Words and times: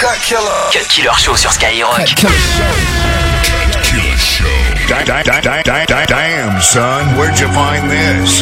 Cut 0.00 0.18
Killer. 0.22 0.70
Cut 0.72 0.88
Killer 0.88 1.12
Show 1.18 1.36
sur 1.36 1.52
Skyrock. 1.52 1.94
Cut 1.94 2.14
Killer 2.14 2.32
Show. 2.38 2.64
Damn, 6.08 6.60
son, 6.62 7.06
where'd 7.18 7.38
you 7.38 7.48
find 7.48 7.90
this? 7.90 8.40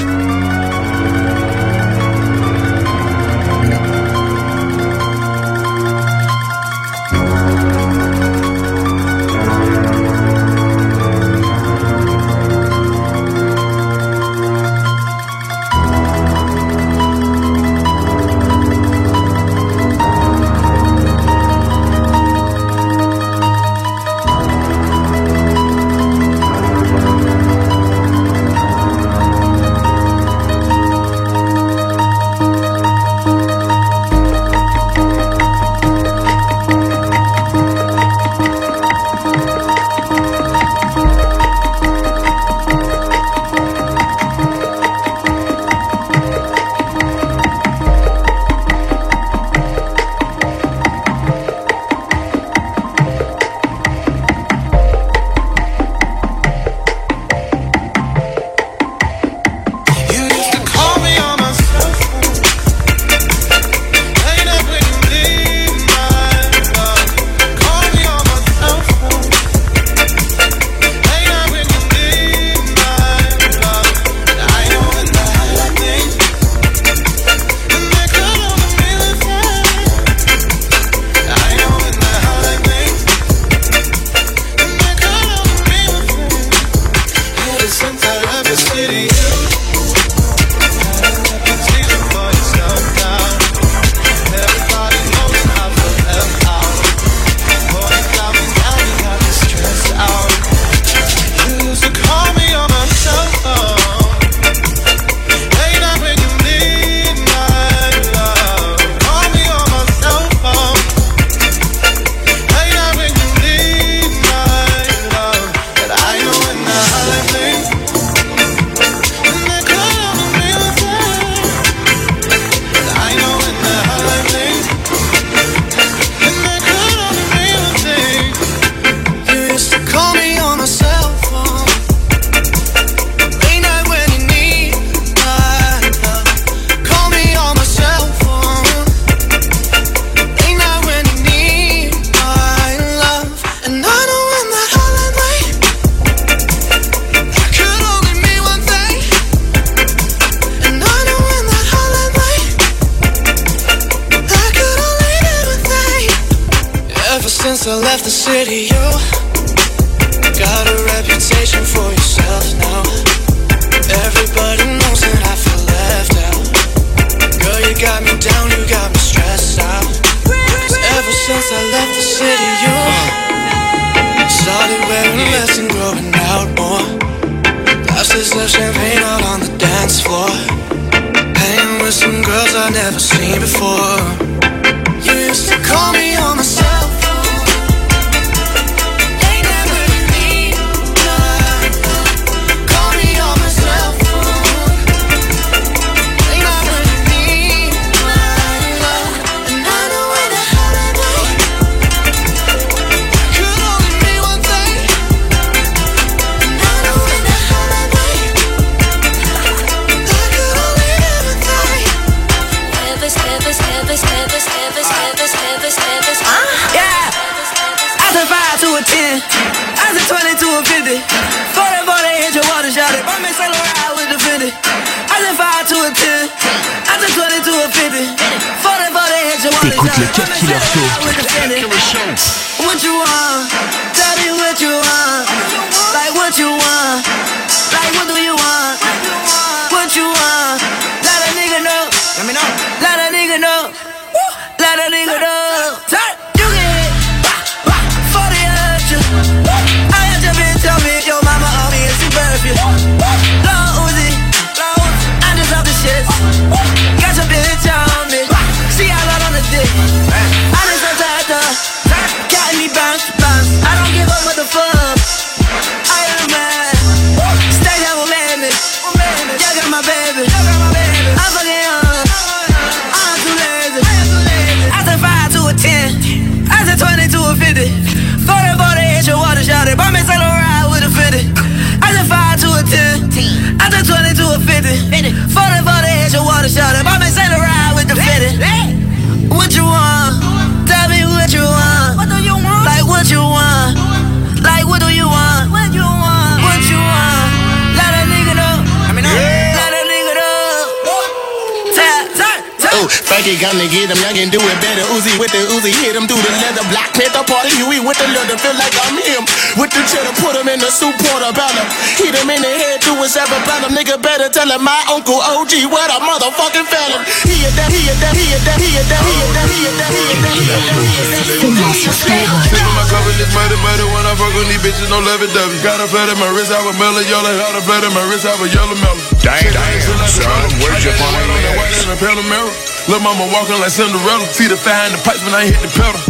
Frankie 303.68 303.84
come 303.84 303.92
get 303.92 303.92
him, 303.92 304.00
young 304.00 304.16
and 304.16 304.32
do 304.32 304.40
it 304.40 304.58
better. 304.64 304.84
Uzi 304.96 305.12
with 305.20 305.32
the 305.32 305.44
Uzi, 305.52 305.72
hit 305.84 305.92
him 305.92 306.08
through 306.08 306.20
the 306.24 306.32
leather. 306.40 306.64
Black 306.72 306.88
Panther 306.96 307.24
party, 307.28 307.52
Huey 307.60 307.80
with 307.84 308.00
the 308.00 308.08
leather. 308.16 308.36
Feel 308.40 308.56
like 308.56 308.72
I'm 308.88 308.96
him. 308.96 309.22
With 309.60 309.72
the 309.72 309.82
cheddar, 309.84 310.14
put 310.24 310.36
him 310.36 310.48
in 310.48 310.60
the 310.60 310.72
soup 310.72 310.96
portobello. 310.96 311.62
Hit 312.00 312.16
him 312.16 312.28
in 312.32 312.40
the 312.40 312.48
head, 312.48 312.80
do 312.80 312.96
a 312.96 313.06
cerebellum. 313.08 313.76
Nigga 313.76 314.00
better 314.00 314.28
tell 314.32 314.48
him 314.48 314.64
my 314.64 314.78
uncle 314.88 315.20
OG, 315.20 315.68
what 315.68 315.88
a 315.92 316.00
motherfucking 316.00 316.68
felon. 316.68 317.02
He 317.28 317.44
a 317.44 317.50
that, 317.60 317.68
he 317.68 317.82
a 317.88 317.94
that, 318.00 318.16
he 318.16 318.26
a 318.32 318.38
that, 318.40 318.56
he 318.56 318.72
a 318.72 318.82
that, 318.88 319.04
he 319.04 319.20
a 319.20 319.32
that, 319.36 319.48
he 319.52 319.60
a 319.60 319.72
that, 319.76 319.92
he 319.92 320.04
a 320.08 320.16
that, 320.16 320.32
he 320.32 320.44
a 320.48 320.54
that, 320.64 320.76
he 320.80 320.92
a 320.96 321.04
that. 321.04 322.28
Sippin' 322.48 322.72
my 322.72 322.84
cup 322.88 323.04
and 323.04 323.20
it's 323.20 323.32
muddy, 323.36 323.58
muddy 323.60 323.84
when 323.92 324.04
I 324.08 324.16
fuck 324.16 324.32
on 324.32 324.48
these 324.48 324.62
bitches, 324.64 324.88
no 324.88 325.02
lovey 325.04 325.28
dovey. 325.36 325.60
Got 325.60 325.82
a 325.82 325.86
flat 325.90 326.08
in 326.08 326.16
my 326.16 326.30
wrist, 326.32 326.54
have 326.54 326.64
a 326.64 326.72
mellow 326.80 327.04
yellow. 327.04 327.32
Got 327.36 327.58
a 327.58 327.62
flat 327.68 327.84
in 327.84 327.92
my 327.92 328.04
wrist, 328.08 328.24
have 328.24 328.40
a 328.40 328.48
yellow 328.48 328.76
mellow. 328.80 329.02
Damn, 329.20 329.44
damn, 329.52 330.08
son, 330.08 330.48
where'd 330.62 330.80
you 330.80 330.94
find 330.96 332.67
Lil' 332.88 333.04
mama 333.04 333.28
walking 333.36 333.60
like 333.60 333.68
Cinderella. 333.68 334.24
See 334.32 334.48
the 334.48 334.56
fire 334.56 334.88
in 334.88 334.96
the 334.96 335.00
pipes 335.04 335.20
when 335.20 335.36
I 335.36 335.44
hit 335.44 335.60
the 335.60 335.68
pedal. 335.76 336.00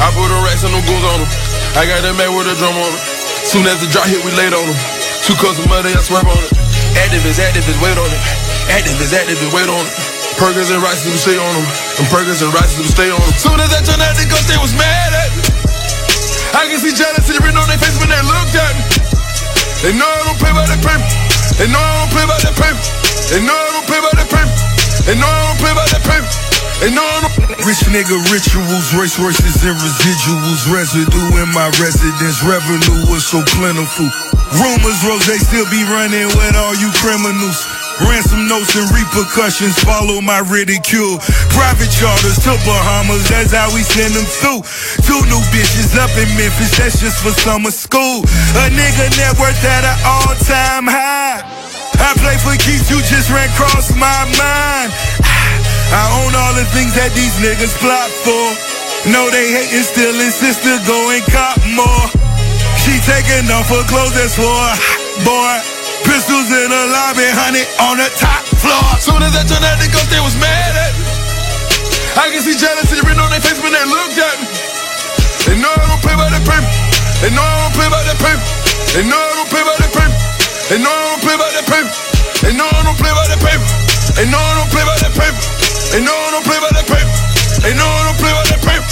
I 0.00 0.08
put 0.16 0.32
the 0.32 0.40
racks 0.40 0.64
and 0.64 0.72
them 0.72 0.80
goons 0.88 1.04
on 1.04 1.20
them. 1.20 1.30
I 1.76 1.84
got 1.84 2.00
that 2.00 2.16
man 2.16 2.32
with 2.32 2.48
a 2.48 2.56
drum 2.56 2.72
on 2.80 2.88
him. 2.88 2.96
Soon 3.44 3.68
as 3.68 3.76
the 3.84 3.92
drop 3.92 4.08
hit, 4.08 4.24
we 4.24 4.32
laid 4.32 4.56
on 4.56 4.64
them. 4.64 4.78
Two 5.28 5.36
cups 5.36 5.60
of 5.60 5.68
money, 5.68 5.92
I 5.92 6.00
swerve 6.00 6.24
on 6.24 6.40
it. 6.40 6.48
Active 6.96 7.20
is 7.28 7.36
active 7.36 7.68
is 7.68 7.76
wait 7.84 8.00
on 8.00 8.08
it. 8.08 8.22
Active 8.72 8.96
is 9.04 9.12
active 9.12 9.36
is 9.36 9.52
wait 9.52 9.68
on 9.68 9.84
it. 9.84 9.92
Perkins 10.40 10.72
and 10.72 10.80
rices, 10.80 11.12
we 11.12 11.20
stay 11.20 11.36
on 11.36 11.52
them. 11.52 11.66
And 12.00 12.06
Perkins 12.08 12.40
and 12.40 12.56
rices, 12.56 12.80
we 12.80 12.88
stay 12.88 13.12
on 13.12 13.20
them. 13.20 13.34
Soon 13.36 13.60
as 13.60 13.68
I 13.68 13.84
turned 13.84 14.00
out, 14.00 14.16
they 14.16 14.24
go, 14.24 14.40
they 14.48 14.56
was 14.56 14.72
mad 14.80 15.12
at 15.12 15.28
me. 15.36 15.44
I 16.56 16.72
can 16.72 16.80
see 16.80 16.96
jealousy 16.96 17.36
written 17.36 17.60
on 17.60 17.68
their 17.68 17.76
face 17.76 18.00
when 18.00 18.08
they 18.08 18.22
looked 18.24 18.56
at 18.56 18.72
me. 18.80 18.84
They 19.84 19.92
know 19.92 20.08
I 20.08 20.24
don't 20.24 20.40
play 20.40 20.56
by 20.56 20.64
that 20.64 20.80
paper. 20.80 21.04
They 21.60 21.68
know 21.68 21.84
I 21.84 21.92
don't 22.00 22.12
play 22.16 22.24
by 22.24 22.38
that 22.48 22.56
paper. 22.56 22.80
They 23.28 23.44
know 23.44 23.52
I 23.52 23.76
don't 23.76 23.84
play 23.84 24.00
by 24.00 24.12
that 24.16 24.27
They 25.08 25.16
know 25.16 25.24
I 25.24 25.40
don't 25.48 25.56
play 25.56 25.72
by 25.72 25.88
that 25.88 26.04
paper. 26.04 26.28
I 26.84 26.92
don't. 26.92 27.32
Rich 27.64 27.88
nigga 27.88 28.12
rituals, 28.28 28.92
race 28.92 29.16
horses 29.16 29.56
and 29.64 29.72
residuals, 29.80 30.68
residue 30.68 31.32
in 31.40 31.48
my 31.56 31.72
residence, 31.80 32.44
revenue 32.44 33.08
was 33.08 33.24
so 33.24 33.40
plentiful. 33.56 34.04
Rumors, 34.60 35.00
Rose 35.08 35.24
they 35.24 35.40
still 35.40 35.64
be 35.72 35.80
running 35.88 36.28
with 36.36 36.54
all 36.60 36.76
you 36.76 36.92
criminals. 37.00 37.56
Ransom 38.04 38.52
notes 38.52 38.76
and 38.76 38.84
repercussions 38.92 39.80
follow 39.80 40.20
my 40.20 40.44
ridicule. 40.44 41.16
Private 41.56 41.88
charters 41.88 42.36
to 42.44 42.52
Bahamas, 42.68 43.24
that's 43.32 43.56
how 43.56 43.72
we 43.72 43.80
send 43.80 44.12
them 44.12 44.28
through. 44.28 44.60
Two 45.08 45.24
new 45.24 45.40
bitches 45.56 45.96
up 45.96 46.12
in 46.20 46.28
Memphis, 46.36 46.76
that's 46.76 47.00
just 47.00 47.24
for 47.24 47.32
summer 47.32 47.72
school. 47.72 48.28
A 48.60 48.68
nigga 48.68 49.08
net 49.16 49.40
worth 49.40 49.64
at 49.64 49.88
an 49.88 49.98
all 50.04 50.36
time 50.44 50.84
high. 50.84 51.67
I 51.98 52.14
play 52.18 52.38
for 52.38 52.54
keeps, 52.62 52.88
you 52.90 52.98
just 53.02 53.28
ran 53.30 53.50
across 53.50 53.90
my 53.94 54.20
mind. 54.38 54.90
I 55.98 56.04
own 56.22 56.32
all 56.34 56.54
the 56.54 56.66
things 56.70 56.94
that 56.94 57.10
these 57.16 57.34
niggas 57.42 57.74
plot 57.82 58.10
for. 58.22 58.46
No, 59.10 59.30
they 59.30 59.50
hating, 59.54 59.86
still 59.86 60.14
insist 60.20 60.62
to 60.66 60.78
go 60.86 60.98
and 61.10 61.24
cop 61.30 61.58
more. 61.74 62.06
She 62.78 62.98
taking 63.02 63.46
off 63.50 63.70
her 63.70 63.84
clothes, 63.90 64.14
that's 64.14 64.34
for 64.34 64.46
a 64.46 64.74
boy. 65.22 65.54
Pistols 66.06 66.50
in 66.50 66.68
the 66.70 66.82
lobby, 66.94 67.26
honey, 67.34 67.64
on 67.82 67.98
the 67.98 68.08
top 68.18 68.42
floor. 68.58 68.88
Soon 69.02 69.22
as 69.22 69.34
I 69.34 69.42
turned 69.44 69.66
out, 69.66 69.76
they 69.82 69.90
go, 69.90 70.00
they 70.08 70.22
was 70.22 70.34
mad 70.38 70.72
at 70.74 70.92
me. 70.94 71.04
I 72.18 72.30
can 72.34 72.42
see 72.42 72.58
jealousy 72.58 72.98
written 73.04 73.22
on 73.22 73.30
their 73.30 73.42
face 73.42 73.62
when 73.62 73.70
they 73.70 73.84
looked 73.86 74.18
at 74.18 74.36
me. 74.42 74.46
They 75.46 75.56
know 75.62 75.70
I 75.70 75.86
don't 75.86 76.02
play 76.02 76.16
by 76.18 76.28
that 76.28 76.42
paper. 76.42 76.68
They 77.22 77.30
know 77.30 77.42
I 77.46 77.56
don't 77.62 77.74
play 77.78 77.88
by 77.88 78.02
that 78.02 78.18
paper. 78.18 78.44
They 78.98 79.04
know 79.06 79.16
I 79.16 79.32
don't 79.38 79.50
play 79.50 79.62
by 79.62 79.74
that 79.78 79.92
paper. 79.94 80.17
And 80.68 80.84
no, 80.84 80.92
I 80.92 81.16
don't 81.16 81.24
play 81.24 81.32
by 81.32 81.48
that 81.48 81.64
Et 82.44 82.52
non, 82.52 82.68
on 82.68 82.92
plaît 83.00 83.08
pas 83.08 83.24
les 83.32 83.40
primes. 83.40 83.64
Et 84.20 84.28
non, 84.28 84.36
on 84.60 84.68
plaît 84.68 84.84
pas 84.84 85.00
les 85.00 85.08
primes. 85.08 85.40
Et 85.96 86.00
non, 86.04 86.20
on 86.20 86.42
plaît 86.44 86.60
pas 86.60 86.68
les 86.76 86.84
primes. 86.84 86.84
Et 86.84 86.84
non, 86.84 86.84
on 86.84 86.84
plaît 86.84 86.84
pas 86.84 86.84
les 86.84 86.84
primes. 86.84 87.12
Et 87.64 87.72
non, 87.72 87.88
on 88.04 88.14
plaît 88.20 88.36
pas 88.36 88.44
les 88.52 88.60
primes. 88.60 88.84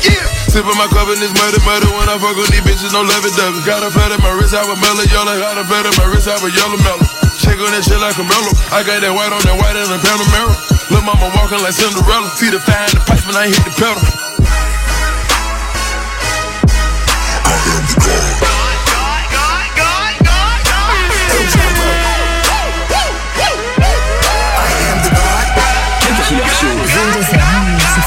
Yeah. 0.00 0.24
Sip 0.48 0.64
on 0.64 0.72
my 0.80 0.88
cup 0.88 1.12
and 1.12 1.20
it's 1.20 1.36
murder, 1.36 1.60
murder 1.68 1.92
when 1.92 2.08
I 2.08 2.16
fuck 2.16 2.40
on 2.40 2.48
these 2.48 2.64
bitches, 2.64 2.96
no 2.96 3.04
love 3.04 3.20
it, 3.28 3.36
dubby. 3.36 3.60
Got 3.68 3.84
a 3.84 3.92
fat 3.92 4.16
in 4.16 4.20
my 4.24 4.32
wrist, 4.32 4.56
I 4.56 4.64
have 4.64 4.72
a 4.72 4.80
mellow 4.80 5.04
yellow. 5.12 5.36
Got 5.36 5.60
a 5.60 5.64
fat 5.68 5.84
in 5.84 5.94
my 6.00 6.08
wrist, 6.08 6.24
I 6.24 6.40
have 6.40 6.44
a 6.44 6.50
yellow 6.56 6.80
mellow. 6.88 7.04
Check 7.36 7.60
on 7.60 7.68
that 7.68 7.84
shit 7.84 8.00
like 8.00 8.16
a 8.16 8.24
mellow. 8.24 8.52
I 8.72 8.80
got 8.80 9.04
that 9.04 9.12
white 9.12 9.28
on 9.28 9.44
that 9.44 9.60
white 9.60 9.76
in 9.76 9.92
a 9.92 10.00
Panamera. 10.00 10.56
Lil' 10.88 11.04
mama 11.04 11.28
walking 11.36 11.60
like 11.60 11.76
Cinderella. 11.76 12.32
See 12.32 12.48
the 12.48 12.64
fire 12.64 12.88
in 12.88 12.96
the 12.96 13.04
pipe 13.04 13.20
when 13.28 13.36
I 13.36 13.52
hit 13.52 13.60
the 13.60 13.76
pedal. 13.76 14.29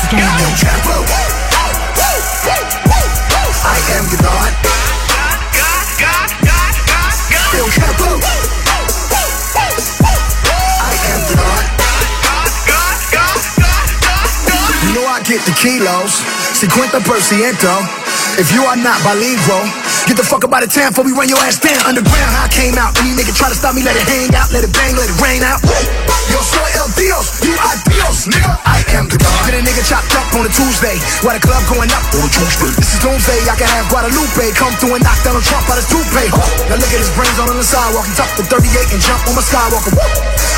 I 0.04 0.18
am 3.96 4.06
God. 4.20 4.54
I 10.82 10.94
am 11.10 11.24
God. 11.32 11.64
You 14.84 14.94
know 14.94 15.06
I 15.08 15.22
get 15.24 15.42
the 15.46 15.54
kilos, 15.54 16.22
50%. 16.60 18.03
If 18.33 18.50
you 18.50 18.65
are 18.65 18.74
not 18.74 18.97
bilingual, 19.06 19.62
get 20.09 20.18
the 20.18 20.25
fuck 20.25 20.41
up 20.41 20.50
out 20.50 20.65
of 20.65 20.74
town 20.74 20.89
before 20.89 21.06
we 21.06 21.13
run 21.13 21.30
your 21.30 21.38
ass 21.45 21.62
down. 21.62 21.77
Underground, 21.85 22.33
how 22.33 22.45
I 22.45 22.51
came 22.51 22.74
out. 22.81 22.97
Any 22.97 23.13
nigga 23.13 23.30
try 23.30 23.45
to 23.45 23.53
stop 23.53 23.77
me, 23.77 23.85
let 23.85 23.94
it 23.94 24.09
hang 24.09 24.33
out, 24.33 24.50
let 24.50 24.65
it 24.65 24.74
bang, 24.74 24.97
let 24.97 25.06
it 25.06 25.18
rain 25.21 25.45
out. 25.45 25.62
Yo 26.33 26.41
soy 26.41 26.65
el 26.81 26.89
Dios, 26.97 27.45
you 27.45 27.53
are 27.62 27.77
Dios, 27.85 28.25
nigga. 28.25 28.57
I 28.65 28.81
am 28.97 29.06
the 29.06 29.21
God. 29.21 29.38
Get 29.45 29.53
a 29.53 29.62
nigga 29.62 29.85
chopped 29.85 30.18
up 30.18 30.25
on 30.33 30.50
a 30.50 30.51
Tuesday, 30.51 30.97
while 31.21 31.38
the 31.38 31.45
club 31.45 31.62
going 31.69 31.94
up 31.94 32.01
on 32.09 32.25
a 32.25 32.30
Tuesday. 32.33 32.74
This 32.74 32.97
is 32.97 33.00
Doomsday, 33.06 33.38
I 33.45 33.53
can 33.53 33.69
have 33.69 33.85
Guadalupe 33.94 34.50
come 34.57 34.74
through 34.81 34.97
and 34.97 35.03
knock 35.06 35.21
down 35.21 35.38
Donald 35.38 35.45
Trump 35.45 35.69
out 35.69 35.77
his 35.77 35.85
toupee. 35.94 36.30
Now 36.74 36.81
look 36.81 36.89
at 36.89 37.01
his 37.06 37.13
brains 37.13 37.38
on 37.38 37.53
the 37.53 37.62
sidewalk, 37.62 38.09
he 38.09 38.13
tuck 38.18 38.33
the 38.33 38.50
38 38.50 38.97
and 38.97 39.01
jump 39.01 39.21
on 39.30 39.38
my 39.38 39.45
Skywalker. 39.45 39.94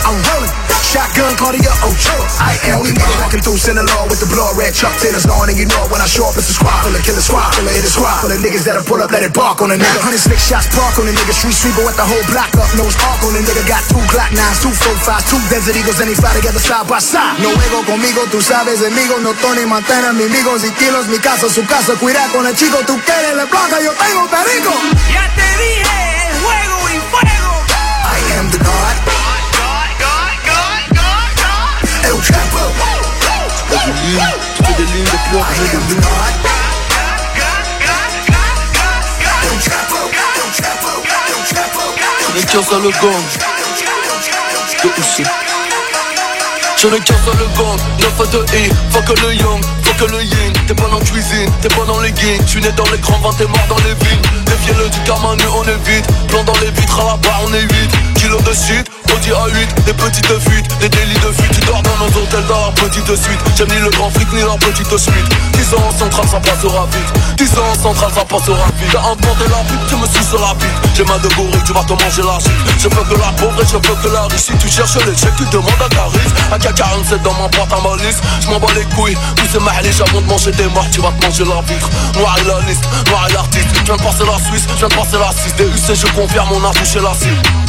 I'm 0.05 0.21
rolling, 0.21 0.53
shotgun 0.85 1.33
Cartier 1.33 1.73
Ochoa. 1.81 2.25
I 2.37 2.53
am 2.69 2.85
God. 2.85 3.25
Walking 3.25 3.41
through 3.41 3.57
Sinaloa 3.57 4.05
with 4.05 4.21
the 4.21 4.29
blood 4.29 4.53
red 4.53 4.69
Chuck 4.69 4.93
Taylor's 5.01 5.25
on, 5.25 5.49
and 5.49 5.57
you 5.57 5.65
know 5.65 5.81
it 5.81 5.89
when 5.89 5.97
I 5.97 6.05
show 6.05 6.29
up, 6.29 6.37
it's 6.37 6.45
a 6.45 6.53
squad 6.53 6.77
full 6.85 6.93
of 6.93 7.01
killer 7.01 7.25
squad, 7.25 7.49
full 7.57 7.65
of 7.65 7.73
hit 7.73 7.81
a 7.81 7.89
squad, 7.89 8.21
full 8.21 8.29
of 8.29 8.37
niggas 8.37 8.69
that'll 8.69 8.85
pull 8.85 9.01
up, 9.01 9.09
let 9.09 9.25
it 9.25 9.33
bark 9.33 9.65
on 9.65 9.73
a 9.73 9.77
nigga. 9.81 9.99
Hundred 10.05 10.21
six 10.21 10.45
shots 10.45 10.69
park 10.77 10.93
on 11.01 11.09
a 11.09 11.13
nigga, 11.13 11.33
street 11.33 11.57
sweeper 11.57 11.81
with 11.81 11.97
the 11.97 12.05
whole 12.05 12.21
block 12.29 12.53
up, 12.61 12.69
nose 12.77 12.93
arc 13.01 13.17
on 13.25 13.33
a 13.33 13.41
nigga. 13.41 13.65
Got 13.65 13.81
two 13.89 13.97
Glock 14.13 14.29
nines, 14.37 14.61
two 14.61 14.69
four 14.69 14.93
fives, 15.01 15.25
two 15.25 15.41
Desert 15.49 15.73
Eagles, 15.73 15.97
and 15.97 16.13
they 16.13 16.17
fly 16.21 16.37
together 16.37 16.61
side 16.61 16.85
by 16.85 17.01
side. 17.01 17.41
No 17.41 17.49
juego 17.49 17.81
conmigo, 17.89 18.21
tú 18.29 18.37
sabes, 18.45 18.85
amigo, 18.85 19.17
no 19.25 19.33
Tony 19.41 19.65
Montana, 19.65 20.13
mi 20.13 20.29
amigo, 20.29 20.53
si 20.61 20.69
kilos, 20.77 21.09
mi 21.09 21.17
casa, 21.17 21.49
su 21.49 21.65
casa, 21.65 21.97
cuida 21.97 22.21
con 22.29 22.45
el 22.45 22.53
chico, 22.53 22.77
tú 22.85 22.93
quieres 23.01 23.33
la 23.33 23.49
blanca, 23.49 23.81
yo 23.81 23.89
tengo 23.97 24.29
perico. 24.29 24.69
Ya 25.09 25.25
te 25.33 25.49
dije, 25.57 25.97
juego 26.45 26.77
y 26.93 26.97
fuego. 27.09 27.49
I 28.05 28.37
am 28.37 28.51
the 28.53 28.61
God. 28.61 29.24
hey, 32.05 32.11
au 32.11 32.21
chapeau 32.21 32.71
T'as 34.57 34.73
des 34.73 34.83
lignes 34.83 35.03
de 35.03 35.29
pleurs, 35.29 35.47
j'ai 35.55 35.67
le 35.67 35.79
loup 35.79 36.01
J'ai 42.33 42.41
le 42.41 42.83
le 42.83 42.91
gong. 43.01 43.23
De 44.83 44.89
Oussé 44.99 45.23
le 46.83 46.99
9 46.99 48.29
2 48.31 48.45
Faut 48.91 49.01
que 49.01 49.21
le 49.21 49.33
young, 49.33 49.61
faut 49.83 50.05
que 50.05 50.11
le 50.11 50.23
yin. 50.23 50.53
T'es 50.67 50.75
pas 50.75 50.87
dans 50.87 50.99
la 50.99 51.05
cuisine, 51.05 51.49
t'es 51.61 51.69
pas 51.69 51.85
dans 51.85 51.99
les 52.01 52.11
guides 52.11 52.45
Tu 52.45 52.61
n'es 52.61 52.71
dans 52.73 52.83
les 52.91 52.99
grands 52.99 53.33
t'es 53.33 53.47
mort 53.47 53.65
dans 53.69 53.77
les 53.77 53.95
villes 54.05 54.21
Défiez-le 54.45 54.89
du 54.89 54.99
karma, 54.99 55.29
on 55.29 55.63
est 55.63 55.89
vide 55.89 56.05
Blanc 56.27 56.43
dans 56.43 56.53
les 56.61 56.71
vitres, 56.71 56.99
à 56.99 57.05
la 57.11 57.17
barre 57.17 57.41
on 57.47 57.53
est 57.53 57.73
vide 57.73 58.14
Kilos 58.25 58.41
de 58.41 58.53
shit 58.53 58.89
Audi 59.13 59.29
A8 59.29 59.85
Des 59.85 59.93
petites 59.93 60.25
fuites 60.25 60.65
Des 60.79 60.89
délits 60.89 61.13
de 61.13 61.31
fuite. 61.31 61.51
Tu 61.53 61.61
dors 61.61 61.79
dans 61.83 61.95
nos 62.01 62.09
hôtels 62.09 62.43
dans 62.49 62.57
leur 62.57 62.73
petite 62.73 63.05
suite. 63.05 63.39
J'aime 63.55 63.69
ni 63.69 63.77
le 63.77 63.91
grand 63.91 64.09
flic 64.09 64.25
ni 64.33 64.41
leur 64.41 64.57
petite 64.57 64.97
suite. 64.97 65.29
10 65.53 65.73
ans 65.75 65.85
en 65.87 65.95
centrale 65.95 66.27
ça 66.27 66.39
passera 66.39 66.87
vite. 66.89 67.37
10 67.37 67.59
ans 67.59 67.69
en 67.69 67.75
centrale 67.75 68.11
ça 68.15 68.25
passera 68.25 68.65
vite. 68.81 68.89
T'as 68.91 69.11
augmenté 69.11 69.45
la 69.45 69.61
pute 69.69 69.85
Tu 69.87 69.95
me 69.95 70.41
la 70.41 70.53
bite 70.55 70.97
J'ai 70.97 71.03
mal 71.05 71.21
de 71.21 71.27
gorille 71.35 71.61
Tu 71.65 71.73
vas 71.73 71.83
te 71.83 71.93
manger 71.93 72.23
la 72.25 72.39
chute 72.41 72.81
Je 72.81 72.89
veux 72.89 73.03
que 73.05 73.13
la 73.13 73.29
pauvre 73.37 73.61
et 73.61 73.67
je 73.67 73.77
veux 73.77 73.95
que 74.01 74.09
la 74.09 74.23
riche. 74.23 74.49
Si 74.49 74.57
tu 74.57 74.69
cherches 74.69 74.97
les 75.05 75.13
chèques 75.13 75.37
Tu 75.37 75.45
demandes 75.53 75.85
à 75.85 75.89
Caris 75.93 76.25
AK-47 76.49 77.21
dans 77.21 77.33
ma 77.37 77.47
boîte 77.49 77.73
à 77.77 77.81
malice. 77.85 78.17
Je 78.41 78.47
m'en 78.49 78.57
bats 78.57 78.73
les 78.73 78.89
couilles. 78.95 79.17
Tous 79.35 79.45
ces 79.53 79.59
mahliches 79.59 80.01
avant 80.01 80.21
de 80.21 80.25
manger 80.25 80.51
des 80.51 80.65
morts 80.73 80.89
Tu 80.91 80.99
vas 80.99 81.13
te 81.13 81.23
manger 81.23 81.45
la 81.45 81.61
vitre 81.61 81.89
Noir 82.17 82.35
et 82.41 82.47
la 82.47 82.57
liste 82.65 82.89
Noir 83.05 83.27
et 83.29 83.33
l'artiste. 83.33 83.69
Je 83.77 83.83
viens 83.85 83.97
de 83.97 84.01
passer 84.01 84.25
la 84.25 84.37
Suisse 84.49 84.65
Je 84.73 84.79
viens 84.81 84.89
de 84.89 84.95
passer 84.95 85.17
la 85.21 85.29
6 85.29 85.53
DUC 85.61 85.93
je 85.93 86.07
confirme 86.17 86.49
on 86.57 86.65
a 86.65 86.73
touché 86.73 86.99
la 86.99 87.13
cible 87.13 87.64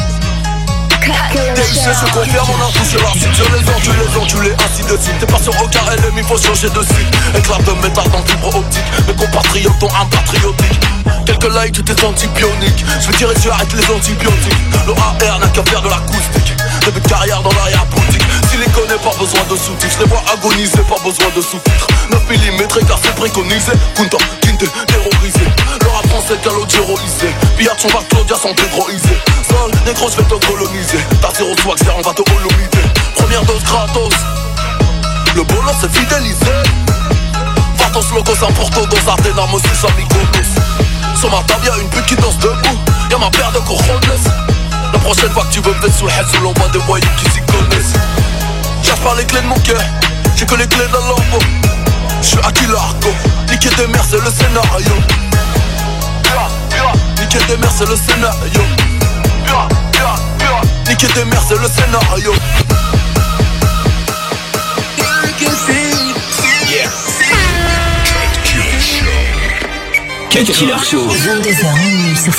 DUC 1.04 1.84
je 1.84 2.12
confirme 2.12 2.48
on 2.50 2.68
a 2.68 2.72
touché 2.72 2.96
la 3.02 3.12
cible 3.12 3.34
Je 3.34 3.42
les 3.42 3.70
encule 3.70 3.94
les 3.98 4.18
encule 4.18 4.56
ainsi 4.64 4.82
de 4.82 5.02
suite 5.02 5.18
T'es 5.20 5.26
pas 5.26 5.38
sur 5.38 5.52
aucun 5.62 5.80
ennemi 5.92 6.22
faut 6.22 6.38
changer 6.38 6.70
de 6.70 6.82
suite 6.82 7.16
Éclat 7.36 7.58
de 7.58 7.72
métal 7.82 8.08
dans 8.10 8.24
fibre 8.24 8.56
optique 8.56 8.84
Mes 9.06 9.14
compatriotes 9.14 9.82
ont 9.82 9.88
un 10.00 10.06
patriotique 10.06 10.80
Quelques 11.26 11.52
likes 11.54 11.84
t'es 11.84 12.04
anti-bionique 12.04 12.84
Je 13.00 13.06
vais 13.08 13.16
tirer 13.16 13.38
sur 13.38 13.52
arrête 13.52 13.72
les 13.72 13.94
antibiotiques 13.94 14.58
Le 14.86 14.92
AR 14.92 15.38
n'a 15.38 15.48
qu'à 15.48 15.62
faire 15.64 15.82
de 15.82 15.88
l'acoustique 15.88 16.56
début 16.86 17.00
de 17.00 17.08
carrière 17.08 17.42
dans 17.42 17.50
l'arrière-boutique. 17.52 18.22
Si 18.50 18.56
les 18.56 18.70
connais, 18.70 18.98
pas 19.02 19.14
besoin 19.18 19.42
de 19.50 19.56
sous-titres. 19.56 19.94
Je 19.98 20.04
les 20.04 20.08
vois 20.08 20.22
agoniser, 20.32 20.78
pas 20.88 21.02
besoin 21.02 21.26
de 21.34 21.42
sous-titres. 21.42 21.86
9 22.10 22.22
mm 22.30 22.86
car 22.86 22.98
c'est 23.02 23.14
préconisé. 23.14 23.72
Kunta, 23.96 24.18
Kinte, 24.40 24.70
terrorisé. 24.86 25.46
Le 26.28 26.34
rap 26.34 26.42
français, 26.42 26.42
calogéroisé. 26.42 27.34
Pillard 27.56 27.76
son 27.78 27.88
bar, 27.88 28.02
Claudia 28.08 28.36
sont 28.36 28.52
dédroisés. 28.54 29.20
Sol, 29.48 29.70
négro, 29.84 30.08
je 30.10 30.16
vais 30.16 30.24
te 30.24 30.46
coloniser. 30.46 30.98
Ta 31.20 31.30
zéro 31.36 31.54
swag, 31.62 31.78
on 31.96 32.02
va 32.02 32.14
te 32.14 32.22
holomiser. 32.22 32.86
Première 33.14 33.42
dose 33.44 33.62
gratos. 33.62 34.14
Le 35.34 35.42
bolos 35.44 35.72
c'est 35.80 35.92
fidélisé. 35.94 36.52
Vatos 37.78 38.12
locos, 38.12 38.42
un 38.42 38.52
porto 38.52 38.86
dos 38.86 39.08
Ardennes, 39.08 39.38
aussi 39.52 39.76
sans 39.80 39.88
Sur 41.18 41.30
ma 41.30 41.42
table, 41.44 41.66
y'a 41.66 41.76
une 41.80 41.88
pute 41.90 42.06
qui 42.06 42.16
danse 42.16 42.38
debout. 42.38 42.78
Y'a 43.10 43.18
ma 43.18 43.30
paire 43.30 43.52
de 43.52 43.58
cojones. 43.60 44.00
La 44.92 44.98
prochaine 44.98 45.30
fois 45.30 45.44
que 45.44 45.52
tu 45.52 45.60
veux 45.60 45.74
me 45.74 45.90
sous 45.92 46.06
le 46.06 46.12
head, 46.12 46.26
sous 46.34 46.42
l'envoi 46.42 46.68
des 46.72 46.78
voyous 46.80 47.06
qui 47.18 47.30
s'y 47.30 47.40
connaissent. 47.42 47.94
Cherche 48.82 49.00
pas 49.00 49.14
les 49.16 49.24
clés 49.24 49.42
de 49.42 49.46
mon 49.46 49.58
cœur, 49.60 49.80
j'ai 50.36 50.46
que 50.46 50.54
les 50.54 50.66
clés 50.66 50.86
de 50.86 50.92
la 50.92 51.00
lambeau. 51.00 51.38
J'suis 52.22 52.38
à 52.42 52.50
Kilarko, 52.50 53.10
niquer 53.50 53.70
des 53.76 53.86
mers, 53.86 54.04
c'est 54.08 54.16
le 54.16 54.30
scénario. 54.30 54.92
Niquer 57.20 57.38
des 57.48 57.56
mers, 57.56 57.70
c'est 57.76 57.88
le 57.88 57.96
scénario. 57.96 58.62
Niquer 60.88 61.06
des 61.14 61.24
mers, 61.24 61.42
c'est 61.46 61.58
le 61.58 61.68
scénario. 61.68 62.32
Cut 70.30 70.52
Killer 70.52 70.78
Show. 70.84 71.08
22h 71.08 72.14
sur 72.14 72.32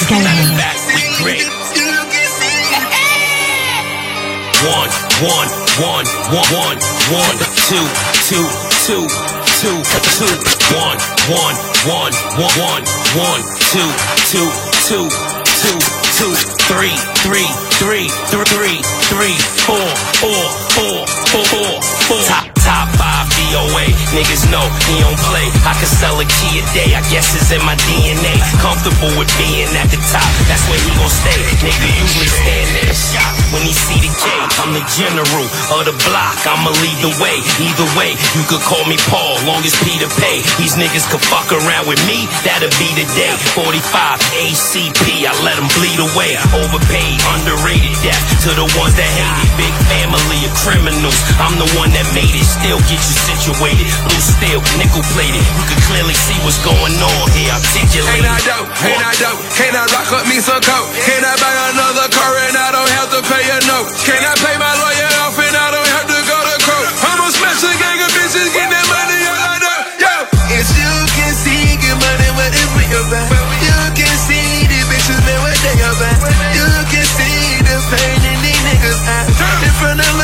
one, 4.66 4.90
one, 5.22 5.50
one, 5.80 6.06
one, 6.32 6.48
one, 6.52 6.78
one, 7.12 7.38
two, 7.68 7.86
two, 8.28 8.48
two, 8.86 9.37
two, 9.58 9.82
two, 10.14 10.30
one, 10.78 10.98
one, 11.34 11.56
one, 11.90 12.14
one, 12.38 12.54
one, 12.62 12.84
one, 13.18 13.42
two, 13.74 13.90
two, 14.30 14.46
two, 14.86 15.10
two, 15.10 15.78
two, 16.14 16.34
three, 16.70 16.94
three, 17.26 17.48
three, 17.82 18.08
three, 18.30 18.78
three, 19.10 19.34
four, 19.66 19.90
four, 20.22 20.67
Top, 20.78 22.46
top 22.62 22.88
five 23.02 23.26
DOA. 23.34 23.90
Niggas 24.14 24.46
know 24.54 24.62
he 24.86 25.02
don't 25.02 25.18
play. 25.26 25.50
I 25.66 25.74
can 25.74 25.90
sell 25.90 26.22
a 26.22 26.28
key 26.38 26.62
a 26.62 26.64
day. 26.70 26.94
I 26.94 27.02
guess 27.10 27.34
it's 27.34 27.50
in 27.50 27.66
my 27.66 27.74
DNA. 27.90 28.38
Comfortable 28.62 29.10
with 29.18 29.26
being 29.42 29.66
at 29.74 29.90
the 29.90 29.98
top. 30.14 30.30
That's 30.46 30.62
where 30.70 30.78
he 30.78 30.94
gon' 30.94 31.10
stay. 31.10 31.34
Nigga 31.66 31.90
usually 31.98 32.30
stand 32.30 32.70
in 32.78 32.94
shop 32.94 33.34
when 33.50 33.66
he 33.66 33.74
see 33.74 34.06
the 34.06 34.12
K. 34.22 34.30
I'm 34.62 34.78
the 34.78 34.86
general 34.94 35.50
of 35.74 35.90
the 35.90 35.98
block. 36.06 36.38
I'ma 36.46 36.70
lead 36.78 37.00
the 37.02 37.14
way. 37.18 37.42
Either 37.58 37.90
way, 37.98 38.14
you 38.38 38.46
could 38.46 38.62
call 38.62 38.86
me 38.86 39.02
Paul. 39.10 39.34
Long 39.50 39.66
as 39.66 39.74
Peter 39.82 40.10
pay. 40.22 40.46
These 40.62 40.78
niggas 40.78 41.10
could 41.10 41.26
fuck 41.26 41.50
around 41.50 41.90
with 41.90 42.02
me. 42.06 42.30
That'll 42.46 42.70
be 42.78 42.94
the 42.94 43.10
day. 43.18 43.34
45 43.58 44.22
ACP. 44.46 45.26
I 45.26 45.34
let 45.42 45.58
them 45.58 45.66
bleed 45.74 45.98
away. 45.98 46.38
Overpaid, 46.54 47.18
underrated 47.34 47.98
death 48.06 48.22
to 48.46 48.54
the 48.54 48.70
ones 48.78 48.94
that 48.94 49.10
hate 49.10 49.38
it. 49.42 49.50
Big 49.58 49.76
family 49.90 50.46
criminals. 50.68 51.16
I'm 51.40 51.56
the 51.56 51.70
one 51.80 51.96
that 51.96 52.04
made 52.12 52.36
it. 52.36 52.44
Still 52.44 52.80
get 52.92 53.00
you 53.00 53.16
situated. 53.24 53.88
Blue 54.04 54.20
steel, 54.20 54.60
nickel 54.76 55.04
plated. 55.16 55.40
You 55.40 55.64
can 55.64 55.80
clearly 55.88 56.16
see 56.16 56.36
what's 56.44 56.60
going 56.60 56.96
on 57.00 57.26
here. 57.32 57.56
Articulated. 57.56 58.20
Ain't 58.20 58.28
I 58.28 58.40
dope? 58.44 58.68
Ain't 58.84 59.00
I 59.00 59.14
dope? 59.16 59.40
Can 59.56 59.72
I 59.72 59.88
rock 59.96 60.12
up 60.12 60.28
me 60.28 60.44
some 60.44 60.60
coke? 60.60 60.92
Can 61.08 61.24
I 61.24 61.34
buy 61.40 61.56
another 61.72 62.12
car 62.12 62.36
and 62.52 62.56
I 62.60 62.76
don't 62.76 62.92
have 63.00 63.10
to 63.16 63.24
pay 63.24 63.44
a 63.48 63.60
note? 63.72 63.88
Can 64.04 64.20
I 64.20 64.36
pay 64.44 64.56
my 64.60 64.74
lawyer 64.84 65.12
off 65.24 65.40
and 65.40 65.56
I 65.56 65.68
don't 65.72 65.92
have 65.96 66.08
to 66.12 66.20
go 66.28 66.36
to 66.36 66.56
court? 66.68 66.88
I'ma 67.00 67.32
smash 67.32 67.64
a 67.64 67.72
gang 67.80 68.04
of 68.04 68.12
bitches, 68.12 68.52
get 68.52 68.68
that 68.68 68.86
money 68.92 69.20
all 69.24 69.44
I 69.48 69.56
know. 69.64 69.80
Yo! 70.04 70.14
As 70.52 70.68
you 70.76 70.92
can 71.16 71.32
see, 71.32 71.80
get 71.80 71.96
money, 71.96 72.30
what 72.36 72.52
is 72.52 72.70
we 72.76 72.84
about? 72.92 73.32
You 73.64 73.78
can 73.96 74.16
see 74.28 74.68
the 74.68 74.80
bitches, 74.92 75.20
man, 75.24 75.40
what 75.40 75.56
they 75.64 75.80
about? 75.80 76.20
You 76.52 76.68
can 76.92 77.08
see 77.08 77.64
the 77.64 77.78
pain 77.88 78.20
in 78.20 78.38
these 78.44 78.62
niggas' 78.68 79.02
eyes. 79.08 79.32
In 79.64 79.74
front 79.80 80.00
of 80.02 80.17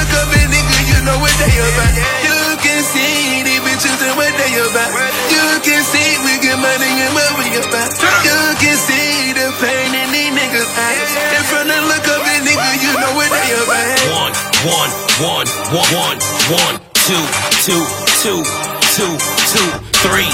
about. 1.74 1.94
You 2.22 2.39
can 2.62 2.82
see 2.86 3.42
the 3.42 3.56
bitches 3.65 4.00
and 4.06 4.15
what 4.18 4.34
they 4.38 4.53
about. 4.62 4.92
You 5.30 5.46
can 5.65 5.82
see 5.82 6.10
we 6.25 6.38
get 6.42 6.58
money 6.58 6.92
and 7.01 7.12
what 7.18 7.30
we 7.42 7.50
about. 7.58 7.89
You 8.24 8.38
can 8.62 8.77
see 8.77 9.34
the 9.34 9.50
pain 9.58 9.89
in 9.94 10.08
these 10.13 10.34
niggas' 10.34 10.70
eyes. 10.77 11.10
In 11.34 11.44
front 11.50 11.70
of 11.74 11.82
look 11.89 12.06
up 12.08 12.22
and 12.22 12.46
nigga, 12.46 12.70
you 12.82 12.92
know 12.94 13.13
what 13.18 13.30
they 13.30 13.50
about. 13.58 13.89
One, 14.13 14.34
one, 14.70 14.92
one, 15.22 15.48
one, 15.74 15.89
one, 15.98 16.18
one, 16.53 16.75
two, 17.06 17.24
two, 17.65 17.82
two, 18.22 18.82
two, 18.93 19.17
two, 19.50 19.69
three. 20.05 20.29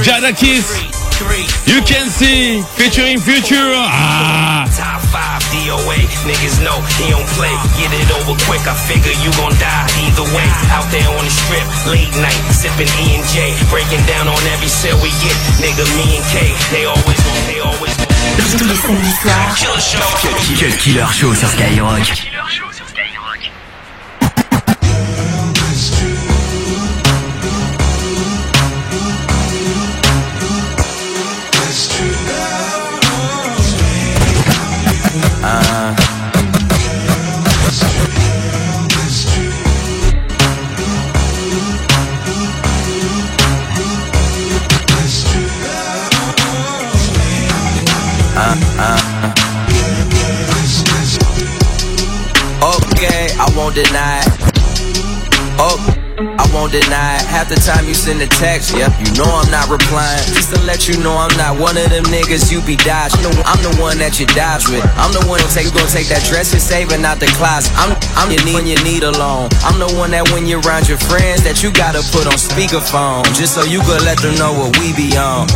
Jadakiss, 0.00 0.72
you 1.68 1.84
can 1.84 2.08
see, 2.08 2.64
featuring 2.80 3.20
Future. 3.20 3.76
Ah. 3.76 4.64
Top 4.72 5.04
five 5.12 5.44
DOA. 5.52 6.00
Niggas 6.24 6.64
know 6.64 6.80
he 6.96 7.12
don't 7.12 7.28
play. 7.36 7.52
Get 7.76 7.92
it 7.92 8.08
over 8.16 8.32
quick. 8.48 8.64
I 8.64 8.72
figure 8.72 9.12
you 9.20 9.28
gon' 9.36 9.52
die 9.60 9.84
either 10.00 10.24
way. 10.32 10.48
Out 10.72 10.88
there 10.88 11.04
on 11.12 11.20
the 11.20 11.28
strip, 11.28 11.68
late 11.92 12.08
night, 12.24 12.40
sipping 12.56 12.88
E 13.04 13.20
and 13.20 13.26
J. 13.36 13.52
Breaking 13.68 14.00
down 14.08 14.32
on 14.32 14.40
every 14.56 14.72
sale 14.72 14.96
we 15.04 15.12
get. 15.20 15.36
Nigga, 15.60 15.84
me 15.92 16.16
and 16.16 16.26
K, 16.32 16.56
they 16.72 16.88
always 16.88 17.20
on, 17.20 17.40
they 17.52 17.60
always 17.60 17.92
on. 18.00 18.08
Tous 18.56 18.64
les 18.64 18.80
samedis 18.80 19.12
soirs. 19.20 19.52
Killer 19.60 19.80
show. 19.80 20.00
Cut 20.56 20.72
Killer 20.80 21.12
Show 21.12 21.34
sur 21.34 21.48
Skyrock. 21.52 22.37
Deny. 53.84 54.18
Oh, 55.62 55.78
I 56.18 56.42
won't 56.50 56.74
deny 56.74 57.14
it. 57.18 57.26
Half 57.30 57.46
the 57.46 57.58
time 57.62 57.86
you 57.86 57.94
send 57.94 58.18
a 58.18 58.26
text, 58.26 58.74
yeah, 58.74 58.90
you 58.98 59.06
know 59.14 59.26
I'm 59.26 59.46
not 59.54 59.70
replying. 59.70 60.18
Just 60.34 60.50
to 60.50 60.58
let 60.66 60.90
you 60.90 60.98
know 60.98 61.14
I'm 61.14 61.30
not 61.38 61.62
one 61.62 61.78
of 61.78 61.86
them 61.86 62.02
niggas 62.10 62.50
you 62.50 62.58
be 62.66 62.74
dodging. 62.74 63.22
I'm 63.46 63.62
the 63.62 63.70
one 63.78 63.98
that 64.02 64.18
you 64.18 64.26
dodge 64.34 64.66
with. 64.66 64.82
I'm 64.98 65.14
the 65.14 65.22
one 65.30 65.38
who 65.38 65.46
take, 65.54 65.70
gonna 65.70 65.86
take 65.86 66.10
that 66.10 66.26
dress 66.26 66.50
you're 66.50 66.62
saving 66.62 67.06
out 67.06 67.22
the 67.22 67.30
closet. 67.38 67.70
I'm, 67.78 67.94
I'm 68.18 68.34
your 68.34 68.42
need 68.42 68.58
when 68.58 68.66
you 68.66 68.78
need 68.82 69.06
alone. 69.06 69.46
I'm 69.62 69.78
the 69.78 69.90
one 69.94 70.10
that 70.10 70.26
when 70.34 70.50
you're 70.50 70.62
around 70.66 70.90
your 70.90 70.98
friends 70.98 71.46
that 71.46 71.62
you 71.62 71.70
gotta 71.70 72.02
put 72.10 72.26
on 72.26 72.34
speakerphone. 72.34 73.22
Just 73.38 73.54
so 73.54 73.62
you 73.62 73.78
could 73.86 74.02
let 74.02 74.18
them 74.18 74.34
know 74.42 74.50
what 74.58 74.74
we 74.82 74.90
be 74.98 75.14
on. 75.14 75.46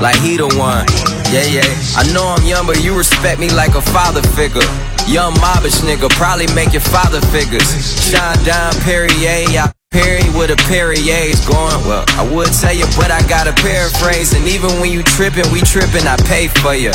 Like 0.00 0.16
he 0.24 0.40
the 0.40 0.48
one. 0.56 0.88
Yeah, 1.28 1.44
yeah. 1.44 1.68
I 2.00 2.08
know 2.16 2.24
I'm 2.32 2.44
young, 2.48 2.64
but 2.64 2.80
you 2.80 2.96
respect 2.96 3.36
me 3.36 3.52
like 3.52 3.76
a 3.76 3.84
father 3.84 4.24
figure. 4.32 4.64
Young 5.08 5.32
mobbish 5.40 5.80
nigga, 5.80 6.10
probably 6.20 6.46
make 6.54 6.74
your 6.74 6.84
father 6.84 7.20
figures. 7.32 7.64
Shine 7.96 8.44
down 8.44 8.74
Perrier, 8.84 9.48
I 9.56 9.72
Perry 9.90 10.28
with 10.36 10.50
a 10.52 10.56
Perrier's 10.68 11.40
going. 11.48 11.80
Well, 11.88 12.04
I 12.08 12.28
would 12.28 12.52
tell 12.52 12.76
you, 12.76 12.84
but 12.92 13.10
I 13.10 13.24
gotta 13.26 13.54
paraphrase. 13.56 14.34
And 14.34 14.46
even 14.46 14.68
when 14.84 14.92
you 14.92 15.02
trippin', 15.02 15.50
we 15.50 15.62
trippin', 15.62 16.06
I 16.06 16.16
pay 16.28 16.48
for 16.60 16.74
you. 16.74 16.92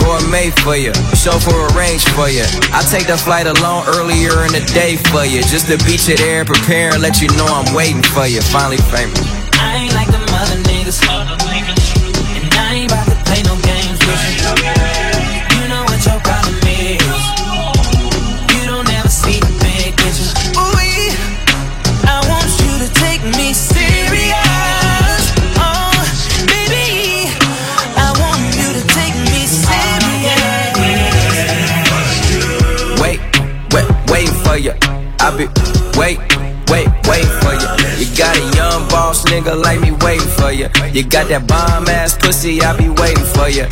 Gourmet 0.00 0.48
for 0.64 0.74
you, 0.74 0.94
chauffeur 1.12 1.68
arrange 1.76 2.08
for 2.16 2.32
you. 2.32 2.48
I 2.72 2.80
take 2.88 3.06
the 3.06 3.18
flight 3.18 3.46
alone 3.46 3.84
earlier 3.92 4.40
in 4.48 4.56
the 4.56 4.64
day 4.72 4.96
for 4.96 5.28
you. 5.28 5.42
Just 5.44 5.68
to 5.68 5.76
beat 5.84 6.08
you 6.08 6.16
there, 6.16 6.46
prepare 6.46 6.94
and 6.96 7.02
let 7.02 7.20
you 7.20 7.28
know 7.36 7.44
I'm 7.44 7.74
waiting 7.74 8.02
for 8.02 8.24
you. 8.24 8.40
Finally 8.40 8.80
famous. 8.88 9.20
I 9.60 9.84
ain't 9.84 9.92
like 9.92 10.08
them 10.08 10.24
other 10.32 10.56
niggas. 10.64 11.89
You. 35.38 35.48
Wait, 35.98 36.18
wait, 36.70 36.88
wait 37.06 37.28
for 37.42 37.54
you. 37.54 37.68
You 37.98 38.16
got 38.16 38.36
young 38.56 38.59
boss 39.20 39.32
nigga 39.32 39.62
like 39.62 39.80
me 39.80 39.92
waiting 40.04 40.28
for 40.28 40.52
you. 40.52 40.68
You 40.92 41.04
got 41.04 41.28
that 41.28 41.46
bomb 41.46 41.88
ass 41.88 42.16
pussy, 42.16 42.60
I 42.62 42.76
be 42.76 42.88
waiting 42.88 43.24
for 43.24 43.48
you. 43.48 43.66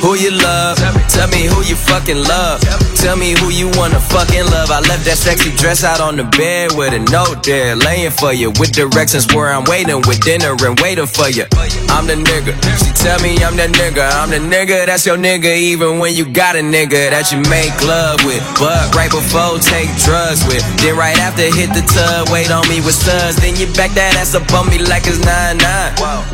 Who 0.00 0.14
you 0.16 0.30
love? 0.30 0.78
Tell 1.12 1.28
me 1.28 1.44
who 1.44 1.60
you 1.62 1.76
fucking 1.76 2.16
love. 2.16 2.60
Tell 2.96 3.16
me 3.16 3.36
who 3.36 3.50
you 3.50 3.68
wanna 3.76 4.00
fucking 4.00 4.46
love. 4.48 4.70
I 4.70 4.80
left 4.80 5.04
that 5.04 5.18
sexy 5.20 5.52
dress 5.56 5.84
out 5.84 6.00
on 6.00 6.16
the 6.16 6.24
bed 6.24 6.72
with 6.72 6.96
a 6.96 7.00
note 7.12 7.44
there, 7.44 7.76
laying 7.76 8.10
for 8.10 8.32
you. 8.32 8.48
With 8.56 8.72
directions 8.72 9.28
where 9.34 9.52
I'm 9.52 9.64
waiting, 9.64 10.00
with 10.08 10.24
dinner 10.24 10.56
and 10.56 10.80
waiting 10.80 11.04
for 11.04 11.28
you. 11.28 11.44
I'm 11.92 12.08
the 12.08 12.16
nigga. 12.16 12.56
She 12.80 12.92
tell 12.96 13.20
me 13.20 13.36
I'm 13.44 13.60
that 13.60 13.76
nigga. 13.76 14.08
I'm 14.16 14.30
the 14.32 14.40
nigga 14.40 14.86
that's 14.86 15.04
your 15.04 15.18
nigga, 15.18 15.52
even 15.52 15.98
when 15.98 16.14
you 16.16 16.24
got 16.24 16.56
a 16.56 16.64
nigga 16.64 17.12
that 17.12 17.28
you 17.28 17.44
make 17.52 17.76
love 17.84 18.24
with. 18.24 18.40
But 18.56 18.88
right 18.96 19.12
before, 19.12 19.60
take 19.60 19.92
drugs 20.00 20.40
with. 20.48 20.64
Then 20.80 20.96
right 20.96 21.16
after, 21.20 21.44
hit 21.44 21.76
the 21.76 21.84
tub, 21.84 22.32
wait 22.32 22.50
on 22.50 22.64
me 22.72 22.80
with 22.80 22.96
suds. 22.96 23.36
Then 23.36 23.52
you 23.56 23.68
back 23.76 23.92
that 24.00 24.16
ass 24.16 24.29
up 24.34 24.52
on 24.54 24.68
me 24.68 24.78
like 24.78 25.06
it's 25.06 25.18
9-9. 25.18 25.60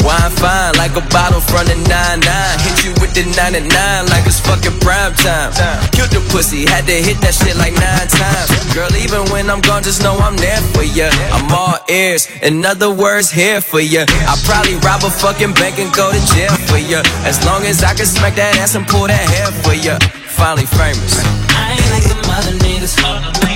Wine 0.05 0.33
fine, 0.37 0.75
like 0.77 0.93
a 0.97 1.05
bottle 1.09 1.41
from 1.41 1.65
the 1.65 1.77
9-9. 1.89 2.25
Hit 2.65 2.85
you 2.85 2.93
with 3.01 3.15
the 3.15 3.25
99 3.37 3.69
like 4.13 4.27
it's 4.27 4.41
fucking 4.41 4.79
prime 4.81 5.15
time. 5.15 5.53
Killed 5.93 6.11
the 6.11 6.21
pussy, 6.33 6.67
had 6.67 6.85
to 6.87 6.93
hit 6.93 7.21
that 7.25 7.33
shit 7.33 7.57
like 7.57 7.73
nine 7.73 8.09
times. 8.09 8.49
Girl, 8.75 8.91
even 8.97 9.25
when 9.33 9.49
I'm 9.49 9.61
gone, 9.61 9.83
just 9.83 10.03
know 10.03 10.17
I'm 10.19 10.37
there 10.37 10.61
for 10.75 10.83
ya. 10.83 11.09
I'm 11.33 11.49
all 11.53 11.79
ears, 11.89 12.29
in 12.43 12.65
other 12.65 12.91
words, 12.91 13.31
here 13.31 13.61
for 13.61 13.81
ya. 13.81 14.05
I 14.09 14.35
probably 14.45 14.77
rob 14.85 15.05
a 15.05 15.11
fucking 15.11 15.55
bank 15.55 15.79
and 15.79 15.93
go 15.95 16.13
to 16.13 16.21
jail 16.35 16.53
for 16.69 16.79
ya. 16.79 17.01
As 17.25 17.41
long 17.47 17.65
as 17.65 17.83
I 17.83 17.95
can 17.95 18.07
smack 18.07 18.37
that 18.37 18.57
ass 18.59 18.75
and 18.75 18.87
pull 18.87 19.07
that 19.07 19.25
hair 19.31 19.49
for 19.65 19.73
ya. 19.73 19.99
Finally 20.37 20.67
famous. 20.67 21.23
I 21.57 21.73
ain't 21.73 21.91
like 21.93 22.05
some 22.05 22.21
other 22.29 22.53
niggas. 22.61 23.56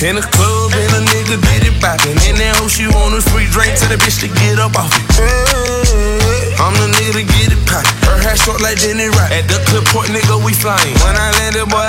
In 0.00 0.16
the 0.16 0.24
club, 0.24 0.72
and 0.72 0.92
a 0.96 1.00
nigga 1.12 1.36
did 1.36 1.68
it 1.68 1.76
poppin'. 1.76 2.16
And 2.24 2.40
that 2.40 2.56
hoe, 2.56 2.72
she 2.72 2.88
want 2.88 3.12
a 3.12 3.20
free 3.20 3.44
drink 3.52 3.76
to 3.84 3.86
the 3.92 4.00
bitch 4.00 4.24
to 4.24 4.32
get 4.32 4.56
up 4.56 4.72
off 4.72 4.88
it. 4.96 5.04
I'm 6.56 6.72
the 6.80 6.88
nigga 6.88 7.20
to 7.20 7.24
get 7.28 7.52
it 7.52 7.60
poppin'. 7.68 7.84
Her 8.08 8.16
hair 8.16 8.32
short 8.32 8.64
like 8.64 8.80
Denny 8.80 9.12
Rock. 9.12 9.28
At 9.28 9.44
the 9.44 9.60
clip 9.68 9.84
point, 9.92 10.08
nigga, 10.08 10.40
we 10.40 10.56
flyin'. 10.56 10.96
When 11.04 11.20
I 11.20 11.28
landed, 11.44 11.68
boy, 11.68 11.84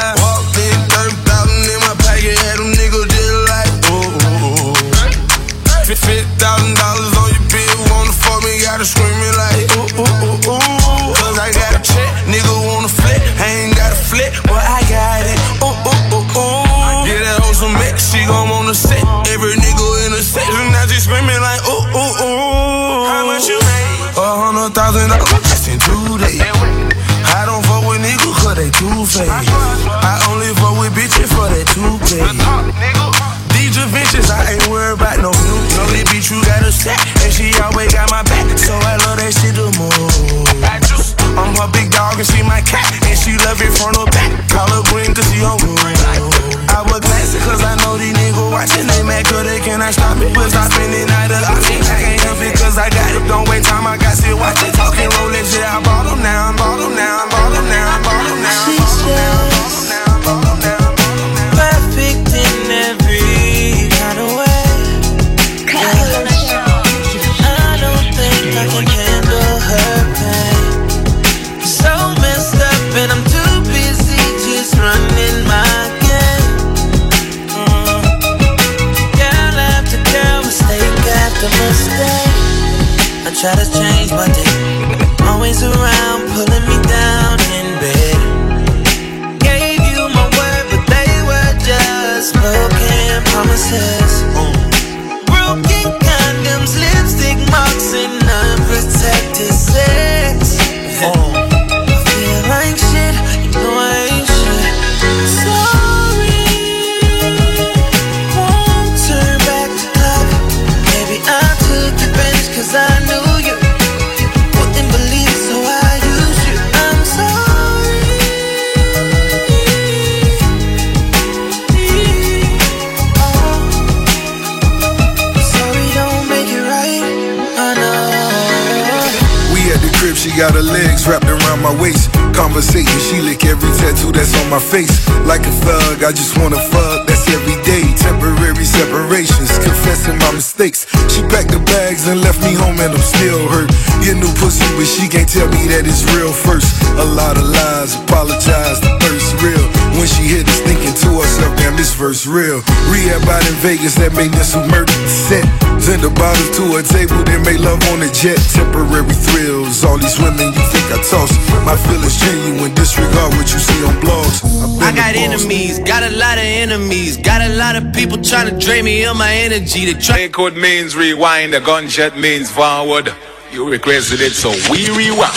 wanna 136.42 136.60
fuck, 136.74 137.08
that's 137.08 137.28
every 137.30 137.56
day. 137.64 137.86
Temporary 137.96 138.66
separations, 138.66 139.52
confessing 139.60 140.18
my 140.18 140.32
mistakes. 140.34 140.86
She 141.08 141.22
packed 141.30 141.52
the 141.52 141.62
bags 141.66 142.08
and 142.08 142.22
left 142.22 142.42
me 142.42 142.54
home, 142.54 142.80
and 142.80 142.92
I'm 142.92 143.06
still 143.06 143.48
hurt. 143.48 143.70
Get 144.04 144.18
new 144.18 144.34
pussy, 144.42 144.66
but 144.76 144.86
she 144.86 145.08
can't 145.08 145.30
tell 145.30 145.48
me 145.48 145.68
that 145.70 145.86
it's 145.86 146.04
real 146.16 146.34
first. 146.34 146.70
A 146.98 147.06
lot 147.06 147.38
of 147.38 147.46
lies, 147.46 147.96
apologize, 147.96 148.82
the 148.82 148.92
thirst 149.00 149.42
real. 149.44 149.81
When 149.98 150.08
she 150.08 150.24
hit 150.24 150.48
us, 150.48 150.60
thinking 150.62 150.96
to 151.06 151.10
herself, 151.20 151.52
damn, 151.58 151.76
this 151.76 151.94
verse 151.94 152.26
real. 152.26 152.64
Rehab 152.90 153.28
out 153.28 153.44
in 153.46 153.56
Vegas, 153.62 153.96
that 153.96 154.14
make 154.16 154.32
this 154.32 154.54
who 154.54 154.62
murdered 154.72 154.90
the 154.90 155.12
set. 155.12 155.46
Send 155.82 156.02
the 156.02 156.10
bottles 156.10 156.50
to 156.58 156.78
a 156.78 156.82
table, 156.82 157.18
then 157.24 157.42
make 157.44 157.60
love 157.60 157.82
on 157.92 158.02
a 158.02 158.10
jet. 158.14 158.40
Temporary 158.54 159.14
thrills, 159.14 159.84
all 159.84 159.98
these 159.98 160.18
women 160.18 160.54
you 160.54 160.66
think 160.74 160.88
I 160.94 161.00
toss. 161.04 161.32
My 161.66 161.76
feelings 161.76 162.18
genuine, 162.22 162.74
disregard 162.74 163.34
what 163.36 163.48
you 163.52 163.60
see 163.60 163.82
on 163.86 163.96
blogs. 164.02 164.42
I 164.82 164.94
got 164.96 165.16
enemies, 165.16 165.80
got 165.80 166.04
a 166.04 166.14
lot 166.16 166.38
of 166.38 166.46
enemies, 166.46 167.18
got 167.18 167.42
a 167.42 167.54
lot 167.56 167.76
of 167.76 167.94
people 167.94 168.22
trying 168.22 168.50
to 168.50 168.58
drain 168.58 168.86
me 168.86 169.06
of 169.06 169.18
my 169.18 169.34
energy. 169.34 169.86
To 169.92 170.00
try 170.00 170.28
code 170.28 170.56
means 170.56 170.96
rewind, 170.96 171.54
the 171.54 171.60
gunshot 171.60 172.18
means 172.18 172.50
forward. 172.50 173.14
You 173.52 173.70
requested 173.70 174.22
it, 174.22 174.34
so 174.34 174.50
we 174.72 174.90
rewind. 174.96 175.36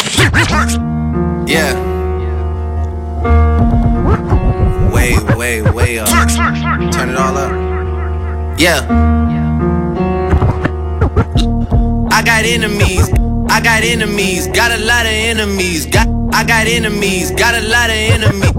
Yeah. 1.48 1.93
Way, 5.04 5.20
way, 5.36 5.60
way 5.60 5.98
up. 5.98 6.08
Turn 6.08 7.10
it 7.10 7.16
all 7.16 7.36
up. 7.36 7.52
Yeah. 8.58 8.80
I 12.10 12.22
got 12.22 12.46
enemies. 12.46 13.10
I 13.50 13.60
got 13.60 13.82
enemies. 13.82 14.46
Got 14.46 14.72
a 14.72 14.82
lot 14.82 15.04
of 15.04 15.12
enemies. 15.12 15.84
Got 15.84 16.08
I 16.32 16.42
got 16.42 16.66
enemies. 16.66 17.32
Got 17.32 17.54
a 17.54 17.60
lot 17.68 17.90
of 17.90 17.96
enemies. 17.96 18.54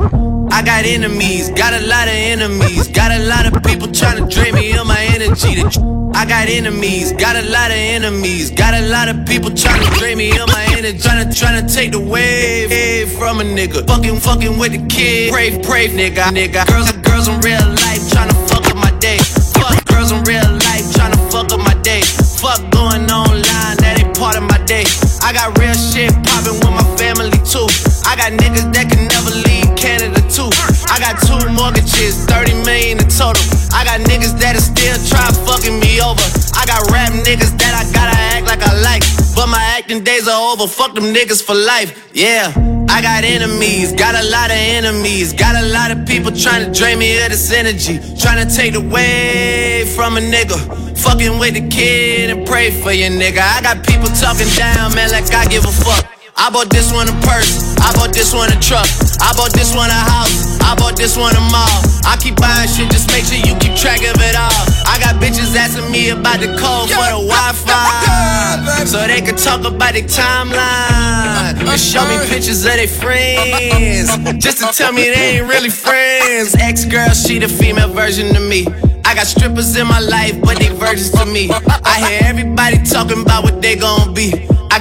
I 0.51 0.62
got 0.62 0.86
enemies, 0.86 1.49
got 1.49 1.73
a 1.73 1.86
lot 1.86 2.08
of 2.08 2.13
enemies, 2.13 2.88
got 2.88 3.12
a 3.12 3.19
lot 3.27 3.45
of 3.45 3.62
people 3.63 3.91
trying 3.91 4.25
to 4.25 4.34
drain 4.34 4.55
me 4.55 4.71
of 4.77 4.88
my 4.88 5.01
energy. 5.01 6.04
I 6.15 6.23
got 6.23 6.47
enemies, 6.47 7.12
got 7.12 7.36
a 7.36 7.43
lot 7.51 7.71
of 7.71 7.78
enemies, 7.78 8.49
got 8.49 8.73
a 8.73 8.88
lot 8.88 9.10
of 9.10 9.25
people 9.28 9.51
trying 9.51 9.84
to 9.84 9.89
drain 9.99 10.17
me 10.17 10.32
of 10.39 10.47
my 10.47 10.63
energy, 10.71 10.97
trying 10.97 11.28
to 11.28 11.36
trying 11.36 11.60
to 11.60 11.67
take 11.67 11.91
the 11.91 11.99
wave 11.99 13.12
from 13.19 13.41
a 13.41 13.43
nigga. 13.43 13.86
Fucking 13.86 14.21
fucking 14.23 14.58
with 14.58 14.71
the 14.71 14.88
kid, 14.88 15.34
brave 15.34 15.62
brave 15.67 15.91
nigga, 15.91 16.23
nigga. 16.32 16.63
Girls 16.71 16.89
girls 17.04 17.28
in 17.28 17.36
real 17.43 17.60
life 17.84 17.99
trying 18.10 18.30
to 18.32 18.38
fuck 18.47 18.63
up 18.63 18.78
my 18.78 18.95
day. 19.04 19.19
Fuck 19.60 19.84
girls 19.91 20.15
in 20.15 20.23
real 20.23 20.47
life 20.63 20.88
trying 20.95 21.12
to 21.12 21.19
fuck 21.28 21.51
up 21.51 21.60
my 21.60 21.75
day. 21.84 22.01
Fuck 22.39 22.63
going 22.71 23.12
online, 23.12 23.75
that 23.84 23.99
ain't 23.99 24.15
part 24.17 24.38
of 24.38 24.43
my 24.47 24.58
day. 24.63 24.88
I 25.19 25.36
got 25.36 25.51
real 25.60 25.75
shit 25.75 26.15
popping 26.32 26.56
with 26.63 26.71
my 26.80 26.88
family 26.95 27.36
too. 27.43 27.67
I 28.08 28.15
got 28.15 28.32
niggas 28.39 28.71
that 28.71 28.88
can 28.88 29.04
never 29.12 29.36
leave 29.43 29.67
Canada 29.75 30.23
too. 30.32 30.47
I 30.95 30.99
got 30.99 31.19
two 31.27 31.51
mortgages, 31.51 32.23
30 32.23 32.63
million 32.63 33.03
in 33.03 33.10
total. 33.12 33.43
I 33.75 33.84
got 33.84 33.99
niggas 34.08 34.39
that'll 34.39 34.62
still 34.63 34.95
try 35.12 35.27
fucking 35.43 35.77
me 35.81 35.99
over. 35.99 36.23
I 36.55 36.63
got 36.63 36.88
rap 36.89 37.12
niggas 37.12 37.51
that 37.60 37.75
I 37.75 37.84
gotta 37.91 38.15
act 38.15 38.47
like 38.47 38.63
I 38.63 38.71
like. 38.79 39.03
But 39.36 39.47
my 39.47 39.60
acting 39.75 40.05
days 40.05 40.25
are 40.29 40.53
over. 40.53 40.67
Fuck 40.67 40.95
them 40.95 41.12
niggas 41.13 41.43
for 41.43 41.53
life. 41.53 42.15
Yeah. 42.15 42.47
I 42.88 43.01
got 43.01 43.25
enemies, 43.25 43.91
got 43.91 44.15
a 44.15 44.23
lot 44.29 44.51
of 44.51 44.55
enemies, 44.55 45.34
got 45.34 45.62
a 45.62 45.67
lot 45.67 45.91
of 45.91 46.08
people 46.08 46.31
trying 46.31 46.63
to 46.63 46.71
drain 46.71 46.97
me 46.97 47.21
of 47.21 47.29
this 47.29 47.51
energy, 47.51 47.99
trying 48.15 48.47
to 48.47 48.55
take 48.55 48.75
away 48.75 49.84
from 49.97 50.15
a 50.15 50.21
nigga. 50.21 50.55
Fucking 50.99 51.39
with 51.39 51.55
the 51.55 51.67
kid 51.67 52.29
and 52.29 52.47
pray 52.47 52.71
for 52.71 52.93
your 52.93 53.10
nigga. 53.10 53.43
I 53.43 53.62
got 53.62 53.86
people 53.86 54.08
talking 54.15 54.47
down, 54.55 54.95
man, 54.95 55.12
like 55.12 55.29
I 55.34 55.45
give 55.47 55.65
a 55.65 55.73
fuck. 55.73 56.14
I 56.38 56.50
bought 56.52 56.69
this 56.69 56.91
one 56.91 57.08
a 57.08 57.15
purse, 57.24 57.76
I 57.80 57.95
bought 57.95 58.12
this 58.13 58.34
one 58.34 58.52
a 58.52 58.60
truck, 58.60 58.86
I 59.24 59.32
bought 59.38 59.54
this 59.54 59.74
one 59.74 59.89
a 59.89 60.02
house, 60.12 60.60
I 60.60 60.76
bought 60.76 60.98
this 60.98 61.15
one 61.15 61.34
a 61.36 61.39
mall. 61.39 61.80
I 62.06 62.17
keep 62.19 62.36
buying 62.36 62.67
shit, 62.67 62.91
just 62.91 63.10
make 63.10 63.24
sure 63.24 63.39
you 63.39 63.56
keep 63.58 63.74
track 63.80 64.04
of 64.04 64.19
it 64.19 64.36
all. 64.36 64.63
I 64.86 65.00
got 65.00 65.15
bitches 65.15 65.56
asking 65.56 65.89
me 65.91 66.10
about 66.10 66.41
the 66.43 66.52
code 66.60 66.91
for 66.91 67.08
the 67.08 67.24
Wi-Fi, 67.24 68.86
so 68.86 69.08
they 69.08 69.21
can 69.21 69.36
talk 69.36 69.63
about 69.63 69.93
the 69.93 70.04
timeline 70.04 71.56
and 71.56 71.80
show 71.80 72.04
me 72.04 72.19
pictures 72.28 72.65
of 72.65 72.76
their 72.76 72.88
friends, 72.88 74.12
just 74.43 74.60
to 74.60 74.67
tell 74.76 74.91
me 74.91 75.04
they 75.04 75.39
ain't 75.39 75.48
really 75.48 75.69
friends. 75.69 76.54
Ex-girl, 76.60 77.10
she 77.15 77.39
the 77.39 77.48
female 77.48 77.89
version 77.89 78.36
of 78.36 78.43
me. 78.43 78.67
I 79.06 79.15
got 79.15 79.26
strippers 79.26 79.76
in 79.78 79.88
my 79.88 80.00
life, 80.00 80.39
but 80.41 80.60
they 80.60 80.67
virgins 80.67 81.12
to 81.12 81.26
me. 81.26 81.50
I 81.50 82.10
hear 82.10 82.19
everybody 82.24 82.84
talking 82.84 83.21
about 83.21 83.43
what 83.45 83.62
they 83.62 83.78
gon' 83.78 84.13
be. 84.13 84.34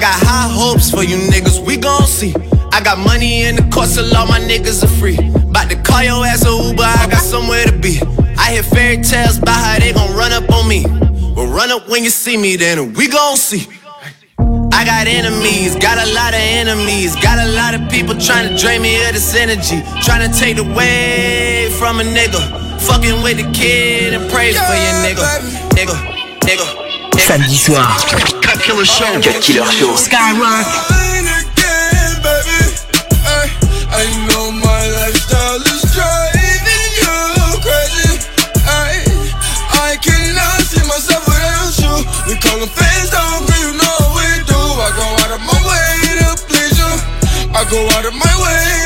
I 0.05 0.07
got 0.07 0.27
high 0.27 0.49
hopes 0.53 0.91
for 0.91 1.03
you 1.03 1.17
niggas, 1.17 1.65
we 1.65 1.79
gon' 1.79 2.05
see. 2.05 2.35
I 2.73 2.83
got 2.85 2.99
money 2.99 3.45
in 3.45 3.57
the 3.57 3.63
course, 3.73 3.95
so 3.95 4.05
all 4.15 4.27
my 4.27 4.39
niggas 4.39 4.85
are 4.85 4.95
free. 5.01 5.17
About 5.17 5.71
to 5.71 5.81
call 5.81 6.03
your 6.03 6.27
ass 6.27 6.45
a 6.45 6.51
Uber, 6.53 6.85
I 6.85 7.09
got 7.09 7.23
somewhere 7.23 7.65
to 7.65 7.73
be. 7.73 8.03
I 8.37 8.53
hear 8.53 8.63
fairy 8.63 8.99
tales 8.99 9.39
about 9.39 9.57
how 9.57 9.79
they 9.79 9.95
gon' 9.95 10.15
run 10.15 10.31
up 10.31 10.45
on 10.53 10.69
me. 10.69 10.85
Well, 11.33 11.49
run 11.49 11.73
up 11.73 11.89
when 11.89 12.05
you 12.05 12.11
see 12.11 12.37
me, 12.37 12.57
then 12.57 12.93
we 12.93 13.09
gon' 13.09 13.39
see. 13.39 13.67
I 14.77 14.85
got 14.85 15.07
enemies, 15.09 15.75
got 15.77 15.97
a 15.97 16.13
lot 16.13 16.35
of 16.35 16.45
enemies, 16.53 17.17
got 17.17 17.41
a 17.41 17.49
lot 17.57 17.73
of 17.73 17.89
people 17.89 18.15
trying 18.15 18.53
to 18.53 18.61
drain 18.61 18.83
me 18.83 19.01
of 19.09 19.15
this 19.15 19.35
energy, 19.35 19.81
trying 20.05 20.31
to 20.31 20.39
take 20.39 20.59
away 20.59 21.73
from 21.79 22.01
a 22.01 22.05
nigga. 22.05 22.45
Fucking 22.83 23.23
with 23.23 23.39
the 23.39 23.51
kid 23.57 24.13
and 24.13 24.31
pray 24.31 24.53
for 24.53 24.69
your 24.69 24.97
nigga, 25.01 25.25
nigga, 25.73 25.97
nigga. 26.45 26.69
Samedi 27.25 27.57
soir. 27.57 28.44
Cut 28.65 28.73
Killer 28.73 28.85
Show. 28.87 29.21
Cut 29.21 29.43
Killer 29.43 29.67
Show. 29.67 29.93
Skyrock. 29.93 30.65
I 33.93 34.09
know 34.25 34.51
my 34.53 34.89
lifestyle 34.89 35.61
is 35.61 35.85
driving 35.93 36.93
you 36.97 37.61
crazy. 37.61 38.25
I, 38.65 39.05
I 39.69 40.01
cannot 40.01 40.65
see 40.65 40.81
myself 40.89 41.29
without 41.29 41.77
you. 41.77 42.09
We 42.25 42.41
call 42.41 42.59
them 42.59 42.73
fans 42.73 43.11
down, 43.11 43.45
but 43.45 43.59
you 43.61 43.77
know 43.77 43.99
we 44.17 44.25
do. 44.49 44.57
I 44.57 44.89
go 44.97 45.05
out 45.13 45.33
of 45.37 45.45
my 45.45 45.61
way 45.69 46.25
to 46.25 46.33
please 46.49 46.79
you. 46.81 46.93
I 47.53 47.69
go 47.69 47.85
out 47.93 48.07
of 48.07 48.15
my 48.17 48.33
way 48.41 48.84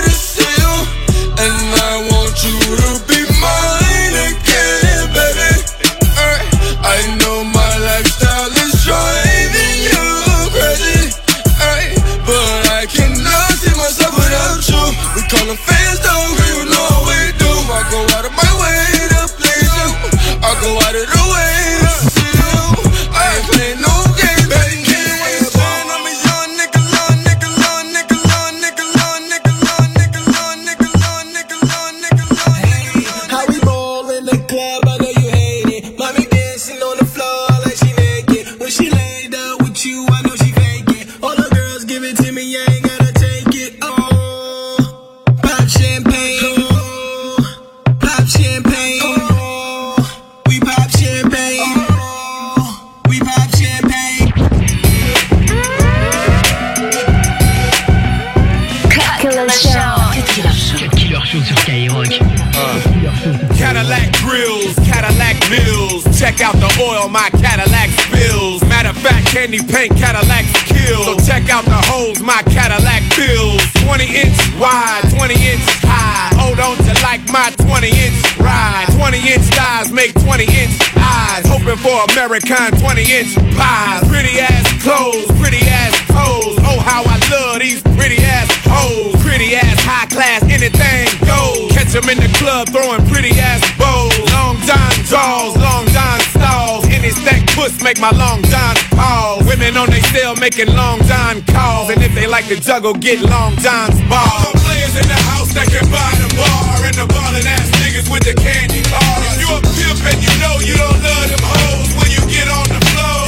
club 92.64 92.68
throwing 92.74 93.06
pretty 93.06 93.30
ass 93.38 93.62
bows. 93.78 94.18
Long 94.34 94.56
John 94.66 94.92
draws, 95.06 95.54
long 95.56 95.86
John 95.94 96.18
stalls. 96.34 96.84
Any 96.90 97.10
stack 97.10 97.46
puss 97.54 97.82
make 97.82 98.00
my 98.00 98.10
long 98.10 98.42
John 98.50 98.74
pause. 98.98 99.46
Women 99.46 99.76
on 99.76 99.90
they 99.90 100.00
cell 100.10 100.34
making 100.36 100.74
long 100.74 100.98
John 101.06 101.42
calls. 101.54 101.90
And 101.90 102.02
if 102.02 102.14
they 102.14 102.26
like 102.26 102.46
to 102.48 102.58
juggle, 102.58 102.94
get 102.94 103.20
long 103.20 103.54
John's 103.62 104.00
balls. 104.10 104.58
Players 104.66 104.96
in 104.98 105.06
the 105.06 105.20
house 105.30 105.54
that 105.54 105.68
can 105.70 105.86
buy 105.90 106.12
the 106.18 106.28
bar. 106.34 106.82
And 106.82 106.96
the 106.98 107.06
ballin' 107.06 107.46
ass 107.46 107.70
niggas 107.78 108.10
with 108.10 108.24
the 108.26 108.34
candy 108.34 108.82
bars. 108.90 109.22
If 109.28 109.38
you 109.38 109.48
a 109.54 109.60
pimp 109.62 110.02
and 110.10 110.18
you 110.18 110.32
know 110.42 110.54
you 110.58 110.74
don't 110.74 110.98
love 110.98 111.28
them 111.30 111.44
hoes 111.44 111.90
when 111.94 112.10
you 112.10 112.22
get 112.26 112.48
on 112.50 112.66
the 112.74 112.82
floor. 112.90 113.22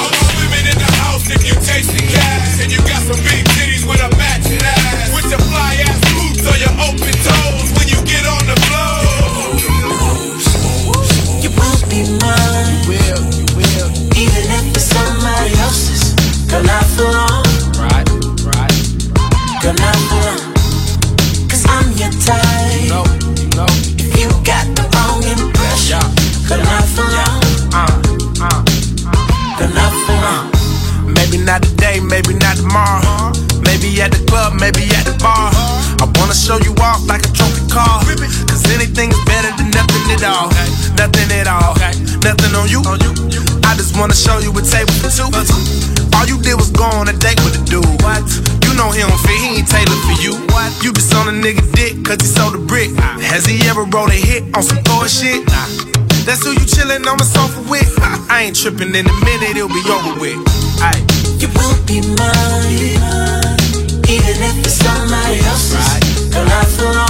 All 0.00 0.12
my 0.16 0.28
women 0.40 0.64
in 0.64 0.78
the 0.80 0.90
house 1.04 1.28
if 1.28 1.44
you 1.44 1.54
chasing 1.60 2.08
cash. 2.08 2.62
And 2.62 2.72
you 2.72 2.80
got 2.88 3.04
some 3.04 3.20
big 3.20 3.47
wanna 43.98 44.14
show 44.14 44.38
you 44.38 44.50
a 44.54 44.62
table 44.62 44.94
for 45.02 45.10
two. 45.10 45.26
All 46.14 46.26
you 46.26 46.38
did 46.40 46.54
was 46.54 46.70
go 46.70 46.84
on 46.84 47.08
a 47.08 47.12
date 47.12 47.38
with 47.42 47.58
a 47.58 47.62
dude. 47.66 47.84
What? 48.02 48.22
You 48.64 48.74
know 48.78 48.90
he 48.94 49.02
don't 49.02 49.18
fit, 49.26 49.38
he 49.42 49.58
ain't 49.58 49.68
tailored 49.68 50.02
for 50.06 50.16
you. 50.22 50.38
What? 50.54 50.70
You 50.82 50.92
just 50.92 51.14
on 51.14 51.28
a 51.28 51.34
nigga 51.34 51.62
dick 51.74 52.04
cause 52.06 52.18
he 52.22 52.26
sold 52.26 52.54
a 52.54 52.58
brick. 52.58 52.90
Has 53.30 53.44
he 53.44 53.66
ever 53.68 53.82
wrote 53.82 54.10
a 54.10 54.18
hit 54.18 54.44
on 54.54 54.62
some 54.62 54.78
Thor 54.84 55.08
shit? 55.08 55.44
That's 56.24 56.44
who 56.44 56.52
you 56.52 56.66
chillin' 56.66 57.06
on 57.06 57.18
the 57.18 57.24
sofa 57.24 57.60
with. 57.70 57.90
I 58.30 58.44
ain't 58.46 58.56
trippin' 58.56 58.94
in 58.94 59.06
a 59.06 59.16
minute, 59.24 59.56
it'll 59.56 59.68
be 59.68 59.82
over 59.90 60.20
with. 60.20 60.38
Aye. 60.80 61.00
You 61.40 61.48
will 61.56 61.78
be 61.86 62.00
mine, 62.18 63.58
even 64.06 64.36
if 64.46 64.58
it's 64.62 64.78
somebody 64.78 65.40
else's. 65.42 66.30
Girl, 66.30 66.44
not 66.44 66.66
for 66.66 67.07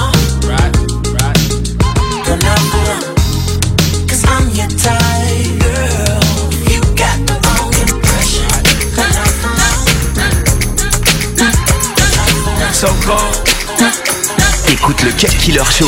Le 15.04 15.12
Cut 15.12 15.28
Killer 15.38 15.64
Show. 15.70 15.86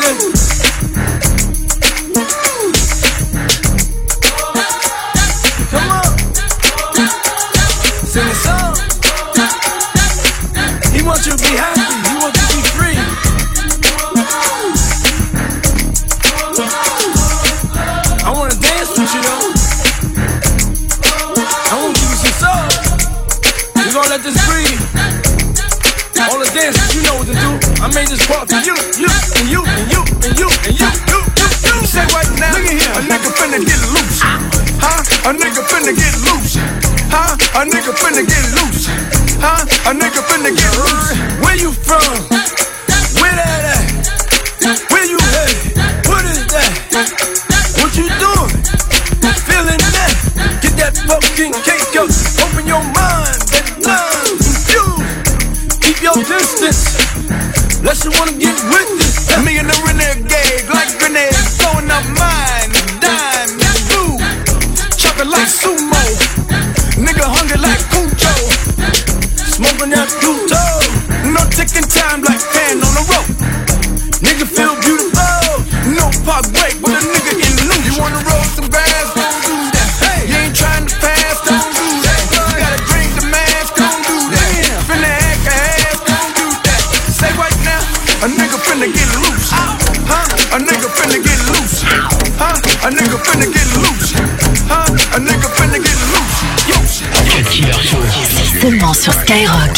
This. 0.00 0.54
Come 5.70 5.90
on. 5.90 6.04
Sing 8.06 8.34
song. 8.34 8.74
He 10.92 11.02
wants 11.02 11.26
you 11.26 11.36
to 11.36 11.73
do. 28.06 28.14
This 28.14 28.26
part 28.26 28.48
for 28.48 28.60
you, 28.60 28.74
you, 29.00 29.08
and 29.08 29.48
you, 29.48 29.64
and 29.64 29.88
you, 29.92 30.02
and 30.04 30.36
you, 30.38 30.48
and 30.64 30.76
you, 30.76 30.88
you, 30.88 30.90
you, 31.08 31.20
you. 31.64 31.86
Say 31.86 32.04
right 32.12 32.28
now, 32.36 32.52
look 32.52 32.66
at 32.68 32.76
here. 32.76 32.92
A 32.94 33.02
nigga 33.04 33.30
finna 33.32 33.58
get 33.64 33.80
loose. 33.92 34.20
Huh? 34.80 35.30
A 35.30 35.32
nigga 35.32 35.62
finna 35.64 35.92
get 35.96 36.14
loose. 36.26 36.56
Huh? 37.08 37.34
A 37.56 37.64
nigga 37.64 37.92
finna 37.96 38.22
get 38.26 38.44
loose. 38.56 38.86
Huh? 39.40 39.64
A 39.88 39.94
nigga 39.94 40.20
finna 40.28 40.50
get 40.52 40.72
loose. 40.76 41.10
Where 41.40 41.56
you 41.56 41.72
from? 41.72 42.14
Where 43.20 43.34
that 43.34 43.64
at? 43.72 44.78
Where 44.90 45.06
you 45.06 45.18
headed? 45.18 45.76
What 46.08 46.24
is 46.24 46.44
that? 46.52 46.72
What 47.80 47.96
you 47.96 48.08
doing? 48.20 48.52
Feeling 49.48 49.80
that? 49.96 50.12
Get 50.62 50.76
that 50.76 50.94
fucking 51.08 51.52
cake 51.64 51.96
up. 51.96 52.10
Open 52.44 52.66
your 52.66 52.82
mind. 52.82 53.38
That 53.52 53.66
love 53.80 54.38
confused. 54.40 55.80
Keep 55.80 56.02
your 56.02 56.16
distance. 56.24 57.13
Unless 57.84 58.04
you 58.06 58.12
wanna 58.18 58.32
get 58.38 58.56
with 58.72 58.88
this. 58.96 59.44
Me 59.44 59.58
and 59.58 59.68
the 59.68 59.76
renegade, 59.84 60.64
like 60.72 60.98
grenades, 60.98 61.58
blowing 61.58 61.90
up 61.90 62.02
mine. 62.16 62.72
Dime, 62.98 63.58
blue. 63.92 64.16
Chopping 64.96 65.28
like 65.28 65.48
sumo. 65.48 65.93
Sur 99.04 99.12
Skyrock. 99.12 99.76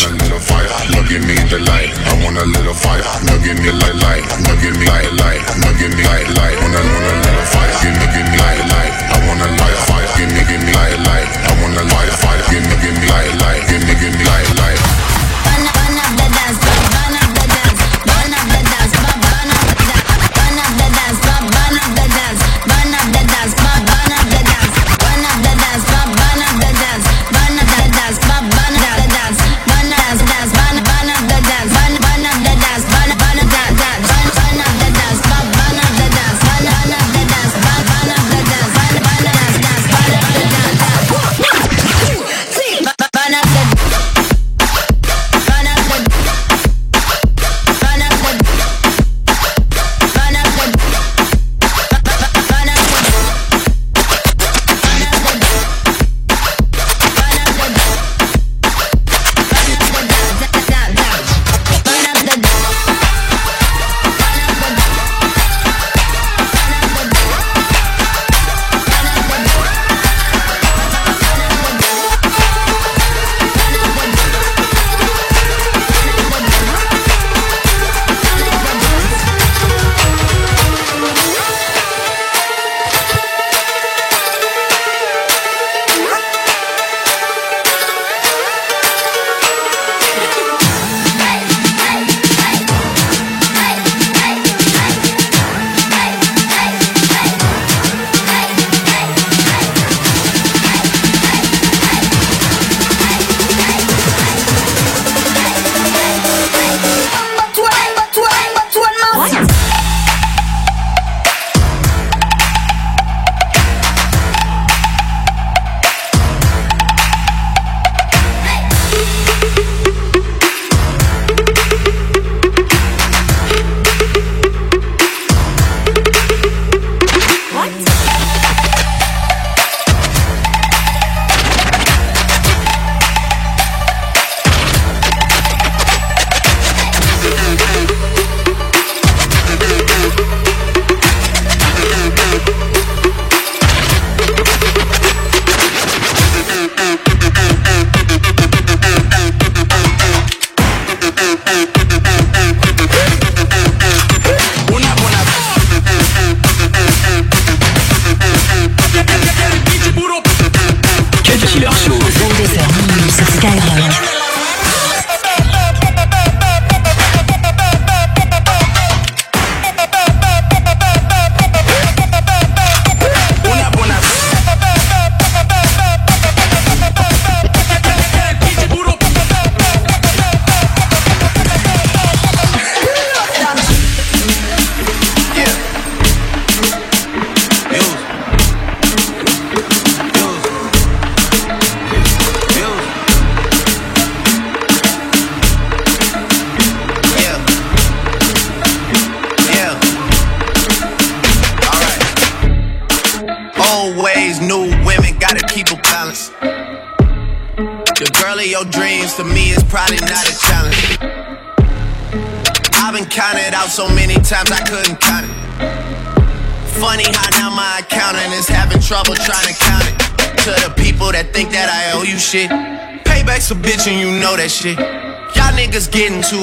now 0.95 1.03
give 1.09 1.27
me 1.27 1.35
the 1.51 1.59
light. 1.67 1.91
I 2.07 2.15
want 2.23 2.39
a 2.39 2.47
little 2.47 2.75
fire, 2.75 3.03
now 3.27 3.35
give 3.43 3.59
me 3.59 3.73
light, 3.75 3.99
light. 3.99 4.23
Now 4.47 4.55
give 4.63 4.79
me 4.79 4.87
light, 4.87 5.11
light. 5.19 5.43
Now 5.59 5.75
give 5.75 5.91
me 5.91 6.03
light, 6.07 6.31
light. 6.39 6.55
Want 6.63 6.79
a 6.79 6.83
little 7.27 7.47
fire, 7.51 7.75
give 7.83 7.99
me, 7.99 8.07
give 8.15 8.23
me 8.23 8.39
light, 8.39 8.63
light. 8.71 8.93
I 9.11 9.19
want 9.27 9.43
a 9.43 9.51
light, 9.59 9.79
fire, 9.91 10.07
give 10.15 10.31
me, 10.31 10.43
give 10.47 10.63
me 10.63 10.71
light, 10.79 10.99
light. 11.11 11.27
I 11.43 11.53
want 11.59 11.75
a 11.75 11.83
light, 11.91 12.13
fire, 12.23 12.43
give 12.55 12.63
me, 12.71 12.75
give 12.79 12.95
me 12.95 13.07
light, 13.11 13.35
light. 13.43 13.63
Give 13.67 13.83
me, 13.83 13.95
give 13.99 14.15
me 14.15 14.25
light, 14.31 14.56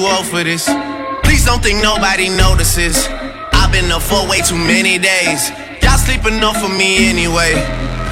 old 0.06 0.26
for 0.26 0.44
this. 0.44 0.68
Please 1.22 1.44
don't 1.44 1.62
think 1.62 1.82
nobody 1.82 2.28
notices. 2.28 3.06
I've 3.52 3.72
been 3.72 3.90
up 3.90 4.02
for 4.02 4.28
way 4.28 4.40
too 4.40 4.56
many 4.56 4.98
days. 4.98 5.50
Y'all 5.82 5.98
sleeping 5.98 6.38
enough 6.38 6.60
for 6.60 6.68
me 6.68 7.08
anyway. 7.08 7.54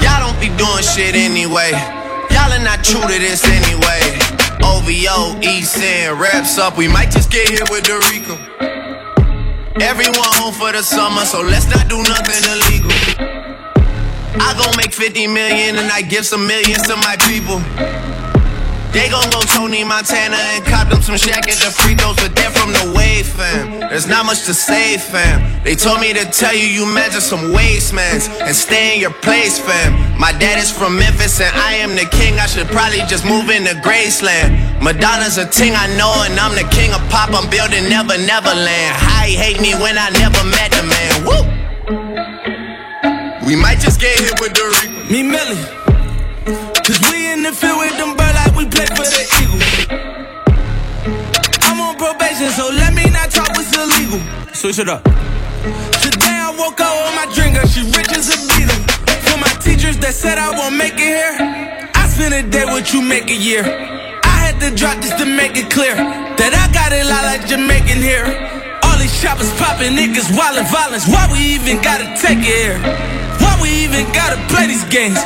Y'all 0.01 0.21
don't 0.21 0.39
be 0.39 0.49
doing 0.57 0.83
shit 0.83 1.15
anyway. 1.15 1.71
Y'all 2.33 2.51
are 2.51 2.63
not 2.63 2.83
true 2.83 3.01
to 3.01 3.17
this 3.19 3.43
anyway. 3.45 4.01
OVO, 4.63 5.39
East 5.41 5.77
End, 5.77 6.19
reps 6.19 6.57
up. 6.57 6.77
We 6.77 6.87
might 6.87 7.11
just 7.11 7.31
get 7.31 7.49
here 7.49 7.65
with 7.69 7.83
Dorico. 7.83 8.35
Everyone 9.81 10.31
home 10.39 10.53
for 10.53 10.71
the 10.71 10.81
summer, 10.81 11.25
so 11.25 11.41
let's 11.41 11.67
not 11.69 11.87
do 11.89 11.97
nothing 12.03 12.43
illegal. 12.49 12.91
I 14.39 14.53
gon' 14.57 14.75
make 14.77 14.93
50 14.93 15.27
million 15.27 15.77
and 15.77 15.91
I 15.91 16.01
give 16.01 16.25
some 16.25 16.47
millions 16.47 16.83
to 16.87 16.95
my 16.97 17.15
people. 17.27 17.61
They 18.93 19.09
gon' 19.09 19.27
go 19.31 19.41
Tony 19.41 19.83
Montana 19.83 20.37
and 20.53 20.63
cop 20.65 20.87
them 20.87 21.01
some 21.01 21.17
shack 21.17 21.49
at 21.49 21.57
the 21.57 21.73
free 21.73 21.95
throws, 21.95 22.15
but 22.15 22.35
they're 22.35 22.51
from 22.51 22.71
the 22.71 22.93
wave, 22.95 23.25
fam. 23.25 23.79
There's 23.89 24.05
not 24.05 24.27
much 24.27 24.45
to 24.45 24.53
say, 24.53 24.99
fam. 24.99 25.41
They 25.63 25.73
told 25.73 25.99
me 25.99 26.13
to 26.13 26.25
tell 26.29 26.53
you 26.53 26.67
you 26.67 26.85
measure 26.85 27.19
some 27.19 27.49
wastemans 27.49 28.29
and 28.29 28.55
stay 28.55 28.93
in 28.93 29.01
your 29.01 29.13
place, 29.25 29.57
fam. 29.57 29.97
My 30.19 30.31
dad 30.31 30.59
is 30.59 30.69
from 30.69 30.95
Memphis 30.95 31.41
and 31.41 31.49
I 31.57 31.73
am 31.81 31.95
the 31.95 32.05
king. 32.05 32.37
I 32.37 32.45
should 32.45 32.67
probably 32.67 33.01
just 33.09 33.25
move 33.25 33.49
into 33.49 33.73
Graceland. 33.81 34.79
Madonna's 34.79 35.39
a 35.39 35.49
ting 35.49 35.73
I 35.73 35.87
know 35.97 36.13
and 36.29 36.39
I'm 36.39 36.53
the 36.53 36.69
king 36.69 36.93
of 36.93 37.01
pop. 37.09 37.33
I'm 37.33 37.49
building 37.49 37.89
Never 37.89 38.13
Neverland. 38.13 38.93
How 38.93 39.25
he 39.25 39.33
hate 39.33 39.59
me 39.59 39.73
when 39.73 39.97
I 39.97 40.13
never 40.21 40.43
met 40.53 40.69
the 40.69 40.83
man. 40.85 41.11
Woo! 41.25 41.41
We 43.47 43.55
might 43.55 43.79
just 43.79 43.99
get 43.99 44.19
hit 44.19 44.39
with 44.39 44.53
the. 44.53 44.63
Me 45.11 45.23
Millie. 45.23 45.82
Switch 54.63 54.79
it 54.79 54.87
up. 54.87 55.03
Today 55.99 56.39
I 56.39 56.55
woke 56.55 56.79
up 56.79 56.95
with 56.95 57.15
my 57.19 57.27
drinker, 57.35 57.67
she 57.67 57.83
rich 57.83 58.15
as 58.15 58.31
a 58.31 58.39
beetle. 58.47 58.79
For 59.27 59.35
my 59.35 59.51
teachers 59.59 59.99
that 59.99 60.15
said 60.15 60.39
I 60.39 60.55
won't 60.55 60.79
make 60.79 60.95
it 60.95 61.03
here, 61.03 61.35
I 61.91 62.07
spend 62.07 62.31
a 62.31 62.47
day 62.47 62.63
what 62.63 62.95
you 62.95 63.03
make 63.03 63.27
a 63.27 63.35
year. 63.35 63.59
I 63.59 64.35
had 64.39 64.63
to 64.63 64.71
drop 64.71 65.03
this 65.03 65.11
to 65.19 65.27
make 65.27 65.59
it 65.59 65.67
clear 65.67 65.91
that 65.99 66.55
I 66.55 66.71
got 66.71 66.95
it 66.95 67.03
lot 67.11 67.27
like 67.27 67.43
Jamaican 67.43 67.99
here. 67.99 68.23
All 68.87 68.95
these 68.95 69.11
shoppers 69.11 69.51
popping 69.59 69.99
niggas 69.99 70.31
wildin' 70.31 70.63
violence. 70.71 71.11
Why 71.11 71.27
we 71.27 71.43
even 71.59 71.83
gotta 71.83 72.07
take 72.15 72.39
it 72.39 72.47
here? 72.47 72.79
Why 73.43 73.59
we 73.59 73.67
even 73.83 74.07
gotta 74.15 74.39
play 74.47 74.71
these 74.71 74.87
games? 74.87 75.19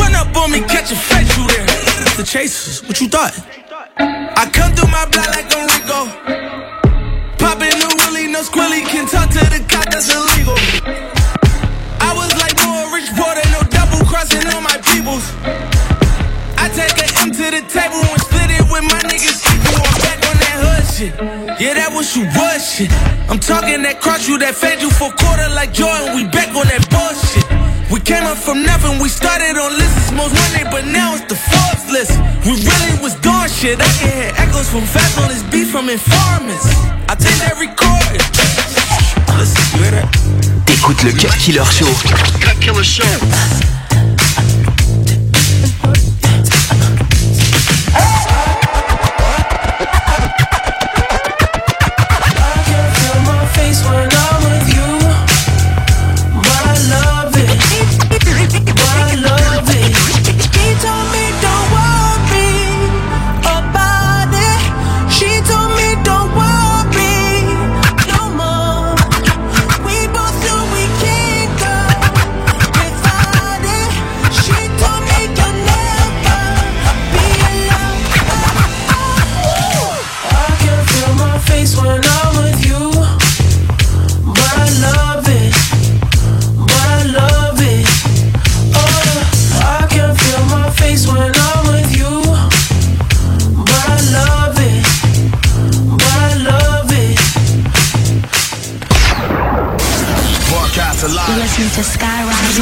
Run 0.00 0.16
up 0.16 0.32
on 0.32 0.48
me, 0.48 0.64
catch 0.64 0.88
a 0.88 0.96
face, 0.96 1.28
you 1.36 1.44
there. 1.44 1.68
The 2.16 2.24
chasers, 2.24 2.80
what 2.88 2.96
you 3.04 3.12
thought? 3.12 3.36
I 4.00 4.48
come 4.48 4.72
through 4.72 4.88
my 4.88 5.04
block 5.12 5.28
like 5.36 5.52
I'm 5.52 5.68
Rico. 5.76 6.67
Willie, 8.28 8.32
no 8.32 8.42
squilly, 8.42 8.84
can 8.84 9.06
talk 9.06 9.30
to 9.30 9.38
the 9.38 9.64
cop, 9.68 9.84
that's 9.90 10.12
illegal. 10.12 10.54
I 12.00 12.12
was 12.14 12.32
like 12.36 12.56
more 12.64 12.92
rich 12.92 13.08
porter, 13.16 13.44
no 13.52 13.62
double 13.68 14.04
crossing 14.06 14.46
on 14.54 14.62
my 14.62 14.76
peoples. 14.92 15.24
I 16.58 16.68
take 16.68 16.98
an 16.98 17.28
M 17.28 17.30
to 17.32 17.46
the 17.50 17.62
table 17.68 18.00
and 18.04 18.20
split 18.20 18.50
it 18.50 18.64
with 18.70 18.84
my 18.84 19.00
niggas. 19.08 19.40
I'm 19.48 19.94
back 20.04 20.20
on 20.28 20.36
that 20.44 20.56
hood 20.60 20.84
shit. 20.94 21.12
Yeah, 21.60 21.74
that 21.74 21.92
was 21.92 22.14
you 22.16 22.24
was. 22.36 22.80
I'm 23.30 23.38
talking 23.38 23.82
that 23.82 24.00
cross 24.00 24.28
you, 24.28 24.38
that 24.38 24.54
fed 24.54 24.82
you 24.82 24.90
for 24.90 25.10
quarter 25.12 25.48
like 25.54 25.72
Jordan. 25.72 26.16
We 26.16 26.24
back 26.24 26.48
on 26.54 26.66
that 26.68 26.84
bullshit. 26.90 27.57
We 27.90 28.00
came 28.00 28.24
up 28.24 28.36
from 28.36 28.62
nothing, 28.62 29.00
we 29.00 29.08
started 29.08 29.56
on 29.56 29.72
lists, 29.72 30.12
most 30.12 30.34
wanted, 30.36 30.70
but 30.70 30.84
now 30.84 31.14
it's 31.14 31.24
the 31.24 31.36
Forbes 31.36 31.90
list. 31.90 32.12
We 32.44 32.52
really 32.52 33.00
was 33.00 33.14
doing 33.24 33.48
shit. 33.48 33.80
I 33.80 33.88
can 33.96 34.12
hear 34.12 34.32
echoes 34.36 34.68
from 34.68 34.82
fast 34.82 35.16
on 35.18 35.28
this 35.28 35.42
beat 35.44 35.68
from 35.68 35.88
informants. 35.88 36.68
I 37.08 37.16
take 37.16 37.38
that 37.40 37.56
recording. 37.56 38.20
Listen, 39.40 39.78
you 39.78 39.84
hear 39.84 39.92
that? 39.92 40.08
T'écoutes 40.66 41.02
le 41.04 41.12
Cut 41.12 41.36
Killer 41.38 41.64
Show. 41.64 41.88
Cut 42.44 42.60
Killer 42.60 42.84
Show. 42.84 43.77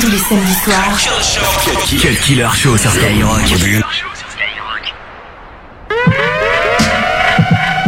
Tous 0.01 0.09
les 0.09 0.18
samedis 0.18 0.55
soirs. 0.64 0.99
Cut 2.01 2.16
Killer 2.22 2.49
Show 2.55 2.76
sur 2.78 2.90
Skyrock. 2.90 3.42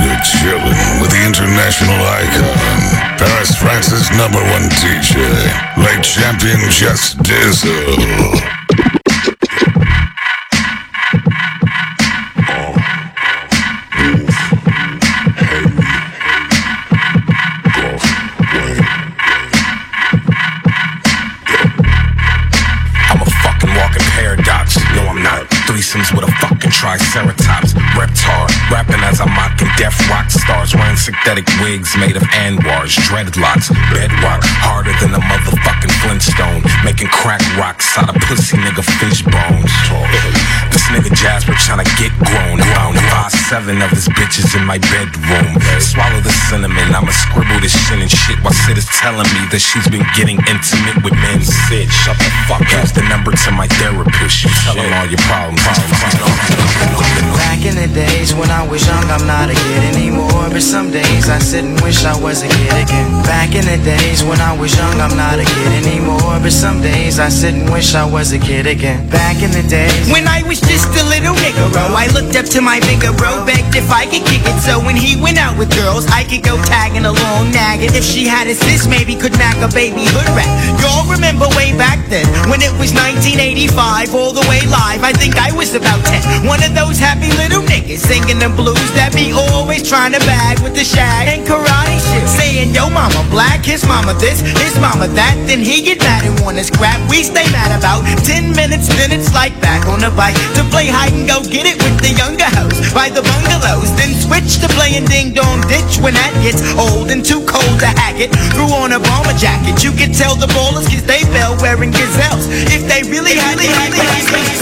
You're 0.01 0.23
chilling 0.23 1.01
with 1.01 1.11
the 1.11 1.25
international 1.27 1.95
icon, 1.95 3.17
Paris 3.17 3.55
France's 3.57 4.11
number 4.19 4.41
one 4.53 4.69
DJ, 4.69 5.17
late 5.79 6.03
champion 6.03 6.61
Just 6.71 7.19
Dizzle. 7.23 8.58
Synthetic 31.09 31.49
wigs 31.65 31.97
made 31.97 32.21
of 32.21 32.23
anwars, 32.37 32.93
dreadlocks, 33.09 33.73
bedrock. 33.97 34.45
Harder 34.61 34.93
than 35.01 35.17
a 35.17 35.23
motherfucking 35.25 35.93
Flintstone. 36.05 36.61
Making 36.85 37.09
crack 37.09 37.41
rocks 37.57 37.97
out 37.97 38.13
of 38.13 38.17
pussy 38.29 38.61
nigga 38.61 38.85
fish 39.01 39.25
bones. 39.25 39.73
This 40.69 40.85
nigga 40.93 41.09
Jasper 41.17 41.57
tryna 41.65 41.89
get 41.97 42.13
grown. 42.21 42.61
seven 43.49 43.81
of 43.81 43.89
his 43.89 44.05
bitches 44.13 44.53
in 44.53 44.69
my 44.69 44.77
bedroom. 44.93 45.57
Swallow 45.81 46.21
the 46.21 46.35
cinnamon, 46.53 46.93
I'ma 46.93 47.09
scribble 47.09 47.57
this 47.65 47.73
shit 47.73 48.05
and 48.05 48.13
shit 48.13 48.37
while 48.45 48.53
Sid 48.69 48.77
is 48.77 48.89
telling 49.01 49.29
me 49.33 49.49
that 49.49 49.65
she's 49.65 49.89
been 49.89 50.05
getting 50.13 50.37
intimate 50.45 51.01
with 51.01 51.17
men. 51.25 51.41
Sid, 51.41 51.89
shut 51.89 52.21
the 52.21 52.29
fuck 52.45 52.69
up. 52.77 52.85
The 52.93 53.05
number 53.09 53.33
to 53.33 53.51
my 53.57 53.69
therapist. 53.81 54.45
You 54.45 54.53
tell 54.61 54.77
him 54.77 54.93
all 54.93 55.09
your 55.09 55.23
problems. 55.25 55.65
Back 57.41 57.65
in 57.65 57.81
the 57.81 57.89
days 57.97 58.35
when 58.37 58.51
I 58.53 58.61
was 58.69 58.85
young, 58.85 59.09
I'm 59.09 59.25
not 59.25 59.49
a 59.49 59.57
kid 59.57 59.83
anymore. 59.97 60.38
But 60.51 60.63
some 60.63 60.91
days 60.91 61.29
I 61.29 61.39
sit 61.39 61.65
and 61.65 61.79
wish 61.83 62.05
I 62.05 62.17
was 62.21 62.43
a 62.43 62.49
kid 62.49 62.73
again. 62.73 63.09
Back 63.29 63.55
in 63.55 63.65
the 63.69 63.79
days 63.85 64.25
when 64.25 64.41
I 64.41 64.57
was 64.57 64.75
young, 64.77 64.97
I'm 65.01 65.15
not 65.17 65.39
a 65.39 65.45
kid 65.45 65.73
anymore. 65.87 66.41
But 66.41 66.53
some 66.53 66.81
days 66.81 67.19
I 67.19 67.29
sit 67.29 67.55
and 67.55 67.71
wish 67.71 67.95
I 67.95 68.05
was 68.09 68.33
a 68.33 68.39
kid 68.39 68.67
again. 68.67 69.09
Back 69.09 69.43
in 69.43 69.51
the 69.53 69.63
days 69.69 70.11
When 70.11 70.27
I 70.27 70.43
was 70.49 70.61
just 70.61 70.89
a 70.97 71.05
little 71.07 71.35
nigga, 71.37 71.69
oh, 71.77 71.95
I 71.95 72.09
looked 72.17 72.35
up 72.35 72.47
to 72.57 72.61
my 72.61 72.81
bigger 72.81 73.13
bro, 73.13 73.45
begged 73.45 73.77
if 73.77 73.91
I 73.91 74.05
could 74.05 74.25
kick 74.25 74.43
it. 74.43 74.59
So 74.65 74.81
when 74.81 74.97
he 74.97 75.21
went 75.21 75.39
out 75.39 75.59
with 75.59 75.71
girls, 75.77 76.07
I 76.09 76.25
could 76.25 76.43
go 76.43 76.57
tagging 76.65 77.05
along, 77.05 77.53
nagging. 77.53 77.93
If 77.95 78.05
she 78.05 78.27
had 78.27 78.47
a 78.49 78.55
sis, 78.55 78.89
maybe 78.89 79.15
could 79.15 79.37
knock 79.39 79.61
a 79.61 79.69
baby 79.69 80.09
hood 80.09 80.31
rat. 80.33 80.49
Y'all 80.81 81.07
remember 81.07 81.47
way 81.55 81.77
back 81.77 82.01
then 82.09 82.27
when 82.49 82.65
it 82.65 82.73
was 82.81 82.97
1985, 82.97 84.15
all 84.15 84.33
the 84.33 84.45
way 84.49 84.65
live. 84.67 85.05
I 85.05 85.13
think 85.13 85.37
I 85.37 85.53
was 85.53 85.75
about 85.75 86.01
10. 86.05 86.47
One 86.49 86.65
of 86.65 86.75
those 86.75 86.99
happy 86.99 87.31
little 87.37 87.63
niggas 87.63 88.01
singing 88.01 88.41
the 88.41 88.49
blues 88.49 88.91
that 88.97 89.13
be 89.13 89.31
always 89.33 89.85
trying 89.85 90.17
to 90.17 90.23
bag 90.39 90.63
with 90.63 90.75
the 90.79 90.87
shag 90.87 91.27
and 91.27 91.43
karate 91.43 91.99
shit. 91.99 92.27
Saying, 92.31 92.71
yo, 92.71 92.87
mama 92.89 93.27
black, 93.35 93.67
his 93.67 93.83
mama 93.83 94.15
this, 94.15 94.39
his 94.63 94.79
mama 94.79 95.11
that. 95.19 95.35
Then 95.51 95.59
he 95.59 95.83
get 95.83 95.99
mad 95.99 96.23
and 96.23 96.39
wanna 96.41 96.63
scrap. 96.63 96.99
We 97.11 97.27
stay 97.27 97.47
mad 97.51 97.75
about 97.75 98.07
10 98.23 98.55
minutes, 98.55 98.87
then 98.95 99.11
it's 99.11 99.35
like 99.35 99.55
back 99.61 99.87
on 99.91 99.99
the 99.99 100.13
bike 100.15 100.39
to 100.55 100.63
play 100.71 100.87
hide 100.87 101.13
and 101.13 101.27
go 101.27 101.43
get 101.43 101.67
it 101.67 101.77
with 101.83 101.99
the 101.99 102.15
younger 102.15 102.47
hoes 102.55 102.79
by 102.95 103.11
the 103.11 103.23
bungalows. 103.27 103.91
Then 103.99 104.15
switch 104.15 104.63
to 104.63 104.69
playing 104.79 105.07
ding 105.11 105.35
dong 105.35 105.61
ditch 105.67 105.99
when 105.99 106.15
that 106.15 106.33
gets 106.45 106.63
old 106.79 107.11
and 107.11 107.27
too 107.27 107.43
cold 107.43 107.77
to 107.83 107.91
hack 107.99 108.23
it. 108.23 108.31
Threw 108.55 108.71
on 108.71 108.95
a 108.95 109.01
bomber 109.03 109.35
jacket, 109.35 109.83
you 109.83 109.91
could 109.91 110.15
tell 110.15 110.39
the 110.39 110.49
ballers 110.55 110.87
cause 110.87 111.03
they 111.05 111.27
fell 111.35 111.59
wearing 111.59 111.91
gazelles. 111.91 112.47
If 112.71 112.87
they 112.87 113.03
really 113.11 113.35
had 113.35 113.59
to 113.59 113.67
had 113.67 113.99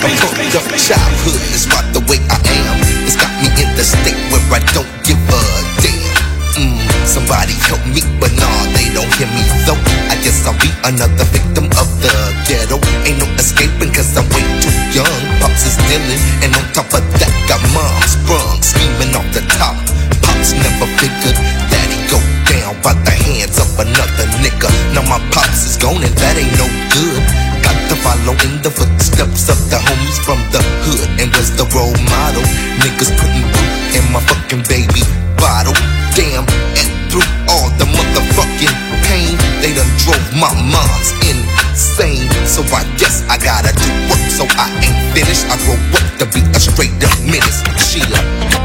Fucked 0.06 0.56
up 0.56 0.66
childhood 0.78 1.40
is 1.52 1.66
why 1.68 1.82
the 1.92 2.00
way 2.08 2.18
I 2.30 2.38
am. 2.64 2.78
It's 3.04 3.16
got 3.16 3.30
me 3.42 3.48
in 3.62 3.76
the 3.76 3.84
state 3.84 4.16
where 4.30 4.40
I 4.54 4.60
don't 4.72 4.88
give. 5.04 5.16
Mm, 5.16 5.55
somebody 7.16 7.56
help 7.64 7.80
me, 7.88 8.04
but 8.20 8.28
nah, 8.36 8.60
they 8.76 8.92
don't 8.92 9.08
hear 9.16 9.24
me 9.32 9.40
though. 9.64 9.80
I 10.12 10.20
guess 10.20 10.44
I'll 10.44 10.52
be 10.60 10.68
another 10.84 11.24
victim 11.32 11.64
of 11.80 11.88
the 12.04 12.12
ghetto. 12.44 12.76
Ain't 13.08 13.16
no 13.16 13.26
escaping 13.40 13.88
cause 13.88 14.12
I'm 14.20 14.28
way 14.36 14.44
too 14.60 14.74
young. 14.92 15.20
Pops 15.40 15.64
is 15.64 15.80
dealing, 15.88 16.20
and 16.44 16.52
on 16.52 16.64
top 16.76 16.92
of 16.92 17.00
that, 17.16 17.32
got 17.48 17.62
mom 17.72 17.96
sprung, 18.04 18.60
scheming 18.60 19.16
off 19.16 19.24
the 19.32 19.40
top. 19.56 19.80
Pops 20.20 20.52
never 20.52 20.84
figured 21.00 21.40
that 21.72 21.88
he 21.88 21.96
go 22.12 22.20
down 22.52 22.76
by 22.84 22.92
the 22.92 23.16
hands 23.16 23.56
of 23.56 23.72
another 23.80 24.28
nigga. 24.44 24.68
Now 24.92 25.08
my 25.08 25.20
pops 25.32 25.64
is 25.64 25.80
gone, 25.80 26.04
and 26.04 26.12
that 26.20 26.36
ain't 26.36 26.52
no 26.60 26.68
good. 26.92 27.24
Got 27.64 27.80
to 27.88 27.96
follow 28.04 28.36
in 28.44 28.60
the 28.60 28.68
footsteps 28.68 29.48
of 29.48 29.56
the 29.72 29.80
homies 29.80 30.20
from 30.20 30.36
the 30.52 30.60
hood. 30.84 31.08
And 31.16 31.32
was 31.32 31.48
the 31.56 31.64
role 31.72 31.96
model. 32.12 32.44
Niggas 32.84 33.16
putting 33.16 33.48
poop 33.56 33.72
in 33.96 34.04
my 34.12 34.20
fucking 34.20 34.68
baby 34.68 35.25
my 40.36 40.52
mom's 40.68 41.12
insane. 41.24 42.28
So 42.46 42.62
I 42.74 42.84
guess 42.96 43.24
I 43.28 43.38
gotta 43.38 43.72
do 43.72 43.88
work, 44.08 44.24
so 44.30 44.44
I 44.56 44.68
ain't 44.84 45.16
finished. 45.16 45.46
I 45.48 45.56
grow 45.64 45.80
up 45.96 46.06
to 46.20 46.26
be 46.26 46.40
a 46.52 46.60
straight 46.60 46.92
up 47.02 47.16
menace. 47.24 47.64
Sheila. 47.80 48.55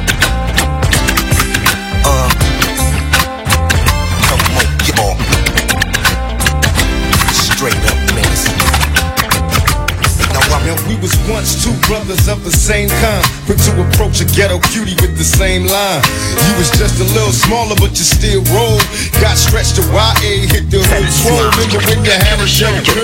Brothers 11.92 12.32
of 12.32 12.40
the 12.48 12.56
same 12.56 12.88
kind, 13.04 13.20
quick 13.44 13.60
to 13.60 13.76
approach 13.76 14.24
a 14.24 14.28
ghetto 14.32 14.64
cutie 14.72 14.96
with 15.04 15.12
the 15.20 15.28
same 15.28 15.68
line. 15.68 16.00
You 16.48 16.56
was 16.56 16.72
just 16.72 17.04
a 17.04 17.08
little 17.12 17.36
smaller, 17.36 17.76
but 17.84 17.92
you 18.00 18.08
still 18.08 18.40
roll. 18.56 18.80
Got 19.20 19.36
stretched 19.36 19.76
to 19.76 19.84
YA, 19.92 20.48
hit 20.48 20.72
the 20.72 20.80
hood 20.80 21.12
swole. 21.12 21.52
Remember 21.52 21.84
when 21.92 22.00
you 22.08 22.16
had 22.16 22.40
a 22.40 22.48
young 22.48 22.80
girl, 22.88 23.04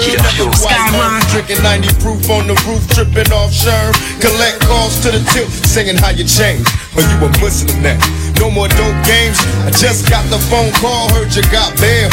home, 0.96 1.20
drinking 1.36 1.60
90 1.68 2.00
proof 2.00 2.32
on 2.32 2.48
the 2.48 2.56
roof, 2.64 2.80
tripping 2.96 3.28
off 3.36 3.52
Sherm. 3.52 3.92
Collect 4.24 4.64
calls 4.64 4.96
to 5.04 5.12
the 5.12 5.20
tip, 5.36 5.52
singing 5.68 6.00
how 6.00 6.16
you 6.16 6.24
changed. 6.24 6.72
When 6.96 7.04
you 7.12 7.28
a 7.28 7.30
Muslim 7.44 7.84
now, 7.84 8.00
no 8.40 8.48
more 8.48 8.72
dope 8.72 9.00
games. 9.04 9.36
I 9.68 9.70
just 9.76 10.08
got 10.08 10.24
the 10.32 10.40
phone 10.48 10.72
call, 10.80 11.12
heard 11.12 11.36
you 11.36 11.44
got 11.52 11.76
bail. 11.76 12.08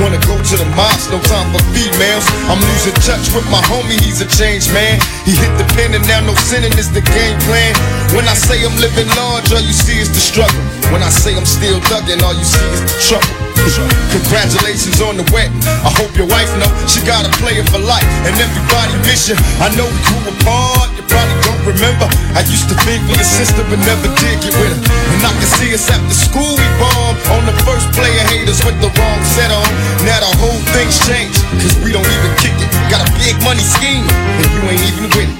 Wanna 0.00 0.16
go 0.24 0.32
to 0.32 0.54
the 0.56 0.64
mosque, 0.72 1.12
no 1.12 1.20
time 1.28 1.52
for 1.52 1.60
females. 1.76 2.24
I'm 2.48 2.56
losing 2.72 2.96
touch 3.04 3.28
with 3.36 3.44
my 3.52 3.60
homie, 3.68 4.00
he's 4.00 4.20
a 4.24 4.28
changed 4.32 4.72
man. 4.72 4.96
He 5.28 5.36
hit 5.36 5.52
the 5.60 5.68
pen 5.76 5.92
and 5.92 6.06
now 6.08 6.24
no 6.24 6.34
sinning 6.48 6.72
is 6.78 6.90
the 6.90 7.02
game 7.02 7.38
plan. 7.44 7.76
When 8.16 8.24
I 8.24 8.34
say 8.34 8.64
I'm 8.64 8.76
living 8.80 9.08
large, 9.12 9.52
all 9.52 9.60
you 9.60 9.76
see 9.76 10.00
is 10.00 10.08
the 10.08 10.20
struggle. 10.20 10.60
When 10.90 11.02
I 11.02 11.10
say 11.10 11.36
I'm 11.36 11.44
still 11.44 11.80
thugging, 11.92 12.22
all 12.22 12.32
you 12.32 12.44
see 12.44 12.66
is 12.72 12.80
the 12.80 12.96
trouble. 13.08 13.49
Congratulations 13.60 15.00
on 15.04 15.20
the 15.20 15.26
wedding. 15.34 15.60
I 15.84 15.90
hope 16.00 16.14
your 16.16 16.26
wife 16.26 16.48
know 16.56 16.70
she 16.88 17.04
got 17.04 17.28
a 17.28 17.32
player 17.42 17.62
for 17.68 17.78
life, 17.78 18.06
and 18.24 18.32
everybody 18.40 18.94
miss 19.04 19.28
you. 19.28 19.36
I 19.60 19.68
know 19.76 19.84
we 19.84 20.00
grew 20.06 20.22
apart. 20.32 20.88
You 20.96 21.04
probably 21.06 21.36
don't 21.44 21.64
remember. 21.66 22.06
I 22.32 22.40
used 22.46 22.70
to 22.72 22.76
think 22.86 23.04
for 23.04 23.14
your 23.14 23.26
sister, 23.26 23.62
but 23.68 23.78
never 23.84 24.08
did 24.22 24.40
get 24.40 24.54
with 24.56 24.72
her. 24.72 24.80
And 25.12 25.20
I 25.26 25.32
can 25.36 25.50
see 25.60 25.70
us 25.74 25.86
after 25.92 26.14
school 26.14 26.56
we 26.56 26.66
bombed 26.80 27.20
on 27.36 27.42
the 27.44 27.56
first 27.66 27.90
player 27.92 28.22
haters 28.32 28.64
with 28.64 28.78
the 28.80 28.88
wrong 28.96 29.20
set 29.28 29.52
on. 29.52 29.68
Now 30.08 30.24
the 30.24 30.32
whole 30.40 30.60
thing's 30.72 30.96
changed, 31.04 31.36
cause 31.60 31.76
we 31.84 31.92
don't 31.92 32.06
even 32.06 32.32
kick 32.40 32.56
it. 32.56 32.70
Got 32.88 33.04
a 33.04 33.10
big 33.20 33.36
money 33.44 33.62
scheme, 33.62 34.06
and 34.08 34.46
you 34.56 34.60
ain't 34.72 34.84
even 34.88 35.06
with 35.12 35.28
it. 35.28 35.36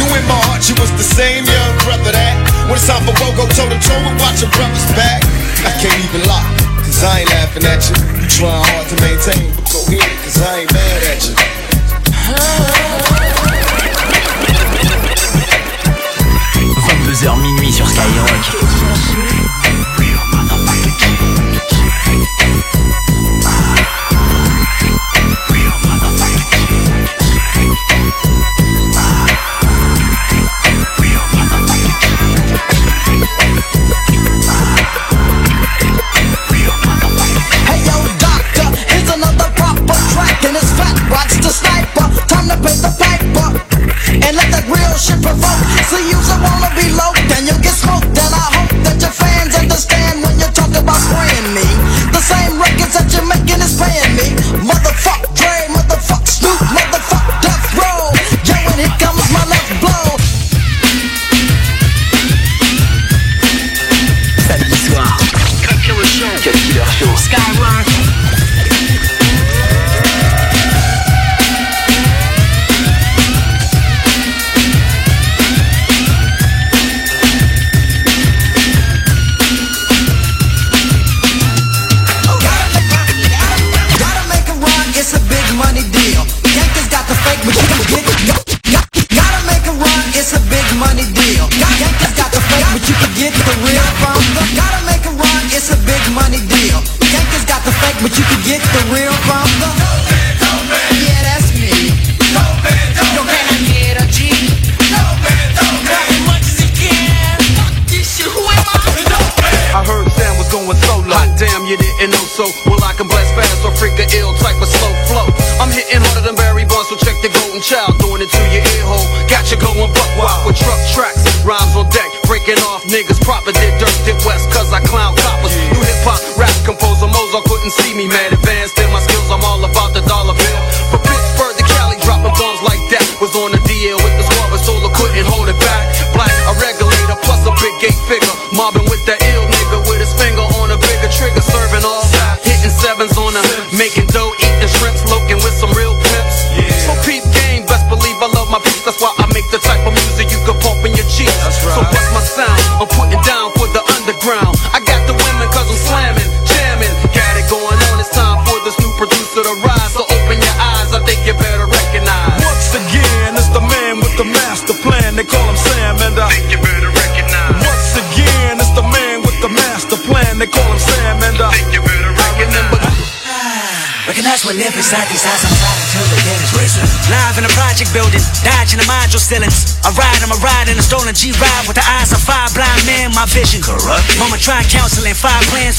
Knew 0.00 0.10
in 0.10 0.24
my 0.26 0.38
heart 0.50 0.66
you 0.66 0.74
was 0.82 0.90
the 0.98 1.06
same 1.06 1.46
young 1.46 1.72
brother 1.86 2.10
that 2.10 2.34
when 2.66 2.74
it's 2.74 2.88
time 2.88 3.04
for 3.06 3.14
Bogo 3.22 3.46
toe 3.54 3.68
to 3.70 3.78
toe 3.78 4.02
and 4.10 4.16
watch 4.18 4.42
your 4.42 4.50
brother's 4.58 4.88
back. 4.98 5.22
I 5.64 5.72
can't 5.80 5.96
even 6.02 6.26
lie, 6.28 6.44
cause 6.84 7.02
I 7.04 7.20
ain't 7.20 7.30
laughing 7.30 7.64
at 7.64 7.82
you. 7.88 7.96
You 8.20 8.28
trying 8.28 8.64
hard 8.64 8.86
to 8.88 8.96
maintain, 9.00 9.50
but 9.56 9.64
go 9.72 9.78
ahead, 9.88 10.24
cause 10.24 10.38
I 10.42 10.60
ain't 10.60 10.72
mad 10.72 11.02
at 11.12 11.24
you. 11.26 11.34
22h 16.84 17.36
minuit 17.40 17.72
sur 17.72 17.86
Skyrock. 17.86 19.63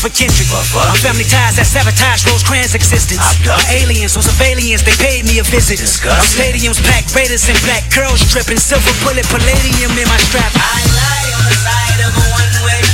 For 0.06 0.14
Kendrick. 0.14 0.45
My 0.53 0.93
family 1.01 1.26
ties 1.26 1.58
that 1.58 1.66
sabotage 1.66 2.30
Rosecrans' 2.30 2.78
existence. 2.78 3.26
My 3.41 3.58
aliens 3.74 4.14
or 4.14 4.22
surveillance, 4.22 4.86
they 4.86 4.93
paid 5.01 5.26
me 5.26 5.41
a 5.41 5.45
visit. 5.49 5.82
My 6.06 6.22
stadiums 6.22 6.78
packed, 6.86 7.10
Raiders 7.18 7.49
and 7.49 7.58
black, 7.66 7.89
girls 7.89 8.22
dripping, 8.30 8.62
silver 8.62 8.93
bullet, 9.01 9.26
palladium 9.34 9.97
in 9.97 10.06
my 10.06 10.20
strap. 10.30 10.53
I 10.53 10.86
lie 10.93 11.30
on 11.34 11.43
the 11.49 11.58
side 11.58 11.99
of 12.06 12.14
a 12.14 12.26
one-way 12.38 12.86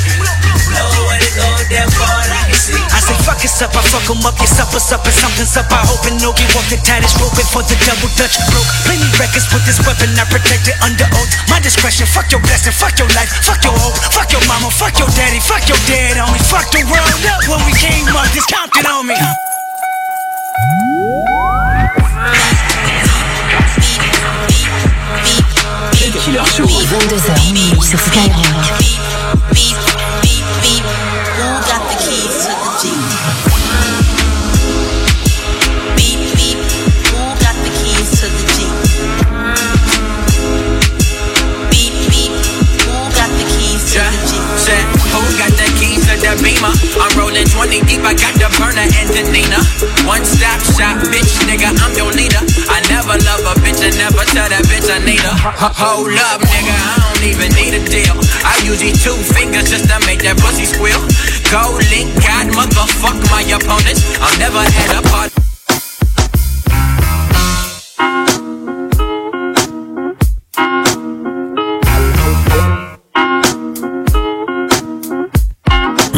Nowhere 0.71 1.19
to 1.19 1.31
go, 1.35 1.47
therefore 1.67 2.07
I 2.31 2.47
can 2.47 2.55
see. 2.55 2.79
I 2.79 2.99
say 3.03 3.17
fuck 3.27 3.43
it's 3.43 3.59
up, 3.59 3.75
I 3.75 3.83
fuck 3.83 4.07
'em 4.07 4.23
up, 4.23 4.39
your 4.39 4.47
supper's 4.47 4.87
up 4.95 5.03
and 5.03 5.11
something's 5.11 5.55
up. 5.59 5.67
I 5.67 5.83
hope 5.83 6.07
and 6.07 6.15
no 6.23 6.31
get 6.31 6.47
walk 6.55 6.63
the 6.71 6.79
tightest 6.79 7.19
rope 7.19 7.35
for 7.51 7.59
the 7.67 7.75
double 7.83 8.07
dutch 8.15 8.39
broke. 8.47 8.69
Plenty 8.87 9.09
records 9.19 9.51
with 9.51 9.67
this 9.67 9.83
weapon, 9.83 10.15
I 10.15 10.23
protect 10.31 10.71
it 10.71 10.77
under 10.79 11.07
oath. 11.19 11.31
My 11.51 11.59
discretion, 11.59 12.07
fuck 12.07 12.31
your 12.31 12.39
blessing, 12.39 12.71
fuck 12.71 12.95
your 12.95 13.11
life, 13.19 13.27
fuck 13.43 13.59
your 13.67 13.75
hope, 13.75 13.99
fuck 14.15 14.31
your 14.31 14.43
mama, 14.47 14.71
fuck 14.71 14.95
your 14.95 15.11
daddy, 15.11 15.43
fuck 15.43 15.67
your 15.67 15.79
dad 15.91 16.23
on 16.23 16.31
me, 16.31 16.39
fuck 16.39 16.71
the 16.71 16.87
world 16.87 17.00
22h 27.07 27.53
minuit 27.53 27.81
sur 27.81 27.99
Skyrock. 27.99 29.80
I'm 47.01 47.09
rolling 47.17 47.49
20 47.49 47.81
deep, 47.89 48.05
I 48.05 48.13
got 48.13 48.37
the 48.37 48.45
burner 48.61 48.85
and 48.85 49.09
the 49.09 49.25
Nina. 49.33 49.57
One 50.05 50.21
stop 50.21 50.61
shop, 50.77 51.01
bitch, 51.09 51.33
nigga, 51.49 51.73
I'm 51.73 51.97
your 51.97 52.13
leader. 52.13 52.37
I 52.69 52.77
never 52.93 53.17
love 53.25 53.41
a 53.41 53.57
bitch, 53.65 53.81
I 53.81 53.89
never 53.97 54.21
tell 54.29 54.45
that 54.45 54.61
bitch 54.69 54.85
I 54.85 55.01
need 55.01 55.25
her. 55.25 55.33
Hold 55.81 56.13
up, 56.13 56.45
nigga, 56.45 56.75
I 56.77 56.93
don't 57.01 57.25
even 57.25 57.49
need 57.57 57.73
a 57.73 57.81
deal. 57.89 58.13
I 58.45 58.53
use 58.61 58.77
these 58.77 59.01
two 59.01 59.17
fingers 59.33 59.73
just 59.73 59.89
to 59.89 59.97
make 60.05 60.21
that 60.21 60.37
pussy 60.37 60.69
squeal. 60.69 61.01
Go 61.49 61.73
link, 61.89 62.13
God, 62.21 62.53
motherfuck 62.53 63.17
my 63.33 63.41
opponents. 63.49 64.05
I'll 64.21 64.37
never 64.37 64.61
had 64.61 65.01
a 65.01 65.09
part. 65.09 65.30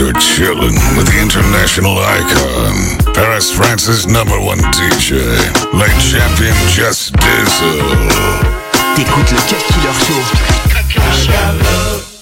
You're 0.04 0.12
chilling 0.20 0.76
with 1.00 1.08
the 1.08 1.18
international 1.18 1.96
icon, 1.96 3.14
Paris, 3.16 3.50
France's 3.50 4.06
number 4.06 4.38
one 4.38 4.60
DJ, 4.76 5.16
late 5.72 5.96
champion 6.04 6.54
Just 6.68 7.14
Dizzle. 7.14 7.80
T'écoutes 8.98 9.32
le 9.32 9.40
Cut 9.48 9.64
Killer 9.72 9.96
Show. 10.04 10.20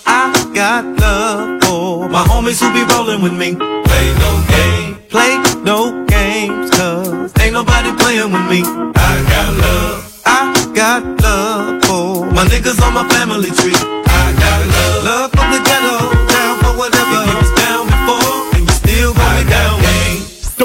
I 0.06 0.52
got 0.54 0.86
love 1.00 1.64
for 1.64 2.08
my 2.08 2.22
homies 2.22 2.62
who 2.62 2.72
be 2.72 2.84
rolling 2.94 3.24
with 3.24 3.34
me. 3.34 3.56
Play 3.56 4.14
no 4.22 4.32
game, 4.54 4.98
play 5.10 5.42
no 5.64 6.06
games, 6.06 6.70
cause 6.70 7.34
ain't 7.42 7.54
nobody 7.54 7.92
playing 7.98 8.32
with 8.32 8.46
me. 8.46 8.62
I 8.94 9.26
got 9.34 9.58
love, 9.58 10.22
I 10.28 10.72
got 10.76 11.04
love 11.24 11.84
for 11.86 12.26
my 12.28 12.46
niggas 12.46 12.80
on 12.86 12.94
my 12.94 13.10
family 13.10 13.50
tree. 13.50 14.01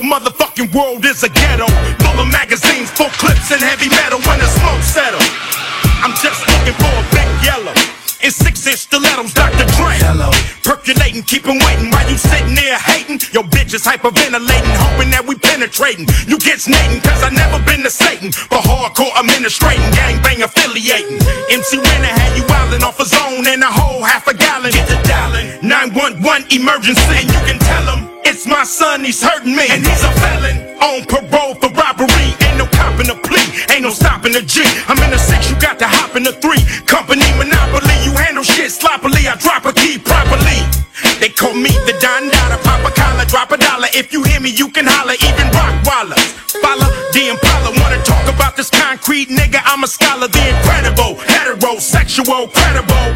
Motherfucking 0.06 0.70
world 0.72 1.04
is 1.04 1.22
a 1.22 1.28
ghetto. 1.28 1.66
Full 1.98 2.18
of 2.22 2.28
magazines, 2.30 2.90
full 2.90 3.10
clips, 3.18 3.50
and 3.50 3.60
heavy 3.60 3.90
metal 3.90 4.22
when 4.22 4.38
the 4.38 4.46
smoke 4.46 4.82
settle. 4.82 5.20
I'm 6.00 6.14
just 6.22 6.46
looking 6.46 6.76
for 6.78 6.92
a 6.94 7.04
big 7.10 7.28
yellow. 7.42 7.74
In 8.22 8.30
six 8.30 8.66
inch 8.66 8.86
stilettos, 8.86 9.34
Dr. 9.34 9.66
Dre. 9.76 9.98
Hello. 10.00 10.30
Percolating, 10.62 11.22
keep 11.22 11.46
waiting 11.46 11.90
while 11.90 12.08
you 12.08 12.16
sitting 12.16 12.54
there 12.54 12.78
hating. 12.78 13.20
Your 13.34 13.44
bitch 13.44 13.74
is 13.74 13.84
hyperventilating, 13.84 14.74
hoping 14.78 15.10
that 15.10 15.22
we 15.26 15.36
penetrating. 15.36 16.06
You 16.26 16.38
get 16.38 16.62
snating, 16.62 17.02
cause 17.02 17.22
I 17.22 17.30
never 17.30 17.62
been 17.66 17.82
to 17.82 17.90
Satan. 17.90 18.30
But 18.48 18.64
hardcore 18.64 19.12
administrating, 19.18 19.90
gangbang 19.92 20.42
affiliating. 20.42 21.20
MC 21.50 21.78
Renner 21.78 22.14
had 22.14 22.32
you 22.38 22.44
wildin' 22.48 22.82
off 22.82 22.98
a 22.98 23.06
zone 23.06 23.46
and 23.46 23.62
a 23.62 23.70
whole 23.70 24.02
half 24.02 24.26
a 24.26 24.34
gallon. 24.34 24.72
Get 24.72 24.88
the. 24.88 25.05
911 25.92 26.50
emergency. 26.50 27.14
And 27.14 27.30
you 27.30 27.40
can 27.46 27.58
tell 27.62 27.86
him 27.94 28.10
it's 28.26 28.46
my 28.46 28.64
son, 28.64 29.04
he's 29.04 29.22
hurting 29.22 29.54
me. 29.54 29.70
And 29.70 29.86
he's 29.86 30.02
a 30.02 30.10
felon 30.18 30.56
on 30.82 31.06
parole 31.06 31.54
for 31.54 31.70
robbery. 31.70 32.34
Ain't 32.42 32.58
no 32.58 32.66
copping 32.66 33.10
a 33.10 33.14
plea, 33.14 33.46
ain't 33.70 33.86
no 33.86 33.90
stopping 33.90 34.34
a 34.34 34.42
G. 34.42 34.66
I'm 34.90 34.98
in 34.98 35.14
a 35.14 35.18
six, 35.18 35.48
you 35.50 35.56
got 35.62 35.78
to 35.78 35.86
hop 35.86 36.16
in 36.16 36.26
a 36.26 36.32
three. 36.32 36.58
Company 36.90 37.26
monopoly, 37.38 37.94
you 38.02 38.10
handle 38.18 38.42
shit 38.42 38.72
sloppily. 38.72 39.30
I 39.30 39.38
drop 39.38 39.64
a 39.64 39.72
key 39.72 39.98
properly. 39.98 40.58
They 41.20 41.28
call 41.28 41.54
me 41.54 41.70
the 41.86 41.94
Don 42.02 42.26
Dada, 42.28 42.58
pop 42.66 42.82
a 42.82 42.90
collar, 42.90 43.24
drop 43.26 43.52
a 43.52 43.56
dollar. 43.56 43.88
If 43.94 44.12
you 44.12 44.24
hear 44.24 44.40
me, 44.40 44.50
you 44.50 44.68
can 44.70 44.86
holler, 44.86 45.14
even 45.22 45.46
rock 45.54 45.70
Rockwaller. 45.86 46.18
Follow 46.58 46.90
the 47.12 47.30
Impala, 47.30 47.70
wanna 47.78 48.02
talk 48.02 48.26
about 48.26 48.56
this 48.56 48.70
concrete 48.70 49.28
nigga? 49.28 49.60
I'm 49.64 49.84
a 49.84 49.86
scholar, 49.86 50.26
the 50.26 50.42
incredible, 50.50 51.14
heterosexual, 51.30 52.52
credible. 52.52 53.06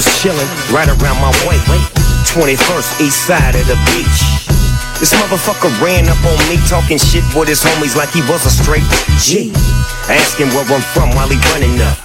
Was 0.00 0.08
chillin' 0.16 0.48
right 0.72 0.88
around 0.88 1.20
my 1.20 1.28
way. 1.44 1.60
21st 2.32 3.04
east 3.04 3.20
side 3.28 3.52
of 3.52 3.66
the 3.68 3.76
beach. 3.92 4.48
This 4.96 5.12
motherfucker 5.12 5.68
ran 5.76 6.08
up 6.08 6.16
on 6.24 6.40
me 6.48 6.56
talking 6.64 6.96
shit 6.96 7.20
with 7.36 7.52
his 7.52 7.60
homies 7.60 7.96
like 8.00 8.08
he 8.08 8.24
was 8.24 8.48
a 8.48 8.52
straight 8.52 8.86
G. 9.20 9.52
Asking 10.08 10.48
where 10.56 10.64
I'm 10.72 10.80
from 10.96 11.12
while 11.12 11.28
he 11.28 11.36
running 11.52 11.76
up. 11.84 12.00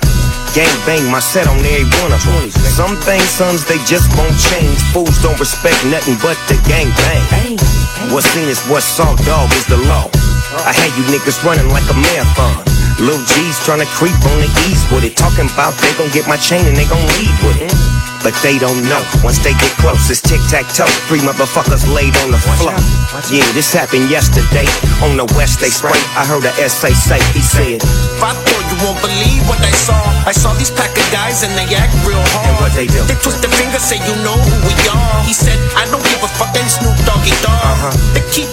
Gang 0.52 0.76
bang 0.84 1.08
my 1.08 1.24
set 1.24 1.48
on 1.48 1.56
every 1.64 1.88
one 2.04 2.12
of 2.12 2.20
them. 2.20 2.52
Some 2.52 3.00
things, 3.08 3.32
sons, 3.32 3.64
they 3.64 3.80
just 3.88 4.12
won't 4.20 4.36
change. 4.52 4.76
Fools 4.92 5.16
don't 5.24 5.40
respect 5.40 5.80
nothing 5.88 6.20
but 6.20 6.36
the 6.52 6.60
gang 6.68 6.92
bang. 7.00 7.56
What's 8.12 8.28
seen 8.36 8.52
is 8.52 8.60
what's 8.68 8.84
saw, 8.84 9.16
dog, 9.24 9.48
is 9.56 9.68
the 9.72 9.80
law. 9.88 10.12
I 10.68 10.76
had 10.76 10.92
you 11.00 11.04
niggas 11.16 11.40
running 11.48 11.72
like 11.72 11.88
a 11.88 11.96
marathon. 11.96 12.75
Lil 13.00 13.20
G's 13.28 13.58
tryna 13.68 13.86
creep 14.00 14.16
on 14.32 14.38
the 14.40 14.50
ease 14.68 14.84
with 14.92 15.04
it. 15.04 15.18
Talking 15.18 15.50
about 15.52 15.76
they 15.84 15.92
gon' 16.00 16.10
get 16.16 16.28
my 16.28 16.38
chain 16.38 16.64
and 16.66 16.76
they 16.76 16.88
gon' 16.88 17.04
leave 17.20 17.38
with 17.44 17.60
it. 17.62 17.74
but 18.26 18.34
they 18.42 18.58
don't 18.58 18.82
know. 18.90 18.98
Once 19.22 19.38
they 19.46 19.54
get 19.62 19.70
close, 19.78 20.10
it's 20.10 20.18
tic 20.24 20.42
tac 20.50 20.66
toe. 20.74 20.90
Three 21.06 21.22
motherfuckers 21.22 21.86
laid 21.94 22.16
on 22.26 22.32
the 22.34 22.42
floor. 22.58 22.74
Yeah, 23.30 23.46
this 23.54 23.70
happened 23.70 24.10
yesterday. 24.10 24.66
On 25.06 25.14
the 25.14 25.30
west, 25.38 25.62
they 25.62 25.70
spray. 25.70 25.94
I 26.18 26.26
heard 26.26 26.42
a 26.42 26.54
essay 26.58 26.96
say, 26.96 27.22
he 27.38 27.44
said, 27.46 27.84
If 27.86 28.24
I 28.24 28.34
thought 28.34 28.66
you 28.72 28.78
won't 28.82 28.98
believe 29.04 29.46
what 29.46 29.62
I 29.62 29.70
saw, 29.70 30.00
I 30.26 30.34
saw 30.34 30.58
these 30.58 30.72
pack 30.74 30.90
of 30.98 31.06
guys 31.14 31.44
and 31.46 31.54
they 31.54 31.70
act 31.78 31.94
real 32.08 32.18
hard. 32.34 32.50
And 32.50 32.58
what 32.64 32.74
they 32.74 32.88
do? 32.90 33.04
They 33.06 33.20
twist 33.22 33.46
their 33.46 33.54
fingers, 33.54 33.86
say 33.86 34.02
you 34.02 34.16
know 34.26 34.34
who 34.40 34.56
we 34.66 34.74
are. 34.90 35.22
He 35.28 35.34
said, 35.36 35.60
I 35.78 35.86
don't 35.94 36.02
give 36.02 36.24
a 36.26 36.30
fuck, 36.40 36.50
ain't 36.58 36.72
Snoop 36.72 36.98
Doggy 37.06 37.36
Dogg. 37.46 37.62
Uh-huh. 37.62 37.94
They 38.18 38.26
keep 38.34 38.50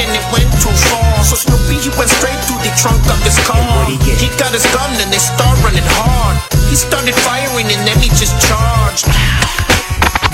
and 0.00 0.12
it 0.12 0.26
went 0.32 0.48
too 0.60 0.72
far. 0.92 1.24
So 1.24 1.36
Snoopy, 1.36 1.80
he 1.80 1.90
went 1.96 2.10
straight 2.10 2.38
through 2.44 2.60
the 2.62 2.72
trunk 2.76 3.00
of 3.08 3.18
his 3.24 3.38
car. 3.48 3.86
he? 3.88 3.96
He 3.96 4.28
got 4.36 4.52
his 4.52 4.66
gun 4.72 4.92
and 5.00 5.10
they 5.12 5.18
start 5.18 5.56
running 5.64 5.86
hard. 5.98 6.36
He 6.68 6.76
started 6.76 7.14
firing 7.24 7.66
and 7.66 7.82
then 7.86 7.98
he 7.98 8.08
just 8.16 8.36
charged. 8.44 9.06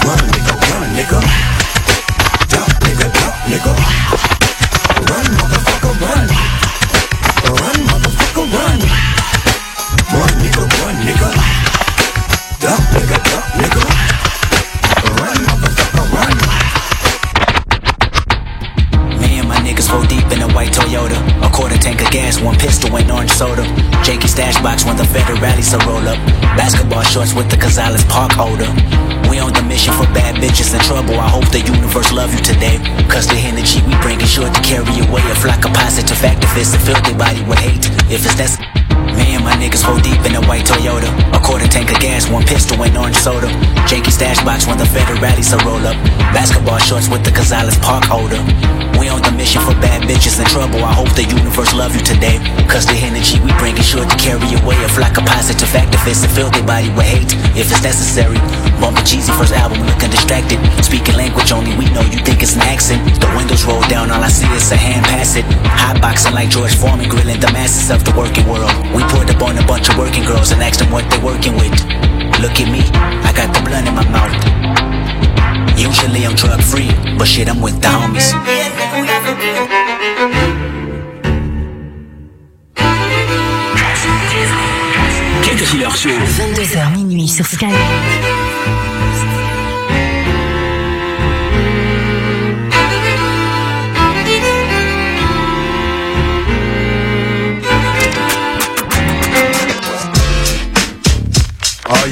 Run, 0.05 0.19
nigga, 0.35 0.55
run, 0.71 0.89
nigga. 0.97 1.21
Duck, 2.51 2.71
nigga, 2.83 3.09
duck, 3.13 3.35
nigga. 3.47 4.32
The 25.03 25.19
federales 25.19 25.73
will 25.75 25.99
roll 25.99 26.09
up. 26.09 26.19
Basketball 26.57 27.03
shorts 27.03 27.35
with 27.35 27.51
the 27.51 27.57
Gonzalez 27.57 28.05
Park 28.05 28.33
holder. 28.33 28.71
We 29.29 29.39
on 29.39 29.53
the 29.53 29.63
mission 29.63 29.93
for 29.95 30.07
bad 30.15 30.37
bitches 30.37 30.75
in 30.75 30.81
trouble. 30.81 31.15
I 31.19 31.29
hope 31.29 31.49
the 31.51 31.61
universe 31.61 32.13
love 32.13 32.33
you 32.33 32.41
today. 32.41 32.79
Cause 33.09 33.27
the 33.27 33.39
energy 33.39 33.83
we 33.83 33.95
bring 34.03 34.21
is 34.21 34.31
sure 34.31 34.51
to 34.51 34.61
carry 34.63 34.95
away 35.03 35.23
a 35.31 35.35
flock 35.35 35.65
of 35.65 35.73
positive 35.73 36.19
activists 36.19 36.75
and 36.75 36.83
fill 36.83 37.01
their 37.03 37.19
body 37.19 37.43
with 37.43 37.59
hate. 37.59 37.87
If 38.11 38.25
it's 38.27 38.39
necessary. 38.39 38.82
My 39.43 39.59
niggas 39.59 39.83
roll 39.87 39.99
deep 39.99 40.23
in 40.25 40.35
a 40.39 40.43
white 40.47 40.65
Toyota. 40.65 41.11
A 41.35 41.41
quarter 41.43 41.67
tank 41.67 41.91
of 41.91 41.99
gas, 41.99 42.31
one 42.31 42.45
pistol, 42.45 42.83
and 42.83 42.97
orange 42.97 43.17
soda. 43.17 43.51
Jakey 43.87 44.11
stash 44.11 44.39
box 44.45 44.67
when 44.67 44.79
the 44.79 44.85
federales 44.85 45.51
will 45.51 45.75
roll 45.75 45.87
up. 45.87 45.97
Basketball 46.31 46.79
shorts 46.79 47.09
with 47.09 47.25
the 47.25 47.33
Gonzalez 47.33 47.77
Park 47.79 48.05
holder. 48.05 48.39
We 48.99 49.09
on 49.09 49.21
the 49.23 49.33
mission 49.33 49.61
for 49.63 49.75
bad 49.83 50.03
bitches 50.07 50.39
in 50.39 50.47
trouble. 50.47 50.85
I 50.85 50.93
hope 50.95 51.11
the 51.19 51.25
universe 51.25 51.75
love 51.75 51.95
you 51.95 52.03
today. 52.03 52.39
Cause 52.71 52.87
the 52.87 52.95
energy 53.03 53.41
we 53.41 53.51
bring 53.59 53.77
is 53.77 53.87
sure 53.87 54.07
to 54.07 54.17
carry 54.17 54.47
away 54.63 54.79
a 54.85 54.89
flock 54.89 55.19
of 55.19 55.27
positive 55.27 55.69
activists 55.75 56.23
and 56.23 56.33
fill 56.33 56.51
their 56.51 56.65
body 56.65 56.89
with 56.95 57.07
hate. 57.07 57.35
If 57.59 57.67
it's 57.71 57.83
necessary. 57.83 58.39
Bumpin' 58.81 59.05
cheesy 59.05 59.33
first 59.33 59.53
album, 59.53 59.83
looking 59.87 60.11
distracted. 60.11 60.59
Speaking 60.85 61.17
language 61.17 61.53
only, 61.53 61.77
we 61.77 61.87
know 61.91 62.03
you 62.13 62.19
think 62.25 62.43
it's 62.43 62.55
an 62.55 62.63
accent. 62.63 63.03
The 63.21 63.29
windows 63.37 63.65
roll 63.65 63.83
down, 63.89 64.11
all 64.11 64.23
I 64.23 64.29
see 64.29 64.49
is 64.55 64.71
a 64.73 64.77
hand 64.77 65.05
pass 65.07 65.37
it. 65.37 65.45
Hot 65.67 66.01
boxing 66.01 66.35
like 66.35 66.51
George 66.51 66.75
Foreman, 66.77 67.09
grilling 67.09 67.41
the 67.41 67.51
masses 67.53 67.91
of 67.91 68.05
the 68.05 68.13
working 68.17 68.49
world. 68.49 68.71
We 68.95 69.03
pulled 69.11 69.31
up 69.31 69.43
on 69.43 69.59
a 69.59 69.67
bunch 69.67 69.89
of 69.89 69.99
working 69.99 70.25
girls 70.25 70.53
and 70.53 70.63
asked 70.63 70.81
them 70.81 70.91
what 70.91 71.09
they're 71.11 71.25
working 71.25 71.55
with. 71.55 71.75
Look 72.41 72.59
at 72.61 72.69
me, 72.71 72.83
I 73.23 73.33
got 73.35 73.55
the 73.55 73.61
blunt 73.63 73.89
in 73.89 73.95
my 73.95 74.07
mouth. 74.09 74.35
Usually 75.79 76.27
I'm 76.27 76.35
drug 76.35 76.61
free, 76.63 76.91
but 77.19 77.27
shit, 77.27 77.49
I'm 77.49 77.61
with 77.61 77.81
the 77.81 77.89
homies. 77.89 78.33
Cut 85.43 85.59
Killer 85.71 85.91
Show. 85.91 86.11
22h 86.11 86.91
minuit 86.97 87.29
sur 87.29 87.45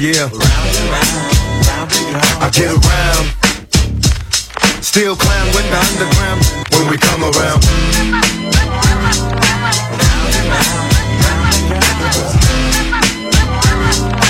Skyrock. 0.01 0.31
Oh 0.33 0.41
yeah. 0.41 1.21
I 2.41 2.49
get 2.49 2.71
around. 2.71 3.25
Still 4.83 5.15
clown 5.15 5.47
with 5.53 5.69
the 5.69 5.77
underground 5.77 6.41
when 6.71 6.89
we 6.89 6.97
come 6.97 7.21
around. 7.23 7.61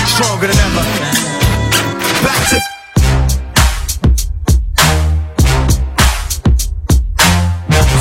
Stronger 0.06 0.46
than 0.46 0.58
ever. 0.58 0.84
Back 2.22 2.48
to 2.50 2.60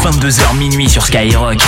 22h 0.04 0.54
minuit 0.58 0.90
sur 0.90 1.02
Skyrock. 1.02 1.62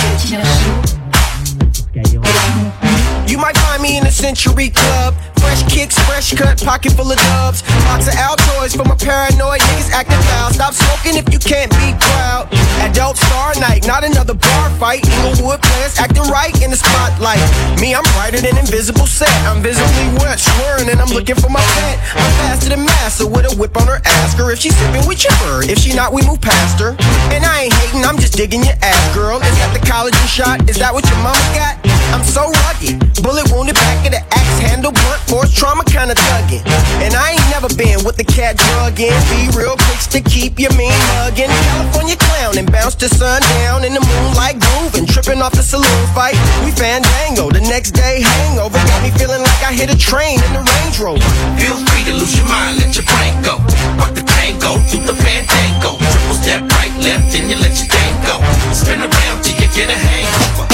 You 3.26 3.38
might 3.38 3.56
find 3.56 3.80
me 3.82 3.96
in 3.96 4.04
the 4.04 4.10
Century 4.10 4.70
Club. 4.70 5.13
Fresh 5.54 5.70
kicks, 5.70 5.98
fresh 6.10 6.34
cut, 6.34 6.58
pocket 6.66 6.90
full 6.98 7.06
of 7.06 7.16
dubs. 7.30 7.62
Box 7.86 8.08
of 8.10 8.14
Altoids 8.18 8.74
for 8.74 8.82
my 8.82 8.98
paranoid 8.98 9.60
niggas 9.70 9.94
acting 9.94 10.18
foul. 10.26 10.50
Stop 10.50 10.74
smoking 10.74 11.14
if 11.14 11.30
you 11.32 11.38
can't 11.38 11.70
be 11.78 11.94
proud. 11.94 12.50
Adult 12.82 13.16
star 13.16 13.54
night, 13.62 13.86
not 13.86 14.02
another 14.02 14.34
bar 14.34 14.70
fight. 14.82 15.06
Inglewood 15.06 15.62
players 15.62 15.96
acting 15.96 16.26
right 16.26 16.50
in 16.60 16.74
the 16.74 16.76
spotlight. 16.76 17.38
Me, 17.78 17.94
I'm 17.94 18.02
brighter 18.18 18.42
than 18.42 18.58
invisible 18.58 19.06
set. 19.06 19.30
I'm 19.46 19.62
visibly 19.62 20.10
wet, 20.18 20.40
swearing, 20.40 20.90
and 20.90 20.98
I'm 20.98 21.14
looking 21.14 21.36
for 21.36 21.48
my 21.48 21.62
pet. 21.78 22.02
I'm 22.18 22.32
faster 22.42 22.70
than 22.70 22.82
Massa 22.84 23.24
with 23.24 23.46
a 23.46 23.54
whip 23.54 23.76
on 23.76 23.86
her. 23.86 24.02
Ask 24.26 24.36
her 24.38 24.50
if 24.50 24.58
she's 24.58 24.74
sipping 24.74 25.06
with 25.06 25.22
your 25.22 25.38
bird. 25.38 25.70
If 25.70 25.78
she 25.78 25.94
not, 25.94 26.12
we 26.12 26.26
move 26.26 26.40
past 26.40 26.80
her. 26.80 26.98
And 27.30 27.46
I 27.46 27.70
ain't 27.70 27.74
hating, 27.74 28.02
I'm 28.02 28.18
just 28.18 28.34
digging 28.34 28.64
your 28.64 28.74
ass, 28.82 29.14
girl. 29.14 29.38
Is 29.38 29.54
that 29.62 29.70
the 29.70 29.86
collagen 29.86 30.26
shot? 30.26 30.68
Is 30.68 30.82
that 30.82 30.92
what 30.92 31.06
your 31.06 31.22
mama 31.22 31.46
got? 31.54 31.78
I'm 32.10 32.22
so 32.22 32.46
rugged. 32.46 32.98
Bullet 33.22 33.50
wounded 33.50 33.74
back 33.74 34.06
of 34.06 34.12
the 34.12 34.22
axe 34.34 34.58
handle, 34.62 34.92
blunt 34.92 35.22
force 35.26 35.43
trauma 35.48 35.84
kinda 35.84 36.14
tugging. 36.14 36.62
And 37.04 37.14
I 37.14 37.32
ain't 37.36 37.48
never 37.50 37.68
been 37.74 38.04
with 38.04 38.16
the 38.16 38.24
cat 38.24 38.56
drug 38.56 38.98
in. 39.00 39.14
Be 39.30 39.50
real 39.56 39.76
quicks 39.76 40.06
to 40.14 40.20
keep 40.20 40.58
your 40.58 40.72
mean 40.74 40.94
mugging. 41.16 41.50
California 41.70 42.16
clown 42.16 42.58
and 42.58 42.70
bounce 42.70 42.94
to 42.96 43.08
sundown 43.08 43.84
in 43.84 43.94
the 43.94 44.00
moonlight 44.00 44.58
grooving. 44.60 45.06
Tripping 45.06 45.42
off 45.42 45.52
the 45.52 45.62
saloon 45.62 46.06
fight. 46.14 46.36
We 46.64 46.70
fandango. 46.70 47.50
The 47.50 47.60
next 47.60 47.92
day 47.92 48.22
hangover 48.22 48.78
got 48.78 49.02
me 49.02 49.10
feeling 49.10 49.42
like 49.42 49.62
I 49.62 49.72
hit 49.72 49.92
a 49.92 49.98
train 49.98 50.42
in 50.42 50.52
the 50.52 50.62
Range 50.62 50.96
Rover. 51.00 51.30
Feel 51.58 51.76
free 51.88 52.04
to 52.08 52.14
lose 52.14 52.36
your 52.36 52.46
mind, 52.46 52.78
let 52.78 52.94
your 52.94 53.06
brain 53.06 53.34
go. 53.42 53.56
Rock 53.98 54.14
the 54.14 54.22
tango, 54.22 54.78
do 54.90 54.98
the 55.02 55.14
fandango. 55.14 55.98
Triple 55.98 56.36
step 56.42 56.62
right, 56.76 56.94
left, 57.00 57.34
and 57.34 57.50
you 57.50 57.56
let 57.56 57.74
your 57.78 57.88
thing 57.88 58.14
go. 58.28 58.36
Spin 58.72 59.00
around 59.00 59.38
till 59.42 59.56
you 59.60 59.68
get 59.72 59.88
a 59.88 59.96
hangover. 59.96 60.66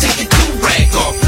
Take 0.00 0.18
your 0.22 0.30
do 0.30 0.44
rag 0.64 0.94
off, 0.96 1.21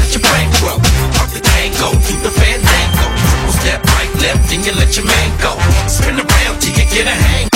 left, 4.25 4.51
and 4.53 4.65
you 4.65 4.73
let 4.73 4.95
your 4.97 5.05
man 5.05 5.29
go. 5.41 5.51
Spin 5.87 6.17
around 6.17 6.59
till 6.61 6.73
you 6.73 6.85
get 6.89 7.07
a 7.07 7.15
hang. 7.25 7.49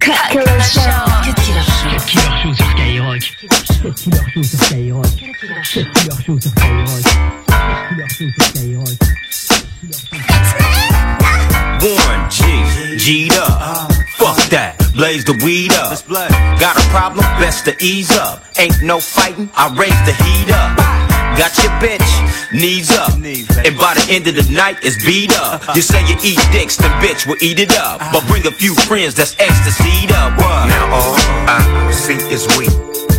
Cut 0.00 0.30
Killer 0.32 0.60
Show. 0.60 0.90
Cut 1.24 1.36
Killer 1.42 1.66
Show. 1.78 1.90
Cut 1.90 2.04
Killer 2.10 2.30
sur 2.42 2.66
Skyrock. 2.72 3.22
Cut 3.82 3.94
Killer 3.96 4.26
Show 4.32 4.42
sur 4.42 4.58
Skyrock. 4.66 5.06
Cut 5.06 5.34
Killer 5.40 5.64
Show 6.24 6.40
sur 6.40 6.50
Skyrock. 6.50 7.04
Killer 7.88 8.08
Show 8.08 8.28
sur 8.34 8.44
Skyrock. 8.44 8.94
One 11.82 12.28
G, 12.28 12.38
G'd 12.98 13.32
up. 13.38 13.92
Fuck 14.18 14.36
that, 14.50 14.76
blaze 14.94 15.24
the 15.24 15.32
weed 15.44 15.72
up. 15.72 15.96
Got 16.60 16.76
a 16.76 16.80
problem, 16.90 17.24
best 17.40 17.64
to 17.64 17.74
ease 17.80 18.10
up. 18.10 18.44
Ain't 18.58 18.82
no 18.82 19.00
fighting, 19.00 19.48
I 19.56 19.74
raise 19.74 20.00
the 20.04 20.12
heat 20.22 20.50
up. 20.52 21.09
Got 21.38 21.56
your 21.62 21.72
bitch, 21.78 22.10
knees 22.52 22.90
up. 22.90 23.14
And 23.14 23.76
by 23.76 23.94
the 23.94 24.06
end 24.10 24.26
of 24.26 24.34
the 24.34 24.46
night, 24.52 24.78
it's 24.82 25.02
beat 25.04 25.32
up. 25.38 25.76
You 25.76 25.82
say 25.82 26.00
you 26.06 26.16
eat 26.22 26.40
dicks, 26.52 26.76
then 26.76 26.90
bitch 27.02 27.26
will 27.26 27.40
eat 27.42 27.58
it 27.58 27.76
up. 27.76 28.00
But 28.12 28.26
bring 28.26 28.46
a 28.46 28.50
few 28.50 28.74
friends 28.74 29.14
that's 29.14 29.36
ecstasy 29.38 30.08
up. 30.14 30.36
What? 30.38 30.68
Now 30.68 30.94
all 30.94 31.16
I 31.48 31.90
see 31.92 32.18
is 32.32 32.46
we. 32.58 32.66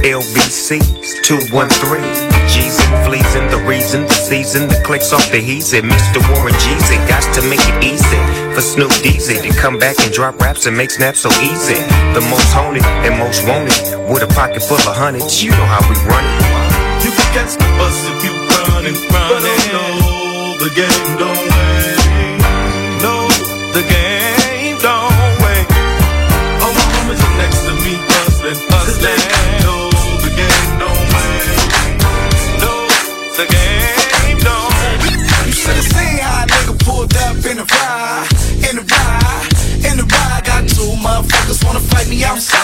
LBC's 0.02 1.22
213. 1.22 2.02
G's 2.50 2.80
and 2.80 3.06
fleas 3.06 3.36
and 3.36 3.50
the 3.52 3.62
reason, 3.70 4.02
the 4.08 4.14
season, 4.14 4.68
the 4.68 4.82
clicks 4.84 5.14
off 5.14 5.30
the 5.32 5.38
he's 5.38 5.74
it. 5.74 5.84
Mr. 5.84 6.18
Warren 6.34 6.54
G's 6.54 6.90
it. 6.90 7.08
Got 7.08 7.22
to 7.36 7.42
make 7.48 7.62
it 7.62 7.84
easy 7.84 8.18
for 8.54 8.62
Snoop 8.62 8.92
Dizzy 9.04 9.38
to 9.48 9.56
come 9.58 9.78
back 9.78 10.00
and 10.00 10.12
drop 10.12 10.40
raps 10.40 10.66
and 10.66 10.76
make 10.76 10.90
snaps 10.90 11.22
so 11.22 11.30
easy. 11.42 11.76
The 12.14 12.22
most 12.30 12.52
honed 12.52 12.84
and 12.84 13.18
most 13.20 13.48
wanted 13.48 14.12
with 14.12 14.24
a 14.24 14.34
pocket 14.34 14.64
full 14.64 14.78
of 14.78 14.98
hundreds. 14.98 15.44
You 15.44 15.52
know 15.52 15.66
how 15.66 15.88
we 15.88 15.96
run 16.10 16.26
it 16.26 16.71
catch 17.34 17.56
the 17.56 17.70
bus 17.80 17.98
if 18.12 18.24
you 18.26 18.34
run 18.36 18.86
and 18.86 18.98
run 19.12 19.44
and 19.44 19.72
no, 19.72 20.58
the 20.60 20.70
game 20.76 21.08
don't 21.16 21.46
wait. 21.52 22.38
No, 23.00 23.16
the 23.72 23.84
game 23.88 24.78
don't 24.84 25.32
wait. 25.44 25.66
Oh, 26.60 26.72
my 26.76 26.86
woman's 27.00 27.24
next 27.40 27.62
to 27.68 27.74
me, 27.84 27.94
hustling, 28.12 28.60
hustling. 28.68 29.22
No, 29.64 29.76
the 30.26 30.32
game 30.36 30.72
don't 30.84 31.04
wait. 31.16 31.48
No, 32.64 32.74
the 33.40 33.46
game 33.48 34.38
don't 34.44 34.74
wait. 35.00 35.20
You 35.48 35.54
should've 35.56 35.88
seen 35.88 36.20
how 36.20 36.44
a 36.44 36.48
nigga 36.52 36.76
pulled 36.84 37.16
up 37.16 37.38
in 37.48 37.58
the 37.62 37.68
ride, 37.72 38.28
in 38.68 38.76
the 38.76 38.86
ride, 38.92 39.52
in 39.88 39.96
the 40.00 40.06
ride. 40.14 40.44
Got 40.44 40.68
two 40.68 40.92
motherfuckers 41.00 41.64
wanna 41.66 41.80
fight 41.80 42.10
me 42.10 42.24
outside 42.24 42.61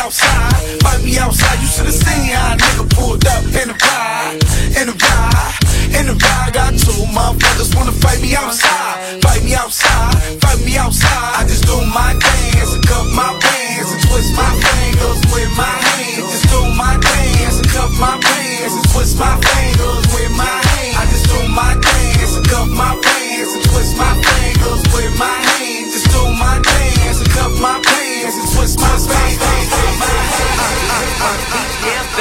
outside, 0.00 0.80
fight 0.80 1.04
me 1.04 1.18
outside. 1.18 1.60
You 1.60 1.68
should 1.68 1.84
have 1.84 1.94
seen 1.94 2.32
how 2.32 2.54
a 2.54 2.56
nigga 2.56 2.84
pulled 2.96 3.24
up 3.28 3.44
in 3.52 3.68
a 3.68 3.76
ride, 3.76 4.40
in 4.80 4.88
a 4.88 4.96
ride, 4.96 5.56
in 5.92 6.08
a 6.08 6.16
ride. 6.16 6.52
Got 6.56 6.72
two 6.80 7.04
motherfuckers 7.12 7.76
wanna 7.76 7.92
fight 7.92 8.20
me 8.22 8.34
outside, 8.34 9.20
fight 9.20 9.44
me 9.44 9.54
outside, 9.54 10.16
fight 10.40 10.60
me 10.64 10.76
outside. 10.78 11.32
I 11.36 11.44
just 11.44 11.66
do 11.68 11.76
my 11.84 12.16
dance, 12.16 12.72
and 12.72 12.84
cup 12.88 13.06
my 13.12 13.36
pants, 13.44 13.92
and 13.92 14.02
twist 14.08 14.32
my 14.32 14.50
fingers 14.64 15.20
with 15.32 15.52
my 15.56 15.68
hands. 15.68 16.32
Just 16.32 16.48
do 16.48 16.60
my 16.80 16.96
dance, 16.96 17.56
and 17.60 17.68
cup 17.68 17.90
my 18.00 18.16
pants, 18.24 18.74
and 18.80 18.86
twist 18.92 19.18
my 19.20 19.36
fingers 19.36 20.04
with 20.16 20.32
my 20.32 20.56
hands. 20.72 20.96
I 20.96 21.04
just 21.12 21.28
do 21.28 21.38
my 21.52 21.76
dance, 21.76 22.32
and 22.40 22.46
cup 22.48 22.68
my 22.72 22.96
pants, 23.04 23.52
and 23.52 23.64
twist 23.68 23.92
my 24.00 24.12
fingers 24.24 24.82
with 24.96 25.12
my 25.20 25.39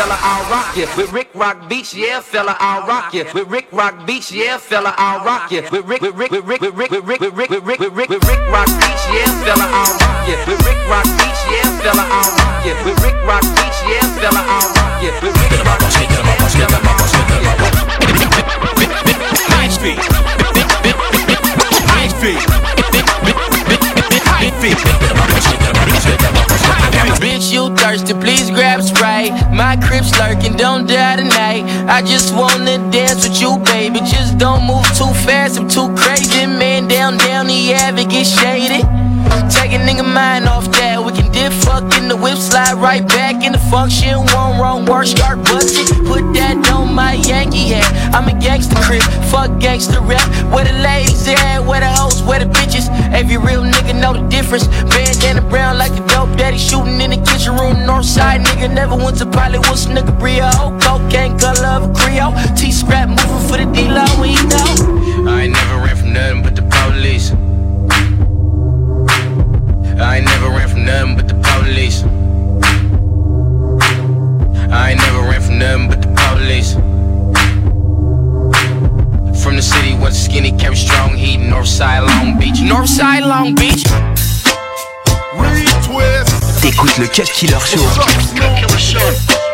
said 0.09 0.49
rock 0.49 0.75
you. 0.75 0.87
With 0.97 1.11
Rick 1.13 1.29
Rock 1.33 1.69
Beach, 1.69 1.93
yeah, 1.93 2.21
fella, 2.21 2.55
I'll 2.59 2.87
rock 2.87 3.13
you. 3.13 3.25
With 3.33 3.47
Rick 3.47 3.67
Rock 3.71 4.05
Beach, 4.05 4.31
yeah, 4.31 4.57
fella, 4.57 4.93
I'll 4.97 5.23
rock 5.23 5.51
you. 5.51 5.61
With 5.71 5.85
Rick, 5.85 6.01
with 6.01 6.15
Rick, 6.15 6.31
with 6.31 6.45
Rick, 6.45 6.61
with 6.61 6.73
Rick, 6.73 6.91
with 6.91 7.03
Rick, 7.03 7.19
with 7.21 7.33
Rick, 7.33 7.49
with 7.49 7.63
Rick, 7.63 7.79
with 7.79 7.93
Rick, 7.93 8.09
with 8.09 8.23
Rick 8.25 8.39
Rock 8.49 8.67
Beach, 8.67 9.05
yeah, 9.13 9.43
fella, 9.45 9.67
I'll 9.69 9.93
rock 10.01 10.27
you. 10.27 10.35
With 10.47 10.65
Rick 10.65 10.81
Rock 10.89 11.05
Beach, 11.05 11.41
yeah, 11.51 11.69
fella, 11.81 12.05
I'll 12.09 12.31
rock 12.37 12.65
you. 12.65 12.73
With 12.85 12.99
Rick 13.03 13.17
Rock 13.25 13.43
Beach, 13.43 13.79
yeah, 13.85 14.01
fella, 14.17 14.41
I'll 14.41 14.69
rock 14.73 15.03
you. 15.03 15.11
With 15.21 15.37
Rick 15.37 15.53
Rock 15.61 15.79
Beach, 15.79 16.01
yeah, 16.01 16.25
fella, 16.57 16.79
I'll 16.81 17.05
rock 17.13 17.29
you. 17.29 17.53
High 19.49 19.69
speed. 19.69 19.97
High 21.85 22.09
speed. 22.09 22.37
High 25.85 26.38
Bitch, 27.19 27.51
you 27.51 27.75
thirsty, 27.75 28.13
please 28.13 28.49
grab 28.49 28.81
Sprite. 28.81 29.31
My 29.51 29.75
crib's 29.75 30.17
lurking, 30.17 30.55
don't 30.55 30.87
die 30.87 31.15
tonight. 31.17 31.63
I 31.87 32.01
just 32.01 32.33
wanna 32.33 32.77
dance 32.91 33.27
with 33.27 33.41
you, 33.41 33.57
baby. 33.65 33.99
Just 33.99 34.37
don't 34.37 34.63
move 34.65 34.85
too 34.97 35.13
fast, 35.25 35.59
I'm 35.59 35.67
too 35.67 35.93
crazy. 35.95 36.45
Man, 36.45 36.87
down, 36.87 37.17
down 37.17 37.47
the 37.47 37.75
ave, 37.75 38.01
it 38.01 38.09
get 38.09 38.25
shaded. 38.25 38.85
Take 39.49 39.73
a 39.73 39.79
nigga 39.79 40.05
mind 40.05 40.47
off 40.47 40.71
that. 40.73 41.03
We 41.03 41.11
can 41.11 41.31
dip, 41.31 41.51
fuck 41.51 41.83
in 41.97 42.07
the 42.07 42.08
whip, 42.21 42.37
slide 42.37 42.73
right 42.75 43.05
back 43.07 43.43
in 43.43 43.51
the 43.51 43.59
function. 43.71 44.17
One 44.35 44.59
wrong 44.59 44.85
word, 44.85 45.07
start 45.07 45.39
busting. 45.43 46.05
Put 46.05 46.33
that 46.33 46.57
on 46.71 46.93
my 46.93 47.13
Yankee 47.13 47.69
hat. 47.69 47.87
I'm 48.13 48.27
a 48.27 48.39
gangster 48.39 48.75
crib, 48.75 49.03
fuck 49.31 49.59
gangster 49.59 50.01
rap. 50.01 50.27
Where 50.53 50.65
the 50.65 50.73
ladies 50.73 51.27
at, 51.27 51.59
where 51.59 51.81
the 51.81 51.89
hoes, 51.89 52.21
where 52.23 52.39
the 52.39 52.45
bitches. 52.45 52.89
Every 53.13 53.37
real 53.37 53.63
nigga 53.63 53.99
know 53.99 54.13
the 54.13 54.27
difference. 54.27 54.67
Bandana 54.67 55.41
brown 55.49 55.77
like 55.77 55.91
a 55.91 56.05
dope 56.07 56.35
daddy 56.37 56.57
shooting 56.57 57.01
in 57.01 57.11
the 57.11 57.17
kitchen 57.17 57.55
room. 57.55 57.75
Northside 57.87 58.43
nigga 58.43 58.73
never 58.73 58.95
went 58.95 59.17
to 59.17 59.25
pilot. 59.25 59.59
What's 59.67 59.85
nigga 59.85 60.17
Brio? 60.19 60.49
Cocaine 60.79 61.37
color 61.37 61.67
of 61.67 61.89
a 61.89 61.93
Creole. 61.93 62.33
T 62.55 62.71
scrap 62.71 63.09
moving 63.09 63.47
for 63.47 63.57
the 63.57 63.65
D-Lo, 63.73 64.05
we 64.21 64.35
know. 64.51 65.29
I 65.29 65.43
ain't 65.43 65.53
never 65.53 65.77
ran 65.85 65.95
from 65.95 66.13
nothing 66.13 66.43
but 66.43 66.55
the 66.55 66.63
police. 66.63 67.31
I 70.01 70.17
ain't 70.17 70.25
never 70.25 70.49
ran 70.49 70.69
from 70.69 70.85
nothing 70.85 71.15
but 71.17 71.27
the 71.27 71.35
police. 71.35 72.03
I 74.71 74.91
ain't 74.91 74.99
never 75.01 75.21
ran 75.27 75.41
from 75.41 75.59
nothing 75.59 75.89
but 75.89 76.01
the 76.01 76.07
police. 76.15 76.73
From 79.43 79.55
the 79.57 79.61
city, 79.61 79.95
what's 79.95 80.17
skinny, 80.17 80.51
carry 80.57 80.77
strong 80.77 81.15
heat, 81.15 81.39
Northside, 81.39 82.07
Long 82.07 82.39
Beach. 82.39 82.59
Northside, 82.59 83.27
Long 83.27 83.55
Beach. 83.55 83.83
T'écoutes 86.61 86.97
le 86.97 87.07
Cut 87.07 87.29
Killer 87.33 87.59
Show. 87.59 89.48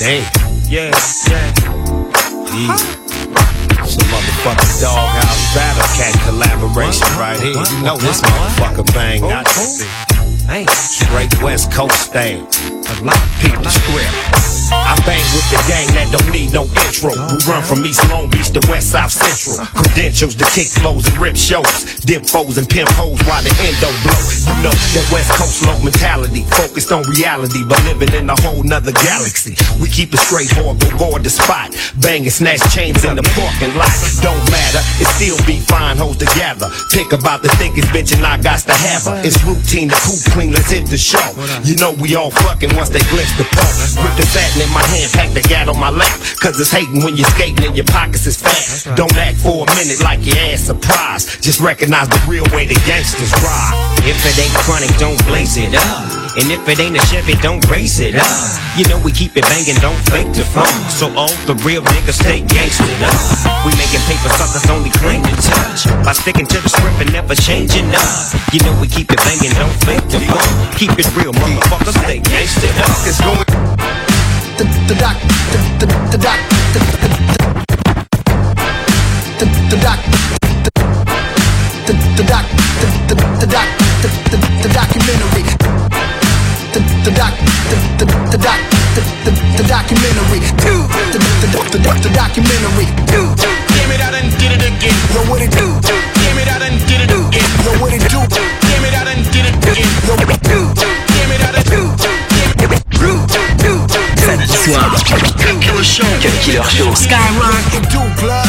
Damn. 0.00 0.24
Yeah, 0.64 0.90
yeah. 1.28 1.52
Some 3.84 4.08
motherfucking 4.08 4.80
doghouse 4.80 5.54
battle 5.54 5.84
cat 5.94 6.14
collaboration 6.24 7.06
right 7.18 7.38
here. 7.38 7.52
You 7.52 7.84
know 7.84 7.98
this 7.98 8.22
motherfucker 8.22 8.94
bang 8.94 9.20
not 9.20 9.44
to 9.44 9.52
see. 9.52 9.86
Straight 10.68 11.42
West 11.42 11.70
Coast 11.70 12.12
thing. 12.12 12.46
Peep 12.46 13.52
people 13.52 13.64
script. 13.66 14.49
I 14.70 14.94
bang 15.02 15.26
with 15.34 15.46
the 15.50 15.58
gang 15.66 15.90
that 15.98 16.06
don't 16.14 16.30
need 16.30 16.54
no 16.54 16.62
intro. 16.86 17.10
We 17.10 17.42
run 17.50 17.62
from 17.66 17.82
East 17.82 18.06
Long 18.06 18.30
Beach 18.30 18.54
to 18.54 18.62
West 18.70 18.94
South 18.94 19.10
Central. 19.10 19.66
Credentials 19.74 20.38
to 20.38 20.46
kick 20.54 20.70
flows 20.70 21.06
and 21.10 21.18
rip 21.18 21.34
shows. 21.34 21.98
Dip 22.06 22.22
foes 22.22 22.54
and 22.54 22.70
pimp 22.70 22.88
hoes 22.94 23.18
while 23.26 23.42
the 23.42 23.50
endo 23.66 23.90
blow. 24.06 24.22
You 24.46 24.54
know 24.62 24.70
that 24.70 25.06
West 25.10 25.34
Coast 25.34 25.66
low 25.66 25.74
mentality. 25.82 26.46
Focused 26.54 26.94
on 26.94 27.02
reality, 27.10 27.66
but 27.66 27.82
living 27.82 28.14
in 28.14 28.30
a 28.30 28.38
whole 28.46 28.62
nother 28.62 28.94
galaxy. 28.94 29.58
We 29.82 29.90
keep 29.90 30.14
it 30.14 30.22
straight 30.22 30.54
hard, 30.54 30.78
go 30.78 31.10
guard 31.10 31.26
the 31.26 31.30
spot. 31.34 31.74
Bang 31.98 32.22
and 32.22 32.32
snatch 32.32 32.62
chains 32.70 33.02
in 33.02 33.18
the 33.18 33.26
parking 33.34 33.74
lot. 33.74 33.90
Don't 34.22 34.38
matter, 34.54 34.82
it 35.02 35.10
still 35.18 35.38
be 35.50 35.58
fine 35.66 35.98
hoes 35.98 36.16
together. 36.16 36.70
Think 36.94 37.10
about 37.10 37.42
the 37.42 37.50
thickest 37.58 37.90
bitch 37.90 38.14
and 38.14 38.22
I 38.22 38.38
got 38.38 38.62
to 38.70 38.76
have 38.86 39.02
her. 39.10 39.18
It's 39.26 39.42
routine 39.42 39.90
to 39.90 39.98
poop 40.06 40.22
clean, 40.30 40.54
let's 40.54 40.70
hit 40.70 40.86
the 40.86 40.98
show. 40.98 41.26
You 41.66 41.74
know 41.82 41.90
we 41.98 42.14
all 42.14 42.30
fucking 42.30 42.70
once 42.78 42.94
they 42.94 43.02
glimpse 43.10 43.34
the 43.34 43.46
pole. 43.50 43.74
Grip 43.98 44.14
the 44.14 44.26
satin 44.30 44.59
in 44.60 44.68
my 44.76 44.84
hand, 44.92 45.10
pack 45.12 45.32
the 45.32 45.40
gat 45.48 45.68
on 45.68 45.80
my 45.80 45.90
lap. 45.90 46.12
Cause 46.40 46.60
it's 46.60 46.70
hating 46.70 47.02
when 47.02 47.16
you're 47.16 47.28
skating 47.32 47.64
and 47.64 47.76
your 47.76 47.88
pockets 47.88 48.26
is 48.26 48.36
fat. 48.36 48.96
Don't 48.96 49.16
act 49.16 49.40
for 49.40 49.64
a 49.64 49.68
minute 49.80 50.00
like 50.04 50.20
your 50.24 50.36
ass 50.52 50.68
surprised. 50.68 51.42
Just 51.42 51.60
recognize 51.60 52.08
the 52.08 52.20
real 52.28 52.44
way 52.52 52.68
the 52.68 52.76
gangsters 52.84 53.32
ride. 53.40 53.74
If 54.04 54.20
it 54.28 54.36
ain't 54.36 54.54
chronic, 54.64 54.92
don't 55.00 55.18
blaze 55.26 55.56
it 55.56 55.72
up. 55.74 56.20
And 56.38 56.46
if 56.46 56.62
it 56.68 56.78
ain't 56.78 56.96
a 56.96 57.02
Chevy, 57.10 57.34
don't 57.42 57.64
race 57.68 57.98
it 57.98 58.14
up. 58.14 58.38
You 58.78 58.86
know 58.86 59.00
we 59.02 59.10
keep 59.10 59.36
it 59.36 59.42
banging, 59.50 59.80
don't 59.82 59.98
fake 60.12 60.30
the 60.36 60.46
phone. 60.46 60.70
So 60.92 61.10
all 61.18 61.32
the 61.48 61.58
real 61.66 61.82
niggas 61.82 62.22
stay 62.22 62.40
gangstered 62.44 63.00
up. 63.02 63.18
We 63.66 63.74
making 63.80 64.04
paper 64.06 64.30
suckers 64.38 64.68
only 64.70 64.90
claim 65.00 65.24
to 65.24 65.34
touch. 65.42 65.90
By 66.04 66.12
sticking 66.12 66.46
to 66.46 66.58
the 66.60 66.68
script 66.68 67.00
and 67.00 67.12
never 67.12 67.34
changing 67.34 67.90
up. 67.90 68.30
You 68.54 68.60
know 68.62 68.76
we 68.80 68.86
keep 68.86 69.10
it 69.10 69.18
banging, 69.24 69.56
don't 69.58 69.74
fake 69.82 70.06
the 70.12 70.20
phone. 70.22 70.54
Keep 70.78 71.00
it 71.00 71.08
real, 71.16 71.32
motherfuckers, 71.34 71.98
stay 71.98 72.20
gangstered 72.20 72.78
up. 72.78 72.98
It's 73.08 73.20
going. 73.20 74.09
The, 74.60 74.66
the 74.66 74.94
doc, 75.00 75.16
the, 75.80 75.88
doc, 75.88 75.96
the, 76.12 76.18
doc, 76.20 76.36
the, 76.68 76.76
doc, 76.76 77.16
the, 79.40 79.40
the, 79.40 79.48
the 79.48 79.76
doc, 79.80 79.98
the, 80.60 81.16
the, 81.96 82.24
documentary. 84.68 85.44
Doc, 86.68 86.84
the, 87.00 87.10
doc, 87.16 87.32
the, 91.72 92.10
documentary. 92.12 92.84
Give 93.08 93.88
me 93.88 93.96
that 93.96 94.12
and 94.12 94.28
get 94.36 94.52
it 94.52 94.60
again. 94.60 94.92
Yo, 95.16 95.24
what 95.24 95.40
it 95.40 95.56
do? 95.56 95.72
Give 96.20 96.36
me 96.36 96.44
that 96.44 96.60
and 96.60 96.76
get 96.84 97.00
it 97.00 97.08
again. 97.08 97.48
Yo, 97.64 97.80
what 97.80 97.94
it 97.96 98.04
do? 98.12 98.20
Give 98.28 98.82
me 98.84 98.90
that 98.92 99.08
and 99.08 99.24
get 99.32 99.48
it 99.48 99.56
again. 99.56 99.88
Yo, 100.04 100.16
what 100.20 100.28
it 100.28 100.42
do? 100.44 100.69
Soir. 104.70 104.90
Cut 105.04 105.60
Killer 105.60 105.82
Show. 105.82 106.04
Skyrock. 106.94 107.90
do 107.90 108.02
blood. 108.20 108.48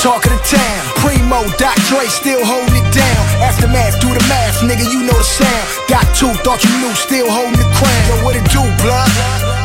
Talk 0.00 0.24
of 0.24 0.32
the 0.32 0.40
town. 0.48 0.80
Primo, 0.96 1.44
Doc 1.60 1.76
Dre 1.88 2.08
still 2.08 2.40
holding 2.44 2.72
it 2.72 2.88
down. 2.94 3.20
Aftermath, 3.44 4.00
do 4.00 4.08
the 4.08 4.24
math, 4.32 4.64
nigga, 4.64 4.88
you 4.88 5.04
know 5.04 5.12
the 5.12 5.24
sound. 5.24 5.66
Got 5.88 6.08
two, 6.16 6.32
thought 6.40 6.64
you 6.64 6.72
knew, 6.80 6.94
still 6.96 7.28
holding 7.28 7.60
the 7.60 7.68
crown. 7.76 8.00
Yo, 8.08 8.24
what 8.24 8.36
it 8.36 8.44
do, 8.48 8.64
blood? 8.80 9.12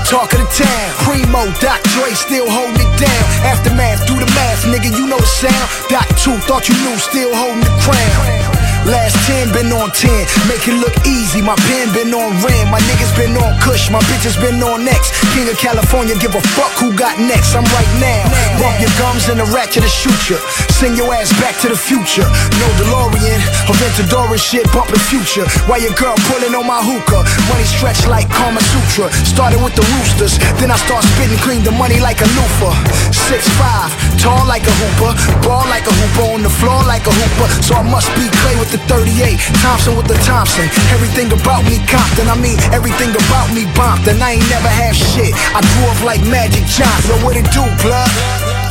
Talk 0.03 0.33
of 0.35 0.43
the 0.43 0.49
town. 0.51 0.87
Primo, 1.07 1.47
Doc 1.63 1.79
Dre 1.95 2.11
still 2.11 2.49
holding 2.51 2.75
it 2.75 2.93
down. 2.99 3.23
Aftermath, 3.47 4.05
do 4.07 4.19
the 4.19 4.27
math, 4.35 4.67
nigga, 4.67 4.91
you 4.91 5.07
know 5.07 5.19
the 5.19 5.31
sound. 5.39 5.67
Got 5.87 6.07
two, 6.19 6.35
thought 6.43 6.67
you 6.67 6.75
knew, 6.83 6.97
still 6.99 7.31
holding 7.31 7.63
the 7.63 7.71
crown. 7.79 8.54
Last 8.85 9.17
10 9.25 9.49
been 9.49 9.73
on 9.73 9.89
10, 9.89 10.13
make 10.45 10.61
it 10.69 10.77
look 10.77 10.93
easy. 11.09 11.41
My 11.41 11.57
pen 11.65 11.89
been 11.89 12.13
on 12.13 12.37
rim, 12.45 12.69
my 12.69 12.77
niggas 12.85 13.09
been 13.17 13.33
on 13.33 13.57
Kush, 13.57 13.89
my 13.89 13.97
bitches 14.05 14.37
been 14.37 14.61
on 14.61 14.85
next. 14.85 15.09
King 15.33 15.49
of 15.49 15.57
California, 15.57 16.13
give 16.21 16.37
a 16.37 16.43
fuck 16.53 16.69
who 16.77 16.93
got 16.93 17.17
next. 17.17 17.57
I'm 17.57 17.65
right 17.73 17.93
now. 17.97 18.29
Bump 18.61 18.77
your 18.77 18.93
gums 19.01 19.25
and 19.25 19.41
a 19.41 19.47
ratchet 19.49 19.81
to 19.81 19.89
shoot 19.89 20.29
ya. 20.29 20.37
Send 20.69 21.01
your 21.01 21.09
ass 21.17 21.33
back 21.41 21.57
to 21.65 21.67
the 21.67 21.75
future. 21.77 22.29
No 22.61 22.67
DeLorean, 22.77 23.41
Aventador 23.65 24.29
and 24.29 24.37
shit, 24.37 24.69
bumping 24.69 25.01
future. 25.09 25.49
While 25.65 25.81
your 25.81 25.97
girl 25.97 26.13
pulling 26.29 26.53
on 26.53 26.69
my 26.69 26.77
hookah. 26.77 27.25
Money 27.49 27.65
stretched 27.65 28.05
like 28.05 28.29
Kama 28.29 28.61
Sutra. 28.61 29.09
Started 29.25 29.65
with 29.65 29.73
the 29.73 29.85
roosters, 29.97 30.37
then 30.61 30.69
I 30.69 30.77
start 30.77 31.01
spitting 31.17 31.41
clean 31.41 31.65
the 31.65 31.73
money 31.73 31.97
like 31.97 32.21
a 32.21 32.29
loofah. 32.37 32.77
Six 33.09 33.49
five, 33.57 33.89
tall 34.21 34.45
like 34.45 34.61
a 34.61 34.75
hooper, 34.77 35.17
ball 35.41 35.65
like 35.73 35.89
a 35.89 35.93
hooper, 36.05 36.37
on 36.37 36.45
the 36.45 36.53
floor 36.53 36.85
like 36.85 37.09
a 37.09 37.13
hooper. 37.17 37.49
So 37.65 37.73
I 37.73 37.81
must 37.81 38.13
be 38.13 38.29
Clay 38.45 38.53
with 38.61 38.74
the 38.75 38.83
38, 38.91 39.39
Thompson 39.63 39.95
with 39.95 40.07
the 40.07 40.19
Thompson. 40.27 40.67
Everything 40.91 41.31
about 41.31 41.63
me 41.63 41.79
Compton, 41.87 42.27
I 42.27 42.35
mean 42.35 42.59
everything 42.75 43.15
about 43.15 43.47
me 43.55 43.63
Bompton. 43.71 44.19
I 44.19 44.35
ain't 44.35 44.47
never 44.51 44.67
had 44.67 44.95
shit. 44.95 45.31
I 45.55 45.63
grew 45.63 45.87
up 45.87 46.01
like 46.03 46.19
Magic 46.27 46.67
Johnson. 46.67 47.15
What 47.23 47.39
it 47.39 47.47
do, 47.55 47.63
blood? 47.79 48.11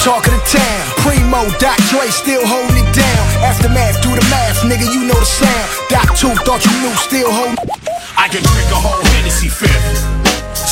Talk 0.04 0.28
of 0.28 0.36
the 0.36 0.42
town. 0.44 0.82
Primo, 1.00 1.48
Doc 1.56 1.80
Dre 1.88 2.12
still 2.12 2.44
holding 2.44 2.84
it 2.84 2.90
down. 2.92 3.22
Aftermath, 3.40 4.02
do 4.04 4.12
the 4.12 4.24
math, 4.28 4.60
nigga, 4.68 4.84
you 4.92 5.08
know 5.08 5.16
the 5.16 5.24
sound. 5.24 5.68
Doc 5.88 6.12
2 6.16 6.28
thought 6.44 6.60
you 6.64 6.74
knew, 6.84 6.94
still 7.00 7.30
holding. 7.32 7.56
I 8.16 8.28
can 8.28 8.44
drink 8.44 8.68
a 8.68 8.80
whole 8.80 9.00
Hennessy 9.16 9.48
fifth. 9.48 10.13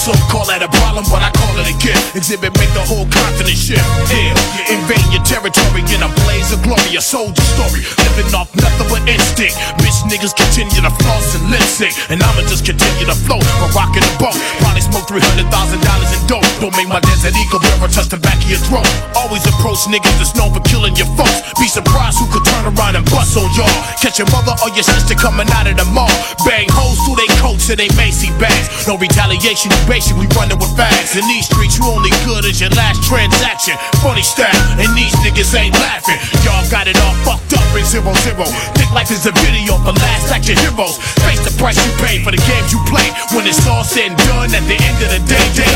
Some 0.02 0.18
call 0.26 0.42
that 0.50 0.58
a 0.58 0.70
problem, 0.82 1.06
but 1.14 1.22
I 1.22 1.30
call 1.30 1.54
it 1.62 1.70
a 1.70 1.76
gift. 1.78 2.18
Exhibit 2.18 2.50
make 2.58 2.74
the 2.74 2.82
whole 2.82 3.06
continent 3.06 3.54
shift. 3.54 3.86
Ill, 4.10 4.34
you 4.58 4.74
invade 4.74 5.06
your 5.14 5.22
territory 5.22 5.86
in 5.94 6.02
a 6.02 6.10
blaze 6.26 6.50
of 6.50 6.58
glory, 6.66 6.98
a 6.98 7.02
soldier 7.02 7.46
story. 7.54 7.86
Living 8.10 8.34
off 8.34 8.50
nothing 8.58 8.90
but 8.90 9.06
instinct. 9.06 9.54
Bitch 9.78 10.02
niggas 10.10 10.34
continue 10.34 10.82
to 10.82 10.90
floss 11.06 11.38
and 11.38 11.46
lip 11.54 11.62
sync. 11.62 11.94
And 12.10 12.18
I'ma 12.18 12.42
just 12.50 12.66
continue 12.66 13.06
to 13.06 13.14
float, 13.14 13.46
but 13.62 13.70
rocking 13.78 14.02
the 14.02 14.10
boat. 14.18 14.34
Probably 14.58 14.82
smoke 14.82 15.06
$300,000 15.06 15.46
in 15.46 16.22
dope. 16.26 16.42
Don't 16.58 16.74
make 16.74 16.90
my 16.90 16.98
desert 17.06 17.38
eagle 17.38 17.62
ever 17.78 17.86
touch 17.86 18.10
the 18.10 18.18
back 18.18 18.42
of 18.42 18.50
your 18.50 18.58
throat. 18.66 18.90
Always 19.14 19.46
approach 19.46 19.86
niggas 19.86 20.18
that's 20.18 20.34
known 20.34 20.50
for 20.50 20.66
killing 20.66 20.98
your 20.98 21.06
folks. 21.14 21.46
Be 21.62 21.70
surprised 21.70 22.18
who 22.18 22.26
could 22.34 22.42
turn 22.42 22.66
around 22.66 22.98
and 22.98 23.06
bust 23.06 23.38
on 23.38 23.46
y'all. 23.54 23.70
Catch 24.02 24.18
your 24.18 24.26
mother 24.34 24.58
or 24.66 24.70
your 24.74 24.82
sister 24.82 25.14
coming 25.14 25.46
out 25.54 25.70
of 25.70 25.78
the 25.78 25.86
mall. 25.94 26.10
Bang 26.42 26.66
hoes 26.74 26.98
through 27.06 27.22
they 27.22 27.30
coats 27.38 27.70
and 27.70 27.78
they 27.78 27.86
Macy 27.94 28.34
bags. 28.42 28.66
No 28.90 28.98
retaliation, 28.98 29.70
you 29.70 29.91
basically 29.92 30.24
running 30.32 30.56
with 30.56 30.72
fags. 30.72 31.12
In 31.20 31.24
these 31.28 31.44
streets, 31.44 31.76
you 31.76 31.84
only 31.84 32.08
good 32.24 32.48
as 32.48 32.56
your 32.56 32.72
last 32.72 33.04
transaction. 33.04 33.76
Funny 34.00 34.24
style, 34.24 34.48
and 34.80 34.88
these 34.96 35.12
niggas 35.20 35.52
ain't 35.52 35.76
laughing. 35.76 36.16
Y'all 36.40 36.64
got 36.72 36.88
it 36.88 36.96
all 37.04 37.12
fucked 37.28 37.52
up 37.52 37.68
in 37.76 37.84
zero 37.84 38.16
zero. 38.24 38.48
Think 38.72 38.88
life 38.96 39.12
is 39.12 39.28
a 39.28 39.32
video 39.44 39.76
for 39.84 39.92
last 39.92 40.32
action 40.32 40.56
heroes. 40.64 40.96
Face 41.28 41.44
the 41.44 41.52
price 41.60 41.76
you 41.76 41.92
pay 42.00 42.24
for 42.24 42.32
the 42.32 42.40
games 42.48 42.72
you 42.72 42.80
play. 42.88 43.04
When 43.36 43.44
it's 43.44 43.60
all 43.68 43.84
said 43.84 44.08
and 44.08 44.16
done, 44.24 44.48
at 44.56 44.64
the 44.64 44.80
end 44.80 44.96
of 45.04 45.12
the 45.12 45.20
day, 45.28 45.46
day, 45.52 45.68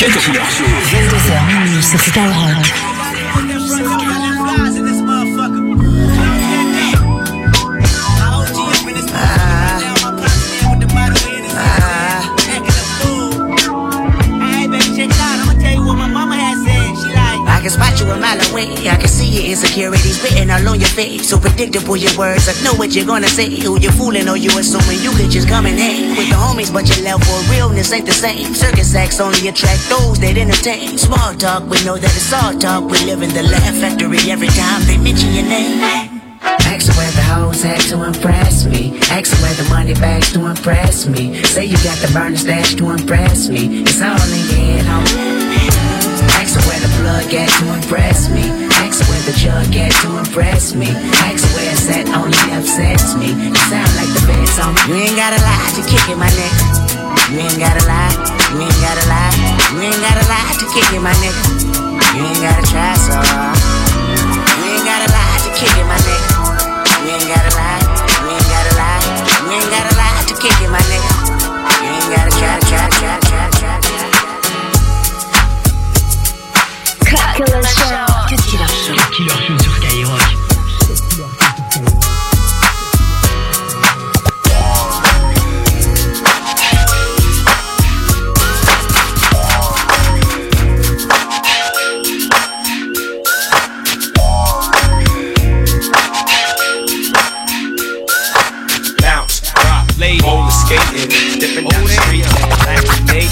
Quelques 0.00 0.24
couleurs 0.24 0.48
chaudes. 0.48 0.88
22h 0.90 1.44
minuit 1.46 1.82
sur 1.82 2.00
Skyrock. 2.00 2.64
Can 17.70 17.78
spot 17.78 18.00
you 18.00 18.10
a 18.10 18.18
mile 18.18 18.40
away. 18.50 18.66
I 18.88 18.96
can 18.96 19.08
see 19.08 19.28
your 19.28 19.44
insecurities 19.50 20.22
written 20.22 20.50
all 20.50 20.68
on 20.68 20.80
your 20.80 20.88
face. 20.88 21.28
So 21.28 21.38
predictable 21.38 21.96
your 21.96 22.16
words. 22.18 22.48
I 22.48 22.54
know 22.64 22.74
what 22.74 22.94
you're 22.94 23.06
gonna 23.06 23.28
say. 23.28 23.48
Who 23.60 23.78
you 23.80 23.90
fooling 23.92 24.28
or 24.28 24.36
you 24.36 24.50
assuming 24.58 25.00
you 25.02 25.10
could 25.12 25.30
just 25.30 25.48
come 25.48 25.66
and 25.66 25.78
hang 25.78 26.16
with 26.16 26.28
the 26.28 26.36
homies, 26.36 26.72
but 26.72 26.88
your 26.88 27.04
level 27.04 27.28
of 27.28 27.50
realness 27.50 27.92
ain't 27.92 28.06
the 28.06 28.12
same. 28.12 28.54
Circus 28.54 28.94
acts 28.94 29.20
only 29.20 29.48
attract 29.48 29.88
those 29.88 30.18
that 30.20 30.36
entertain. 30.36 30.98
Small 30.98 31.34
talk, 31.34 31.62
we 31.64 31.82
know 31.84 31.96
that 31.96 32.12
it's 32.16 32.32
all 32.32 32.54
talk. 32.58 32.90
We 32.90 32.98
live 33.04 33.22
in 33.22 33.30
the 33.30 33.42
laugh 33.42 33.74
factory 33.76 34.18
every 34.30 34.48
time 34.48 34.82
they 34.86 34.98
mention 34.98 35.32
your 35.32 35.46
name. 35.46 35.80
Ask 36.42 36.96
where 36.96 37.12
the 37.12 37.22
hoes 37.22 37.64
at 37.64 37.80
to 37.90 38.04
impress 38.04 38.64
me. 38.64 38.98
Ask 39.10 39.30
where 39.42 39.54
the 39.54 39.68
money 39.68 39.94
bags 39.94 40.32
to 40.32 40.46
impress 40.46 41.06
me. 41.06 41.42
Say 41.44 41.66
you 41.66 41.76
got 41.84 41.98
the 41.98 42.10
burner 42.12 42.36
stash 42.36 42.74
to 42.76 42.90
impress 42.90 43.48
me. 43.48 43.82
It's 43.82 44.00
all 44.00 44.16
in 44.16 44.42
your 44.48 44.58
head, 44.58 44.84
homie. 44.86 45.59
Ask 46.50 46.66
where 46.66 46.82
the 46.82 46.90
plug 46.98 47.30
at 47.30 47.46
to 47.46 47.64
impress 47.78 48.26
me. 48.26 48.42
Ask 48.82 49.06
where 49.06 49.22
the 49.22 49.30
jug 49.38 49.70
at 49.70 49.94
to 50.02 50.18
impress 50.18 50.74
me. 50.74 50.90
Ask 51.22 51.46
where 51.54 51.70
it's 51.70 51.86
at 51.86 52.10
only 52.10 52.34
upsets 52.50 53.14
me. 53.14 53.30
You 53.38 53.54
sound 53.70 53.86
like 53.94 54.10
the 54.10 54.22
best 54.26 54.58
song. 54.58 54.74
You 54.90 54.98
ain't 54.98 55.14
gotta 55.14 55.38
lie 55.46 55.70
to 55.78 55.82
kick 55.86 56.02
it, 56.10 56.18
my 56.18 56.26
nigga. 56.26 57.30
You 57.30 57.46
ain't 57.46 57.54
gotta 57.54 57.86
lie. 57.86 58.10
You 58.50 58.66
ain't 58.66 58.80
gotta 58.82 59.06
lie. 59.06 59.30
You 59.78 59.94
ain't 59.94 60.02
gotta 60.02 60.26
lie 60.26 60.50
to 60.58 60.66
kick 60.74 60.90
it, 60.90 60.98
my 60.98 61.14
nigga. 61.22 61.38
You 62.18 62.26
ain't 62.26 62.42
gotta 62.42 62.66
try 62.66 62.98
so 62.98 63.14
hard. 63.14 63.54
You 64.58 64.74
ain't 64.74 64.82
gotta 64.82 65.06
lie 65.06 65.38
to 65.46 65.50
kick 65.54 65.70
it, 65.70 65.86
my 65.86 66.02
nigga. 66.02 66.34
You 66.98 67.14
ain't 67.14 67.30
gotta 67.30 67.52
lie. 67.54 67.78
You 68.26 68.34
ain't 68.34 68.50
gotta 68.50 68.74
lie. 68.74 69.02
You 69.46 69.54
ain't 69.54 69.70
gotta 69.70 69.94
lie 69.94 70.18
to 70.26 70.34
kick 70.34 70.58
it, 70.58 70.66
my 70.66 70.82
nigga. 70.90 71.14
You 71.78 71.94
ain't 71.94 72.10
gotta 72.10 72.32
try, 72.34 72.58
try, 72.66 72.90
try. 72.98 73.29
Show. 79.28 79.40
Killer 79.40 79.59
skating, 100.70 101.40
dipping 101.40 101.68
down 101.68 101.82
the 101.82 101.90
street. 101.90 102.26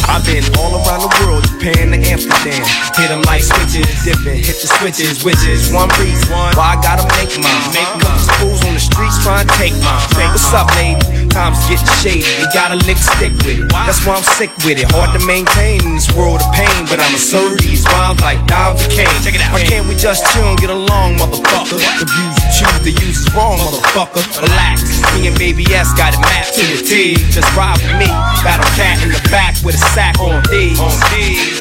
I've 0.09 0.25
been 0.27 0.43
all 0.59 0.75
around 0.83 1.07
the 1.07 1.13
world, 1.23 1.45
Japan 1.47 1.93
to 1.95 1.99
Amsterdam. 2.11 2.65
Hit 2.99 2.99
Hit 2.99 3.11
'em 3.11 3.23
like 3.23 3.43
switches, 3.43 3.87
dipping, 4.03 4.43
hit 4.43 4.59
the 4.61 4.69
switches, 4.79 5.23
witches. 5.23 5.71
One 5.71 5.89
reason 6.01 6.27
why 6.33 6.51
I 6.59 6.75
gotta 6.83 7.07
make 7.15 7.31
mine. 7.39 7.71
Make 7.71 7.87
couple 8.03 8.19
fools 8.39 8.65
on 8.65 8.75
streets 8.93 9.21
trying 9.23 9.47
to 9.47 9.53
take 9.61 9.75
mine. 9.85 10.01
What's 10.33 10.53
up, 10.53 10.69
lady? 10.77 11.01
Times 11.29 11.61
getting 11.69 11.87
shady, 12.01 12.25
you 12.41 12.49
gotta 12.57 12.77
lick 12.89 12.97
stick 12.97 13.33
with 13.45 13.61
it. 13.61 13.69
That's 13.71 14.01
why 14.07 14.17
I'm 14.17 14.25
sick 14.25 14.51
with 14.65 14.81
it. 14.81 14.89
Hard 14.91 15.13
to 15.13 15.21
maintain 15.29 15.85
in 15.85 15.95
this 15.95 16.09
world 16.17 16.41
of 16.41 16.49
pain, 16.57 16.89
but 16.89 16.99
I'ma 16.99 17.21
serve 17.21 17.61
these 17.61 17.85
rhymes 17.93 18.21
like 18.25 18.41
of 18.51 18.81
cane. 18.89 19.07
Check 19.23 19.37
it 19.37 19.45
out. 19.45 19.53
Why 19.53 19.63
can't 19.63 19.87
we 19.87 19.95
just 19.95 20.25
chill 20.33 20.49
and 20.49 20.59
get 20.59 20.71
along, 20.71 21.21
motherfucker? 21.21 21.79
The 22.01 22.07
views 22.09 22.35
you 22.41 22.49
choose 22.57 22.81
to 22.83 22.93
use 23.05 23.19
is 23.23 23.29
wrong, 23.37 23.61
motherfucker. 23.61 24.25
Relax, 24.41 24.83
me 25.15 25.29
and 25.29 25.37
Baby 25.39 25.69
S 25.69 25.93
got 25.95 26.17
it 26.17 26.23
mapped 26.25 26.57
to 26.57 26.65
the 26.65 26.81
T. 26.81 27.15
Just 27.31 27.49
ride 27.55 27.77
with 27.85 27.95
me. 28.01 28.09
Battlecat 28.41 29.05
in 29.05 29.13
the 29.13 29.23
back 29.29 29.55
with 29.63 29.77
a 29.77 29.83
sack 29.93 30.19
on 30.19 30.43
these. 30.49 30.81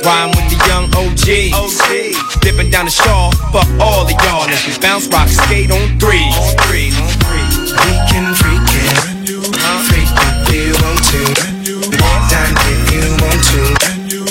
Rhyme 0.07 0.31
with 0.31 0.47
the 0.47 0.59
young 0.65 0.87
OGs. 0.95 1.53
Dipping 2.41 2.71
down 2.71 2.85
the 2.85 2.95
shore, 2.95 3.29
fuck 3.51 3.67
all 3.83 4.07
of 4.07 4.11
y'all. 4.23 4.47
As 4.47 4.63
we 4.65 4.73
bounce, 4.79 5.07
rock, 5.11 5.27
skate 5.27 5.69
on 5.69 5.99
threes. 5.99 6.33
We 7.83 7.93
can 8.09 8.33
freak 8.35 8.69
it. 8.73 8.95
Freak 9.87 10.09
if 10.33 10.49
you 10.53 10.71
want 10.81 10.99
to. 11.11 11.21
If 12.67 12.81
you 12.93 13.05
want 13.21 13.41
to. 13.49 13.61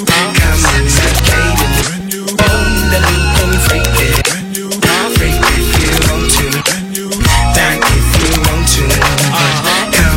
Come 0.06 0.34
freak 3.66 4.00
it. 4.02 4.16
Freak 5.16 5.38
if 5.56 5.70
you 5.82 5.92
want 6.08 6.26
to. 6.36 6.46
If 7.94 8.08
you 8.22 8.34
want 8.46 8.66
to. 8.74 8.84
Come. 9.92 10.16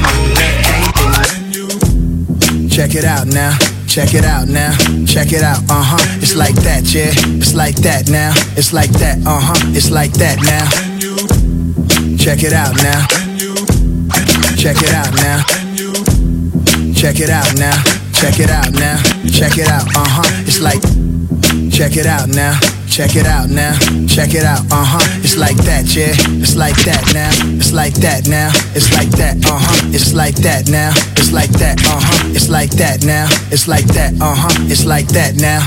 Check 2.69 2.95
it 2.95 3.03
out 3.05 3.27
now. 3.27 3.57
Check 3.87 4.13
it 4.13 4.23
out 4.23 4.47
now. 4.47 4.71
Check 5.05 5.33
it 5.33 5.43
out. 5.43 5.57
Uh 5.69 5.83
huh. 5.83 5.97
It's 6.21 6.35
like 6.35 6.55
that, 6.63 6.93
yeah. 6.93 7.11
It's 7.37 7.53
like 7.53 7.75
that 7.77 8.09
now. 8.09 8.31
It's 8.55 8.71
like 8.73 8.91
that. 8.91 9.17
Uh 9.25 9.39
huh. 9.39 9.75
It's 9.75 9.89
like 9.91 10.13
that 10.13 10.39
now. 10.43 10.88
Check 12.19 12.43
it 12.43 12.51
out 12.51 12.75
now. 12.83 13.07
Check 14.57 14.77
it 14.83 14.93
out 14.93 15.13
now. 15.15 15.41
Check 16.93 17.19
it 17.21 17.29
out 17.29 17.57
now. 17.57 17.81
Check 18.13 18.39
it 18.39 18.49
out 18.49 18.71
now. 18.73 19.01
Check 19.31 19.57
it 19.57 19.67
out. 19.67 19.87
Uh 19.95 20.05
huh. 20.05 20.43
It's 20.45 20.59
like. 20.59 21.08
Check 21.79 21.95
it 21.95 22.07
out 22.07 22.27
now. 22.27 22.59
Check 22.91 23.15
it 23.15 23.25
out 23.25 23.47
now. 23.47 23.71
Check 24.05 24.35
it 24.35 24.43
out. 24.43 24.59
Uh 24.67 24.83
huh. 24.83 24.99
It's 25.23 25.37
like 25.37 25.55
that, 25.63 25.87
yeah. 25.95 26.11
It's 26.43 26.57
like 26.57 26.75
that 26.83 26.99
now. 27.15 27.31
It's 27.55 27.71
like 27.71 27.93
that 28.03 28.27
now. 28.27 28.51
It's 28.75 28.91
like 28.91 29.07
that. 29.15 29.39
Uh 29.47 29.55
huh. 29.55 29.87
It's 29.95 30.11
like 30.13 30.35
that 30.43 30.67
now. 30.67 30.91
It's 31.15 31.31
like 31.31 31.47
that. 31.55 31.79
Uh 31.87 32.03
huh. 32.03 32.35
It's 32.35 32.49
like 32.49 32.67
that 32.75 33.05
now. 33.07 33.31
It's 33.47 33.69
like 33.69 33.87
that. 33.95 34.11
Uh 34.19 34.35
huh. 34.35 34.51
It's 34.67 34.83
like 34.83 35.07
that 35.15 35.39
now. 35.39 35.63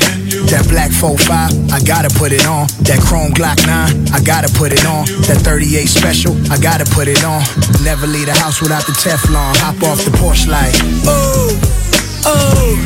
That 0.53 0.69
black 0.69 0.93
45, 0.93 1.73
I 1.73 1.81
gotta 1.81 2.13
put 2.13 2.37
it 2.37 2.45
on. 2.45 2.69
That 2.85 3.01
chrome 3.01 3.33
Glock 3.33 3.65
9, 3.65 4.13
I 4.13 4.21
gotta 4.21 4.53
put 4.53 4.69
it 4.69 4.85
on. 4.85 5.09
That 5.33 5.41
38 5.41 5.89
special, 5.89 6.37
I 6.53 6.61
gotta 6.61 6.85
put 6.93 7.09
it 7.09 7.25
on. 7.25 7.41
Never 7.81 8.05
leave 8.07 8.29
the 8.29 8.37
house 8.37 8.61
without 8.61 8.85
the 8.85 8.93
Teflon. 8.93 9.57
Hop 9.65 9.81
off 9.81 10.05
the 10.05 10.13
porch 10.21 10.45
like, 10.45 10.77
oh, 11.09 11.57
oh, 12.29 12.77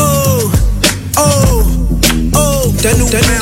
oh, 0.00 0.48
oh. 1.18 1.63
That 2.84 3.00
new, 3.00 3.08
that 3.08 3.24
new, 3.24 3.40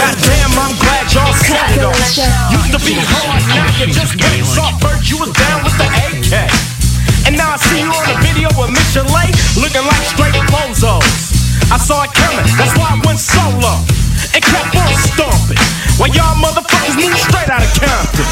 Goddamn, 0.00 0.52
I'm 0.56 0.72
glad 0.80 1.04
y'all 1.12 1.36
said 1.36 1.76
it 1.76 1.84
on. 1.84 1.92
Used 1.92 2.72
to 2.72 2.80
be 2.80 2.96
hard, 2.96 3.44
now 3.52 3.68
you 3.76 3.92
just 3.92 4.16
get 4.16 4.32
soft. 4.48 4.80
First 4.80 5.12
you 5.12 5.20
was 5.20 5.28
down 5.36 5.68
with 5.68 5.76
the 5.76 5.84
AK. 5.84 6.48
And 7.28 7.36
now 7.36 7.52
I 7.52 7.60
see 7.60 7.84
you 7.84 7.92
on 7.92 8.08
a 8.08 8.16
video 8.24 8.48
with 8.56 8.72
Michel'le 8.72 9.28
looking 9.60 9.84
like 9.84 10.00
straight 10.08 10.32
bozos. 10.48 11.04
I 11.68 11.76
saw 11.76 12.08
it 12.08 12.12
coming, 12.16 12.48
that's 12.56 12.72
why 12.80 12.96
I 12.96 12.98
went 13.04 13.20
solo. 13.20 13.84
And 14.32 14.40
kept 14.40 14.72
on 14.72 14.88
stomping. 15.12 15.60
While 16.00 16.08
y'all 16.16 16.40
motherfuckers 16.40 16.96
moved 16.96 17.20
straight 17.20 17.52
out 17.52 17.60
of 17.60 17.72
Compton. 17.84 18.24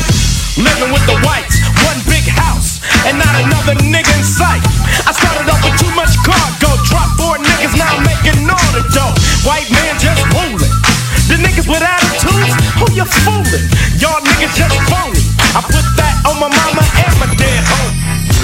Living 0.56 0.96
with 0.96 1.04
the 1.04 1.20
whites, 1.28 1.60
one 1.84 2.00
big 2.08 2.24
house, 2.24 2.80
and 3.04 3.20
not 3.20 3.36
another 3.36 3.76
nigga 3.84 4.08
in 4.16 4.24
sight. 4.24 4.64
I 5.04 5.12
started 5.12 5.44
off 5.52 5.60
with 5.60 5.76
too 5.76 5.92
much 5.92 6.16
cargo, 6.24 6.32
drop 6.32 6.56
four 6.56 6.65
niggas, 7.66 7.78
now 7.78 7.98
making 8.00 8.48
all 8.48 8.70
the 8.72 8.84
dough. 8.92 9.14
White 9.48 9.70
man 9.70 9.98
just 9.98 10.22
ruling. 10.34 10.70
The 11.26 11.36
niggas 11.42 11.66
with 11.68 11.82
attitudes, 11.82 12.54
who 12.78 12.86
you 12.94 13.04
fooling? 13.04 13.66
Y'all 13.98 14.20
niggas 14.22 14.54
just 14.54 14.76
phony. 14.90 15.22
I 15.54 15.60
put 15.62 15.84
that 15.96 16.22
on 16.26 16.38
my 16.38 16.48
mama 16.48 16.85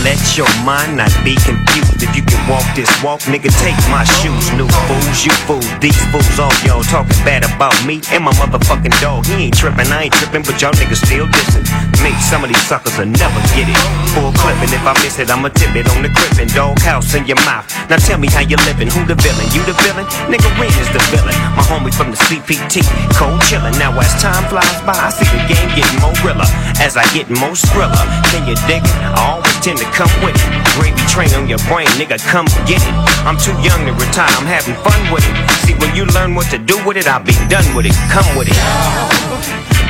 home. 0.04 0.22
your 0.36 0.48
mind 0.64 0.96
not 0.96 1.12
be 1.24 1.36
confused. 1.44 2.02
If 2.02 2.16
you 2.16 2.22
can 2.24 2.40
walk 2.48 2.64
this 2.74 2.90
walk, 3.02 3.20
nigga, 3.30 3.52
take 3.62 3.78
my 3.92 4.02
shoes. 4.18 4.50
New 4.58 4.66
fools, 4.88 5.18
you 5.24 5.32
fool. 5.46 5.62
these 5.78 5.96
fools, 6.10 6.38
all 6.38 6.52
y'all 6.66 6.82
talking 6.82 7.14
bad 7.22 7.44
about 7.44 7.76
me 7.86 8.00
and 8.10 8.24
my 8.24 8.32
motherfucking 8.40 8.94
dog. 9.00 9.26
He 9.26 9.46
ain't 9.48 9.56
tripping, 9.56 9.86
I 9.92 10.10
ain't 10.10 10.14
tripping, 10.14 10.42
but 10.42 10.60
y'all 10.60 10.74
niggas 10.74 11.04
still 11.04 11.26
dissing. 11.28 11.66
Me, 12.02 12.10
some 12.18 12.42
of 12.42 12.50
these 12.50 12.64
suckers 12.66 12.96
will 12.98 13.06
never 13.06 13.40
get 13.54 13.70
it. 13.70 13.78
Full 14.18 14.32
clipping, 14.34 14.72
if 14.74 14.82
I 14.82 14.94
miss 15.04 15.18
it, 15.22 15.30
I'ma 15.30 15.54
tip 15.54 15.76
it 15.78 15.86
on 15.94 16.02
the 16.02 16.10
crippin'. 16.10 16.50
Dog 16.50 16.78
house 16.80 17.14
in 17.14 17.26
your 17.26 17.38
mouth. 17.46 17.68
Now 17.88 17.96
tell 18.02 18.18
me 18.18 18.26
how 18.26 18.42
you 18.42 18.56
living, 18.66 18.90
who 18.90 19.06
the 19.06 19.14
villain? 19.14 19.46
You 19.54 19.62
the 19.62 19.76
villain? 19.86 20.06
Nigga, 20.26 20.50
Ren 20.58 20.72
is 20.82 20.90
the 20.90 21.02
villain. 21.14 21.36
My 21.54 21.62
homie 21.62 21.94
from 21.94 22.10
the 22.10 22.18
CPT, 22.26 22.82
cold 23.14 23.38
chillin'. 23.46 23.78
Now 23.78 23.94
as 24.00 24.10
time 24.18 24.42
flies 24.50 24.80
by, 24.82 24.98
I 24.98 25.14
see 25.14 25.28
the 25.30 25.42
game 25.46 25.70
getting 25.78 26.00
more 26.02 26.16
realer. 26.26 26.48
As 26.82 26.96
I 26.96 27.06
get 27.14 27.30
more 27.30 27.54
skriller, 27.54 28.02
can 28.34 28.42
you 28.48 28.58
dig 28.66 28.82
it? 28.82 28.96
I 29.14 29.38
always 29.38 29.54
tend 29.62 29.78
to 29.78 29.86
come 29.92 30.10
with 30.24 30.34
it. 30.34 30.42
Gravy 30.76 31.04
train 31.06 31.32
on 31.34 31.48
your 31.48 31.60
brain, 31.68 31.86
nigga, 32.00 32.18
come 32.26 32.46
get 32.66 32.80
it. 32.80 32.94
I'm 33.28 33.36
too 33.36 33.52
young 33.60 33.84
to 33.86 33.92
retire, 33.92 34.32
I'm 34.40 34.46
having 34.46 34.74
fun 34.82 35.00
with 35.12 35.24
it. 35.24 35.34
See, 35.64 35.74
when 35.74 35.94
you 35.94 36.04
learn 36.06 36.34
what 36.34 36.50
to 36.50 36.58
do 36.58 36.76
with 36.86 36.96
it, 36.96 37.06
I'll 37.06 37.22
be 37.22 37.36
done 37.48 37.66
with 37.76 37.86
it. 37.86 37.94
Come 38.10 38.26
with 38.36 38.48
it. 38.48 38.56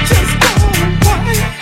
Just 0.06 0.32
go 0.42 1.10
away. 1.14 1.61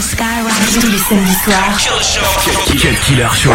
Tous 0.00 0.86
les 0.86 0.98
samedis 0.98 1.34
soirs. 1.42 1.76
Quel 2.80 2.94
killer 3.00 3.26
show 3.34 3.50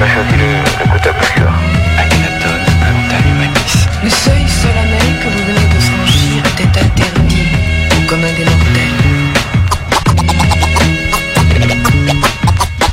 Mercredi, 0.00 0.34
le, 0.36 0.46
le 0.56 0.88
coup 0.88 1.08
à 1.08 1.12
plus 1.12 1.42
Akhenaton, 1.96 2.58
la 2.80 2.90
montagne 2.90 3.28
humaniste. 3.30 3.88
Le 4.02 4.10
seuil 4.10 4.44
solennel 4.48 5.14
que 5.22 5.28
vous 5.28 5.44
venez 5.46 5.68
de 5.74 5.78
franchir 5.78 6.42
était 6.54 6.80
interdit 6.80 7.46
au 7.96 8.00
commun 8.08 8.32
des 8.36 8.44
mortels. 8.44 8.96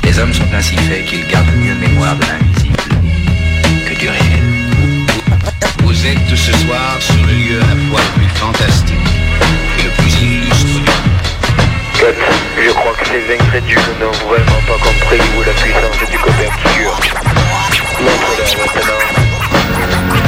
Les 0.04 0.18
hommes 0.20 0.32
sont 0.32 0.54
ainsi 0.56 0.76
faits 0.76 1.04
qu'ils 1.06 1.26
gardent 1.26 1.56
mieux 1.56 1.74
mémoire 1.74 2.14
de 2.14 2.22
l'invisible 2.22 2.76
que 3.88 3.94
du 3.98 4.08
réel. 4.08 4.44
Vous 5.82 6.06
êtes 6.06 6.36
ce 6.36 6.52
soir 6.58 6.96
sur 7.00 7.26
le 7.26 7.32
lieu 7.32 7.60
à 7.60 7.66
la 7.66 7.76
fois 7.90 8.00
le 8.00 8.20
plus 8.20 8.28
fantastique 8.38 9.01
je 12.64 12.70
crois 12.70 12.92
que 12.92 13.10
les 13.12 13.34
incrédules 13.34 13.78
n'ont 14.00 14.28
vraiment 14.28 14.60
pas 14.66 14.78
compris 14.78 15.18
où 15.18 15.42
est 15.42 15.46
la 15.46 15.52
puissance 15.52 16.10
du 16.10 16.18
couverture. 16.18 16.94
Montre-leur 18.00 18.66
maintenant. 18.66 19.02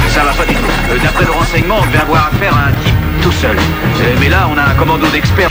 Ça 0.09 0.25
va 0.25 0.33
pas 0.33 0.45
du 0.45 0.55
tout. 0.55 0.61
Euh, 0.91 0.99
D'après 1.03 1.25
le 1.25 1.31
renseignement, 1.31 1.79
on 1.81 1.87
devait 1.87 1.99
avoir 1.99 2.31
affaire 2.33 2.55
à 2.57 2.69
un 2.69 2.73
type 2.85 2.95
tout 3.23 3.33
seul. 3.33 3.57
Euh, 3.57 4.17
mais 4.21 4.29
là, 4.29 4.49
on 4.53 4.59
a 4.59 4.63
un 4.63 4.75
commando 4.75 5.07
d'experts. 5.09 5.51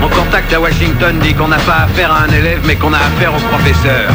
Mon 0.00 0.08
contact 0.08 0.52
à 0.52 0.60
Washington 0.60 1.18
dit 1.20 1.34
qu'on 1.34 1.48
n'a 1.48 1.58
pas 1.58 1.84
affaire 1.84 2.12
à 2.12 2.22
un 2.22 2.28
élève, 2.28 2.60
mais 2.64 2.76
qu'on 2.76 2.92
a 2.92 2.98
affaire 2.98 3.34
au 3.34 3.40
professeur. 3.40 4.10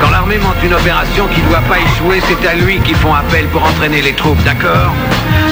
Quand 0.00 0.10
l'armée 0.10 0.38
monte 0.38 0.62
une 0.62 0.74
opération 0.74 1.26
qui 1.28 1.42
ne 1.42 1.48
doit 1.48 1.62
pas 1.68 1.78
échouer, 1.78 2.22
c'est 2.28 2.46
à 2.48 2.54
lui 2.54 2.80
qu'ils 2.80 2.96
font 2.96 3.14
appel 3.14 3.46
pour 3.48 3.62
entraîner 3.62 4.00
les 4.00 4.12
troupes, 4.12 4.42
d'accord? 4.44 4.92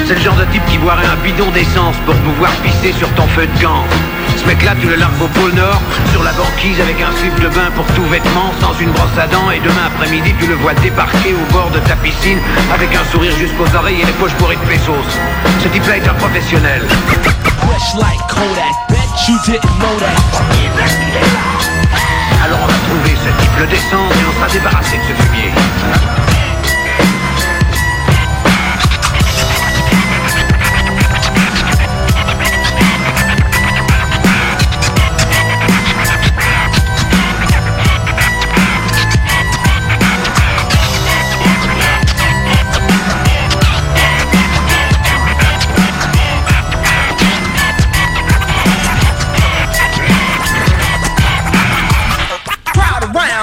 C'est 0.05 0.15
le 0.15 0.21
genre 0.21 0.35
de 0.35 0.45
type 0.45 0.65
qui 0.67 0.77
boirait 0.77 1.05
un 1.05 1.17
bidon 1.23 1.49
d'essence 1.51 1.95
pour 2.05 2.15
pouvoir 2.15 2.51
pisser 2.63 2.93
sur 2.93 3.09
ton 3.15 3.27
feu 3.27 3.45
de 3.45 3.61
camp. 3.61 3.83
Ce 4.37 4.45
mec-là, 4.45 4.75
tu 4.79 4.87
le 4.87 4.95
largues 4.95 5.21
au 5.21 5.27
pôle 5.27 5.53
Nord, 5.53 5.81
sur 6.11 6.23
la 6.23 6.31
banquise 6.31 6.79
avec 6.79 7.01
un 7.01 7.11
slip 7.17 7.39
de 7.39 7.49
bain 7.49 7.69
pour 7.75 7.85
tout 7.93 8.05
vêtement, 8.05 8.53
sans 8.61 8.73
une 8.79 8.91
brosse 8.91 9.17
à 9.19 9.27
dents, 9.27 9.51
et 9.51 9.59
demain 9.59 9.87
après-midi, 9.87 10.33
tu 10.39 10.47
le 10.47 10.55
vois 10.55 10.73
débarquer 10.75 11.33
au 11.33 11.53
bord 11.53 11.69
de 11.71 11.79
ta 11.79 11.95
piscine 11.97 12.39
avec 12.73 12.93
un 12.95 13.03
sourire 13.11 13.35
jusqu'aux 13.37 13.67
oreilles 13.75 14.01
et 14.01 14.05
les 14.05 14.13
poches 14.13 14.35
bourrées 14.37 14.55
de 14.55 14.67
pesos. 14.69 14.93
Ce 15.63 15.67
type-là 15.67 15.97
est 15.97 16.07
un 16.07 16.13
professionnel. 16.13 16.81
Fresh 17.65 17.95
like 17.95 18.21
Kodak. 18.29 18.75
Bet 18.89 19.27
you 19.27 19.37
didn't 19.45 19.79
know 19.79 19.97
that. 19.99 20.15
Alors 22.43 22.59
on 22.63 22.67
va 22.67 22.73
trouver 22.87 23.15
ce 23.17 23.41
type, 23.41 23.51
le 23.59 23.65
descendre 23.67 24.13
et 24.13 24.25
on 24.29 24.33
sera 24.39 24.47
débarrassé 24.53 24.97
de 24.97 25.03
ce 25.03 25.23
fumier. 25.23 25.51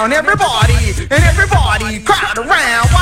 Around, 0.04 0.12
everybody, 0.12 0.92
and 1.00 1.24
everybody 1.24 1.98
crowd 2.00 2.36
around 2.36 2.92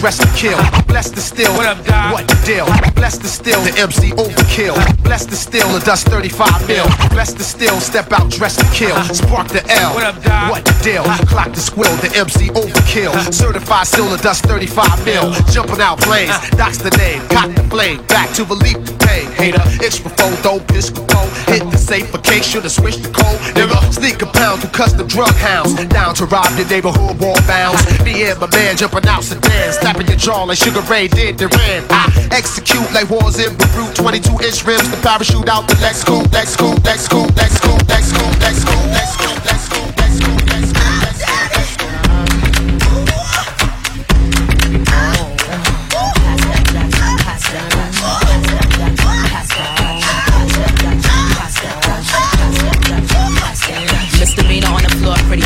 step 0.00 0.12
out, 0.12 0.16
dress 0.16 0.18
to 0.18 0.28
kill. 0.36 0.84
Bless 0.86 1.10
the 1.10 1.20
still, 1.20 1.52
what 1.54 1.66
up, 1.66 1.84
Doc? 1.84 2.12
What 2.12 2.28
the 2.28 2.38
deal? 2.46 2.66
Bless 2.94 3.18
the 3.18 3.28
still, 3.28 3.60
the 3.62 3.72
MC 3.78 4.10
overkill. 4.12 4.74
Bless 5.02 5.26
the 5.26 5.36
still, 5.36 5.68
the 5.72 5.84
dust 5.84 6.06
35 6.08 6.68
mil. 6.68 6.86
Bless 7.10 7.32
the 7.32 7.44
still, 7.44 7.80
step 7.80 8.12
out, 8.12 8.30
dress 8.30 8.56
to 8.56 8.64
kill. 8.74 8.94
Uh-huh. 8.94 9.12
Spark 9.12 9.48
the 9.48 9.62
L, 9.70 9.94
what 9.94 10.04
up, 10.04 10.22
Doc? 10.22 10.50
What 10.50 10.64
the 10.64 10.74
deal? 10.82 11.02
Uh-huh. 11.02 11.26
Clock 11.26 11.50
the 11.52 11.60
squill, 11.60 11.94
the 12.00 12.10
MC 12.16 12.48
overkill. 12.48 13.12
Uh-huh. 13.12 13.30
Certified 13.30 13.86
still, 13.86 14.08
the 14.08 14.16
dust 14.18 14.44
35 14.44 15.04
mil. 15.04 15.32
Jumping 15.52 15.80
out 15.80 16.00
planes, 16.00 16.34
doc's 16.56 16.78
the 16.78 16.90
name. 16.96 17.20
Cock 17.28 17.54
the 17.54 17.64
flame, 17.64 18.04
back 18.06 18.32
to 18.34 18.44
the 18.44 18.56
pain. 19.00 19.30
Hater, 19.32 19.62
it's 19.84 19.98
before, 19.98 20.34
don't 20.42 20.66
piss 20.68 20.90
before. 20.90 21.28
Hit 21.50 21.62
safe 21.90 22.08
for 22.08 22.18
case 22.18 22.46
should've 22.46 22.70
switched 22.70 23.02
the 23.02 23.10
code. 23.10 23.40
Nigga, 23.58 24.22
a 24.22 24.26
pound 24.30 24.60
through 24.62 24.70
custom 24.70 25.08
drug 25.08 25.34
hounds. 25.42 25.74
Down 25.90 26.14
to 26.14 26.24
rob 26.26 26.46
your 26.56 26.68
neighborhood 26.68 27.18
wall 27.18 27.34
bounds. 27.50 27.82
Me 28.04 28.30
and 28.30 28.38
my 28.38 28.46
man 28.54 28.76
jumping 28.76 29.06
out 29.10 29.24
sedans. 29.24 29.74
Slapping 29.82 30.06
your 30.06 30.16
jaw 30.16 30.44
like 30.44 30.58
Sugar 30.58 30.82
Ray 30.82 31.08
did 31.08 31.36
the 31.36 31.48
ran. 31.48 31.82
I 31.90 32.06
execute 32.30 32.86
like 32.94 33.10
wars 33.10 33.42
in 33.42 33.50
Beirut. 33.58 33.96
22 33.96 34.30
inch 34.46 34.62
rims, 34.62 34.86
the 34.86 34.98
parachute 35.02 35.48
out 35.48 35.66
the 35.66 35.74
Lex 35.82 36.04
coupe, 36.04 36.30
Lex 36.30 36.54
coupe, 36.54 36.78
Lex 36.84 37.08
coupe, 37.08 37.34
Lex 37.36 37.58
Lex 37.90 38.12
coupe, 38.14 38.38
Lex 38.38 38.64
coupe, 38.64 38.86
Lex 38.94 39.16
coupe, 39.18 39.44
Lex 39.46 39.59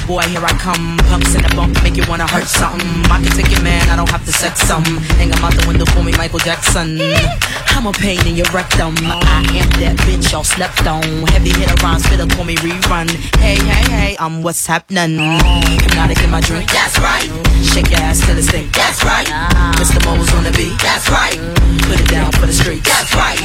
boy, 0.06 0.22
here 0.22 0.44
I 0.44 0.52
come. 0.58 0.96
Pumps 1.08 1.34
in 1.34 1.42
the 1.42 1.52
bump, 1.56 1.82
make 1.82 1.96
you 1.96 2.04
wanna 2.08 2.26
hurt 2.26 2.46
something. 2.46 2.86
I 3.10 3.20
can 3.22 3.32
take 3.32 3.50
it, 3.50 3.62
man, 3.62 3.88
I 3.90 3.96
don't 3.96 4.10
have 4.10 4.24
to 4.26 4.32
sex 4.32 4.60
some. 4.60 4.84
Hang 5.18 5.32
'em 5.32 5.44
out 5.44 5.54
the 5.54 5.66
window 5.66 5.84
for 5.86 6.02
me, 6.02 6.12
Michael 6.12 6.38
Jackson. 6.38 7.00
I'm 7.76 7.86
a 7.86 7.92
pain 7.92 8.24
in 8.26 8.36
your 8.36 8.46
rectum. 8.52 8.94
I 9.00 9.42
am 9.60 9.70
that 9.80 9.96
bitch 10.06 10.32
y'all 10.32 10.44
slept 10.44 10.86
on. 10.86 11.02
Heavy 11.28 11.50
hitter 11.50 11.74
rhyme, 11.82 12.00
spitter, 12.00 12.26
call 12.34 12.44
me 12.44 12.56
rerun. 12.56 13.10
Hey, 13.38 13.56
hey, 13.56 13.84
hey, 13.90 14.16
I'm 14.18 14.42
what's 14.42 14.66
happening. 14.66 15.18
Hypnotic 15.82 16.22
in 16.22 16.30
my 16.30 16.40
drink, 16.40 16.70
that's 16.70 16.98
right. 16.98 17.28
Shake 17.62 17.90
your 17.90 18.00
ass 18.00 18.20
till 18.20 18.38
it 18.38 18.44
stink, 18.44 18.72
that's 18.72 19.02
right. 19.04 19.26
Mr. 19.80 19.98
Mo's 20.04 20.32
on 20.34 20.44
the 20.44 20.52
beat, 20.52 20.78
that's 20.80 21.08
right. 21.10 21.38
Put 21.88 22.00
it 22.00 22.08
down 22.08 22.32
for 22.32 22.46
the 22.46 22.52
street, 22.52 22.84
that's 22.84 23.14
right. 23.14 23.38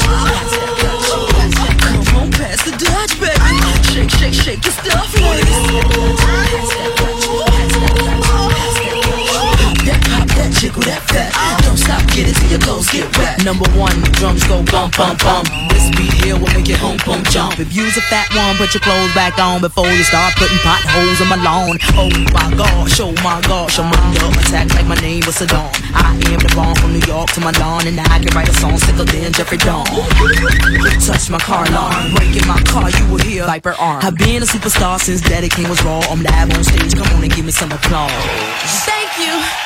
Come 0.00 0.29
jiggle, 10.60 10.82
that 10.82 11.00
fat. 11.08 11.59
Stop, 11.90 12.06
get 12.14 12.30
it 12.30 12.38
till 12.38 12.50
your 12.54 12.62
clothes 12.62 12.86
get 12.86 13.02
wet. 13.18 13.42
Number 13.42 13.66
one, 13.74 13.90
drums 14.14 14.46
go 14.46 14.62
bump, 14.70 14.94
bump, 14.94 15.18
bump. 15.26 15.50
This 15.74 15.90
beat 15.98 16.14
here 16.22 16.38
will 16.38 16.46
make 16.54 16.70
it 16.70 16.78
home, 16.78 17.02
bump, 17.02 17.26
jump. 17.34 17.58
If 17.58 17.74
you's 17.74 17.98
a 17.98 18.04
fat 18.06 18.30
one, 18.30 18.54
put 18.62 18.70
your 18.70 18.80
clothes 18.86 19.10
back 19.10 19.42
on 19.42 19.58
before 19.60 19.90
you 19.90 20.06
start 20.06 20.38
putting 20.38 20.62
potholes 20.62 21.18
in 21.18 21.26
my 21.26 21.34
lawn. 21.42 21.82
Oh 21.98 22.06
my 22.30 22.46
gosh, 22.54 22.94
oh 23.02 23.10
my 23.26 23.42
gosh, 23.42 23.82
I'm 23.82 23.90
under 23.90 24.22
attack 24.38 24.70
like 24.70 24.86
my 24.86 24.94
name 25.02 25.26
was 25.26 25.42
Saddam. 25.42 25.66
I 25.90 26.14
am 26.30 26.38
the 26.38 26.52
bomb 26.54 26.78
from 26.78 26.94
New 26.94 27.02
York 27.10 27.34
to 27.34 27.40
my 27.42 27.50
lawn, 27.58 27.82
and 27.90 27.98
I 27.98 28.22
can 28.22 28.30
write 28.38 28.48
a 28.48 28.54
song 28.54 28.78
sicker 28.78 29.02
than 29.02 29.32
Jeffrey 29.32 29.58
Dawn. 29.58 29.82
Touch 31.02 31.26
my 31.26 31.42
car 31.42 31.66
alarm, 31.66 32.14
breaking 32.14 32.46
my 32.46 32.62
car, 32.70 32.86
you 32.86 33.04
will 33.10 33.18
hear 33.18 33.46
Viper 33.50 33.74
arm. 33.82 33.98
I've 34.06 34.14
been 34.14 34.44
a 34.44 34.46
superstar 34.46 35.00
since 35.00 35.22
Daddy 35.22 35.48
Kane 35.48 35.68
was 35.68 35.82
raw. 35.82 35.98
I'm 36.06 36.22
live 36.22 36.54
on 36.54 36.62
stage, 36.62 36.94
come 36.94 37.10
on 37.18 37.24
and 37.24 37.34
give 37.34 37.44
me 37.44 37.50
some 37.50 37.72
applause. 37.72 38.14
Thank 38.86 39.18
you. 39.18 39.59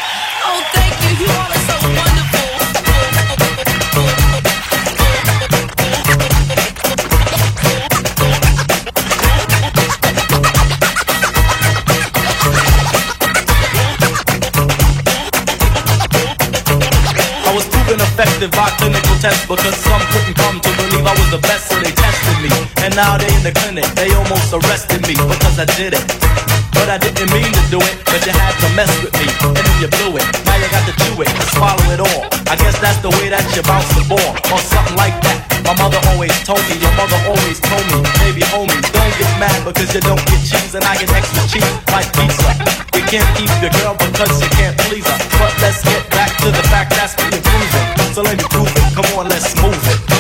Because 19.57 19.77
some 19.77 20.01
couldn't 20.13 20.35
come 20.37 20.61
to 20.61 20.71
believe 20.77 21.07
I 21.07 21.13
was 21.13 21.31
the 21.31 21.39
best, 21.39 21.69
so 21.69 21.77
they 21.77 21.91
tested 21.93 22.39
me. 22.43 22.51
And 22.83 22.95
now 22.97 23.17
they 23.19 23.27
in 23.35 23.43
the 23.43 23.53
clinic, 23.53 23.85
they 23.95 24.13
almost 24.15 24.53
arrested 24.53 25.03
me 25.03 25.15
because 25.15 25.59
I 25.59 25.65
did 25.77 25.95
it. 25.95 26.44
But 26.75 26.91
I 26.91 26.99
didn't 26.99 27.31
mean 27.33 27.49
to 27.49 27.65
do 27.71 27.81
it, 27.81 27.95
but 28.05 28.21
you 28.27 28.35
had 28.35 28.55
to 28.61 28.69
mess 28.75 28.91
with 29.01 29.15
me, 29.17 29.27
and 29.31 29.57
then 29.57 29.67
you 29.81 29.89
blew 29.89 30.19
it. 30.19 30.27
Now 30.45 30.59
you 30.59 30.69
got 30.69 30.85
to 30.85 30.95
chew 31.07 31.17
it, 31.23 31.31
swallow 31.55 31.87
it 31.95 32.01
all. 32.03 32.23
I 32.51 32.55
guess 32.61 32.77
that's 32.83 33.01
the 33.01 33.11
way 33.17 33.31
that 33.31 33.43
you 33.57 33.63
bounce 33.65 33.89
the 33.97 34.05
ball, 34.05 34.31
or 34.53 34.61
something 34.61 34.99
like 34.99 35.17
that. 35.25 35.39
My 35.65 35.73
mother 35.81 35.97
always 36.13 36.35
told 36.45 36.61
me, 36.69 36.77
your 36.77 36.93
mother 36.93 37.17
always 37.25 37.57
told 37.63 37.85
me, 37.89 38.05
baby 38.21 38.45
homie, 38.53 38.77
don't 38.93 39.15
get 39.17 39.33
mad 39.41 39.65
because 39.65 39.89
you 39.97 40.03
don't 40.05 40.21
get 40.29 40.41
cheese, 40.45 40.75
and 40.77 40.85
I 40.85 40.99
get 41.01 41.09
extra 41.09 41.41
cheese 41.49 41.75
like 41.89 42.11
pizza. 42.13 42.53
You 42.93 43.03
can't 43.09 43.31
keep 43.39 43.49
your 43.65 43.73
girl 43.81 43.97
because 43.97 44.37
you 44.43 44.51
can't 44.61 44.77
please 44.85 45.09
her. 45.09 45.19
But 45.41 45.57
let's 45.65 45.81
get 45.81 46.05
back 46.13 46.37
to 46.45 46.53
the 46.53 46.65
fact 46.69 46.93
that's 46.93 47.17
what 47.17 47.33
you're 47.33 47.41
proving. 47.41 47.87
So 48.13 48.21
let 48.23 48.37
me 48.37 48.45
prove 48.51 48.69
it. 48.69 48.87
Come 48.93 49.09
on, 49.17 49.33
let's 49.33 49.57
move 49.63 49.79
it. 49.89 50.14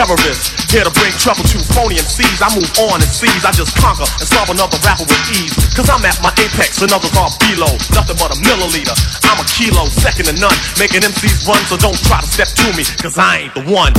R-A-W, 0.00 0.16
a 0.16 0.16
terrorist, 0.16 0.72
here 0.72 0.84
to 0.84 0.90
bring 0.96 1.12
trouble 1.20 1.44
to 1.44 1.58
phony 1.76 1.96
MCs. 1.96 2.40
I 2.40 2.48
move 2.56 2.70
on 2.88 3.00
and 3.00 3.10
seize, 3.10 3.44
I 3.44 3.52
just 3.52 3.76
conquer 3.76 4.08
and 4.08 4.28
solve 4.28 4.48
another 4.48 4.78
rapper 4.80 5.04
with 5.04 5.36
ease. 5.36 5.52
Cause 5.76 5.90
I'm 5.90 6.04
at 6.04 6.16
my 6.22 6.32
apex, 6.40 6.80
and 6.80 6.92
others 6.92 7.12
are 7.16 7.28
below, 7.52 7.72
nothing 7.92 8.16
but 8.16 8.32
a 8.32 8.38
milliliter. 8.40 8.96
I'm 9.28 9.40
a 9.40 9.46
kilo, 9.48 9.86
second 9.92 10.26
to 10.26 10.34
none, 10.40 10.56
making 10.78 11.02
MCs 11.04 11.46
run, 11.46 11.60
so 11.68 11.76
don't 11.76 11.98
try 12.08 12.20
to 12.20 12.26
step 12.26 12.48
to 12.48 12.66
me, 12.76 12.84
cause 13.00 13.18
I 13.18 13.48
ain't 13.48 13.54
the 13.54 13.64
one. 13.68 13.92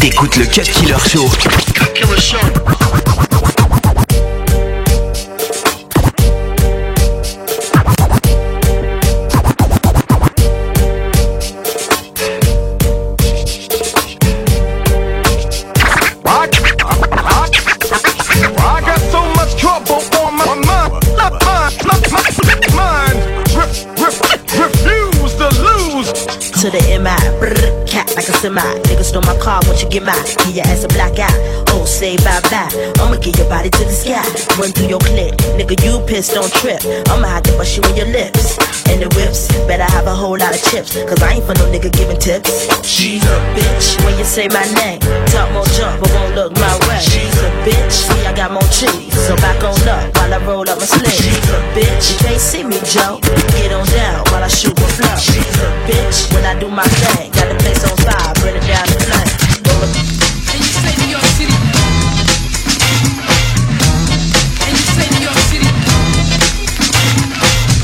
T'écoutes 0.00 0.36
le 0.36 0.46
Cut 0.46 0.64
Killer 0.64 0.98
Show. 1.04 1.28
Killer 1.94 2.20
Show. 2.20 2.67
Cat 28.48 28.64
like 28.64 28.76
a. 28.76 28.88
Nigga 28.88 29.04
stole 29.04 29.22
my 29.22 29.36
car, 29.38 29.60
won't 29.66 29.82
you 29.82 29.88
get 29.88 30.04
mine? 30.04 30.16
Give 30.44 30.56
your 30.56 30.66
ass 30.66 30.84
a 30.84 30.88
black 30.88 31.18
eye. 31.18 31.64
Oh, 31.68 31.84
say 31.84 32.16
bye 32.18 32.40
bye. 32.50 32.68
I'ma 33.00 33.16
get 33.16 33.36
your 33.38 33.48
body 33.48 33.70
to 33.70 33.84
the 33.84 33.92
sky. 33.92 34.22
Run 34.58 34.72
through 34.72 34.88
your 34.88 35.00
clip. 35.00 35.34
Nigga, 35.56 35.76
you 35.84 36.04
pissed, 36.06 36.34
don't 36.34 36.52
trip. 36.54 36.80
I'ma 37.08 37.28
have 37.28 37.42
to 37.44 37.52
bust 37.56 37.76
you 37.76 37.82
in 37.90 37.96
your 37.96 38.06
lips. 38.06 38.58
And 38.88 39.02
the 39.02 39.08
whips, 39.16 39.48
better 39.66 39.84
have 39.84 40.06
a 40.06 40.14
whole 40.14 40.38
lot 40.38 40.54
of 40.54 40.62
chips. 40.70 40.94
Cause 40.94 41.22
I 41.22 41.34
ain't 41.34 41.44
for 41.44 41.54
no 41.54 41.66
nigga 41.70 41.92
giving 41.92 42.18
tips. 42.18 42.50
She's 42.86 43.24
a 43.24 43.38
bitch. 43.54 44.04
When 44.04 44.18
you 44.18 44.24
say 44.24 44.48
my 44.48 44.64
name, 44.80 45.00
talk 45.28 45.52
more 45.52 45.66
jump, 45.76 46.00
but 46.00 46.10
won't 46.12 46.34
look 46.34 46.52
my 46.54 46.74
way. 46.88 47.00
She's 47.00 47.36
a 47.42 47.50
bitch. 47.66 47.92
See, 47.92 48.26
I 48.26 48.32
got 48.34 48.52
more 48.52 48.68
cheese. 48.72 49.07
So 49.26 49.34
back 49.36 49.62
on 49.62 49.76
up 49.88 50.14
while 50.16 50.32
I 50.32 50.38
roll 50.46 50.68
up 50.68 50.78
my 50.78 50.86
sleeve. 50.86 51.12
She's 51.12 51.48
a 51.50 51.58
bitch. 51.74 52.12
You 52.12 52.18
can't 52.22 52.40
see 52.40 52.62
me, 52.64 52.78
Joe. 52.86 53.18
Get 53.52 53.72
on 53.72 53.84
down 53.92 54.22
while 54.30 54.44
I 54.44 54.48
shoot 54.48 54.76
my 54.78 54.88
flow. 54.96 55.16
She's 55.18 55.44
a 55.60 55.68
bitch. 55.88 56.32
When 56.32 56.44
I 56.44 56.54
do 56.58 56.68
my 56.68 56.86
thing, 57.02 57.30
got 57.32 57.48
the 57.48 57.56
place 57.60 57.82
on 57.84 57.96
fire, 58.04 58.32
burn 58.40 58.56
it 58.56 58.64
down 58.64 58.86
the 58.88 58.98
flame. 59.04 59.28
And 60.48 60.60
you 60.60 60.72
say 60.80 60.94
New 61.02 61.10
York 61.12 61.28
City. 61.36 61.52
And 64.64 64.72
you 64.72 64.84
say 64.96 65.06
New 65.12 65.24
York 65.28 65.40
City. 65.50 65.68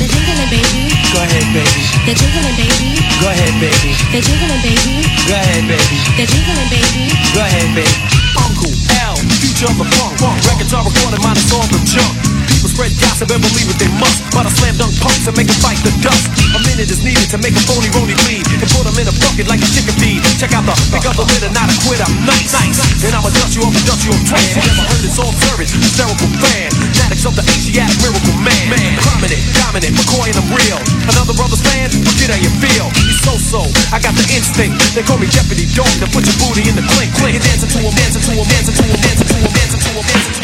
The 0.00 0.06
jiggling 0.08 0.48
baby. 0.48 0.96
Go 1.12 1.20
ahead, 1.20 1.44
baby. 1.52 1.82
The 2.08 2.14
jiggling 2.14 2.56
baby. 2.56 3.00
Go 3.20 3.28
ahead, 3.28 3.54
baby. 3.60 3.90
The 4.12 4.20
jiggling 4.24 4.62
baby. 4.64 5.04
Go 5.28 5.34
ahead, 5.36 5.64
baby. 5.68 5.96
The 6.16 6.24
jiggling 6.24 6.70
baby. 6.72 7.12
Go 7.32 7.40
ahead, 7.44 7.68
baby. 7.76 7.96
Uncle 8.36 8.72
L, 9.08 9.16
future 9.40 9.70
of 9.70 9.78
the 9.78 9.86
funk. 9.96 10.12
Records 10.20 10.43
are 10.43 10.43
recorded, 10.84 11.20
mine 11.24 11.40
is 11.40 11.48
all 11.50 11.66
the 11.72 11.80
junk. 11.88 12.12
People 12.44 12.68
spread 12.68 12.92
gossip 13.00 13.32
and 13.32 13.40
believe 13.40 13.68
what 13.68 13.80
they 13.80 13.88
must. 13.96 14.20
But 14.32 14.44
I 14.44 14.52
slam 14.52 14.76
dunk 14.76 14.92
punks 15.00 15.24
and 15.24 15.34
make 15.36 15.48
them 15.48 15.60
fight 15.64 15.80
the 15.80 15.92
dust. 16.04 16.28
A 16.52 16.60
minute 16.68 16.88
is 16.92 17.00
needed 17.00 17.28
to 17.32 17.38
make 17.40 17.56
a 17.56 17.62
phony 17.64 17.88
rolly 17.96 18.16
bleed 18.24 18.44
and 18.48 18.68
put 18.68 18.84
them 18.84 18.96
in 19.00 19.08
a 19.08 19.14
bucket 19.20 19.48
like 19.48 19.60
a 19.64 19.68
chicken 19.72 19.96
feed. 20.00 20.20
Check 20.36 20.52
out 20.52 20.68
the 20.68 20.76
pick 20.92 21.04
up 21.08 21.16
the 21.16 21.24
litter, 21.24 21.50
not 21.52 21.72
a 21.72 21.76
quit. 21.84 22.04
I'm 22.04 22.12
nice, 22.28 22.52
nice. 22.52 22.78
And 23.04 23.16
I'ma 23.16 23.32
dust 23.32 23.56
you 23.56 23.64
off 23.64 23.74
and 23.74 23.86
dust 23.88 24.04
you 24.04 24.12
on 24.12 24.22
twin. 24.28 24.44
Never 24.60 24.84
heard 24.86 25.04
it's 25.04 25.18
all 25.18 25.32
service. 25.48 25.72
Hysterical 25.72 26.30
fan. 26.40 26.68
Fanatics 26.72 27.24
of 27.24 27.34
the 27.36 27.44
Asiatic 27.48 27.96
miracle 28.04 28.36
man. 28.44 28.64
man. 28.72 28.92
Prominent, 29.00 29.42
dominant, 29.56 29.92
McCoy 29.98 30.28
and 30.32 30.38
I'm 30.40 30.48
real. 30.52 30.80
Another 31.08 31.34
brother's 31.36 31.64
fan, 31.64 31.88
forget 31.92 32.28
how 32.32 32.40
you 32.40 32.52
feel. 32.60 32.86
You 33.08 33.14
so 33.24 33.34
so, 33.40 33.60
I 33.92 34.00
got 34.00 34.16
the 34.16 34.26
instinct. 34.32 34.80
They 34.92 35.04
call 35.04 35.20
me 35.20 35.28
Jeopardy 35.28 35.68
Dog 35.72 35.90
to 36.00 36.08
put 36.12 36.24
your 36.24 36.36
booty 36.44 36.68
in 36.68 36.76
the 36.76 36.84
clink. 36.96 37.12
Clink. 37.20 37.36
You're 37.36 37.44
dancing 37.44 37.70
to 37.72 37.78
him, 37.80 37.92
dancing 37.92 38.22
to 38.24 38.32
him, 38.34 38.46
dancing 38.48 38.76
to 38.76 38.84
him, 38.84 38.98
dancing 39.00 39.28
to 39.28 39.36
him, 39.36 39.52
dancing 39.52 39.80
to 39.80 39.90
him, 39.90 40.04
dancing 40.04 40.34
to 40.34 40.40
him. 40.40 40.43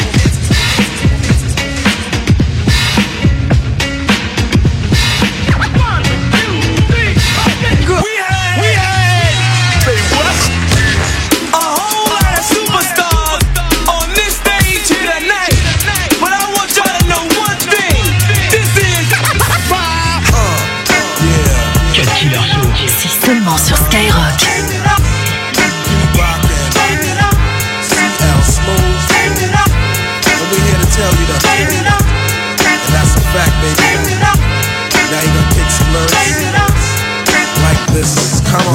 you 35.93 36.20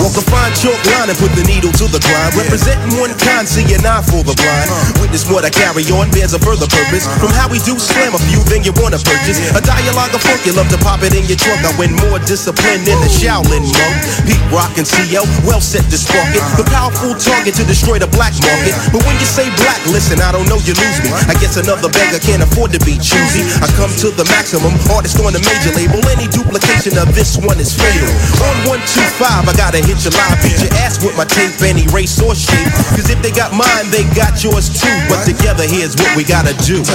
Walk 0.02 0.12
a 0.20 0.24
fine 0.28 0.52
chalk 0.52 0.76
line 0.92 1.08
and 1.08 1.16
put 1.16 1.32
the 1.32 1.44
needle 1.48 1.72
to 1.72 1.88
the 1.88 2.00
grind. 2.04 2.36
Representing 2.36 2.92
one 3.00 3.16
kind, 3.16 3.48
see 3.48 3.64
an 3.72 3.80
eye 3.88 4.04
for 4.04 4.20
the 4.20 4.36
blind. 4.36 4.68
Uh. 4.68 5.00
Witness 5.00 5.24
what 5.24 5.48
I 5.48 5.50
carry 5.50 5.88
on 5.88 6.12
bears 6.12 6.36
a 6.36 6.40
further 6.40 6.68
purpose. 6.68 7.08
Uh-huh. 7.08 7.24
From 7.24 7.32
how 7.32 7.48
we 7.48 7.56
do 7.64 7.80
slam 7.80 8.12
a 8.12 8.20
few, 8.28 8.44
then 8.44 8.60
you 8.60 8.76
wanna 8.76 9.00
purchase. 9.00 9.40
A 9.56 9.62
dialogue 9.64 10.12
of 10.12 10.20
funk, 10.20 10.44
you 10.44 10.52
love 10.52 10.68
to 10.68 10.78
pop 10.84 11.00
it 11.00 11.16
in 11.16 11.24
your 11.24 11.40
trunk. 11.40 11.64
I 11.64 11.72
win 11.80 11.96
more 12.04 12.20
discipline 12.28 12.84
than 12.84 13.00
the 13.00 13.08
Shaolin 13.08 13.64
monk. 13.64 13.96
Pete 14.28 14.46
Rock 14.52 14.76
and 14.76 14.84
CL, 14.84 15.24
well 15.48 15.64
set 15.64 15.88
to 15.88 15.96
spark 15.96 16.28
it. 16.36 16.44
Uh-huh. 16.44 16.60
The 16.60 16.66
powerful 16.68 17.16
target 17.16 17.56
to 17.56 17.64
destroy 17.64 17.96
the 17.96 18.10
black 18.12 18.36
market. 18.44 18.76
But 18.92 19.00
when 19.08 19.16
you 19.16 19.28
say 19.28 19.48
black, 19.64 19.80
listen, 19.88 20.20
I 20.20 20.28
don't 20.28 20.46
know, 20.52 20.60
you 20.68 20.76
lose 20.76 20.98
me. 21.00 21.08
I 21.24 21.34
guess 21.40 21.56
another 21.56 21.88
beggar 21.88 22.20
can't 22.20 22.44
afford 22.44 22.76
to 22.76 22.80
be 22.84 23.00
choosy. 23.00 23.48
I 23.64 23.68
come 23.80 23.92
to 24.04 24.12
the 24.12 24.28
maximum, 24.28 24.76
artist 24.92 25.16
on 25.24 25.32
the 25.32 25.40
major 25.40 25.72
label. 25.72 26.04
Any 26.12 26.28
duplication 26.28 27.00
of 27.00 27.16
this 27.16 27.40
one 27.40 27.56
is 27.56 27.72
fatal. 27.72 28.12
On 28.44 28.76
125, 28.84 29.48
I 29.48 29.54
gotta 29.56 29.85
hit 29.86 30.02
your 30.02 30.10
live. 30.18 30.42
Beat 30.42 30.58
your 30.58 30.74
ass 30.82 30.98
with 30.98 31.14
my 31.16 31.22
tape, 31.24 31.54
any 31.62 31.86
race 31.94 32.18
or 32.20 32.34
shape. 32.34 32.66
Cause 32.98 33.06
if 33.08 33.22
they 33.22 33.30
got 33.30 33.54
mine, 33.54 33.86
they 33.94 34.02
got 34.18 34.42
yours 34.42 34.66
too. 34.68 34.90
But 35.08 35.22
together, 35.24 35.62
here's 35.64 35.94
what 35.94 36.10
we 36.18 36.24
gotta 36.26 36.52
do. 36.66 36.82
Oh, 36.82 36.90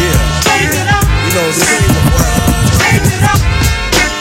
yeah. 0.00 0.16
You 1.28 1.32
know, 1.36 1.44
this 1.52 1.68
ain't 1.68 1.92
the 1.92 2.00
world. 2.16 2.48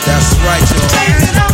That's 0.06 0.36
right, 0.44 0.60
y'all. 0.69 1.48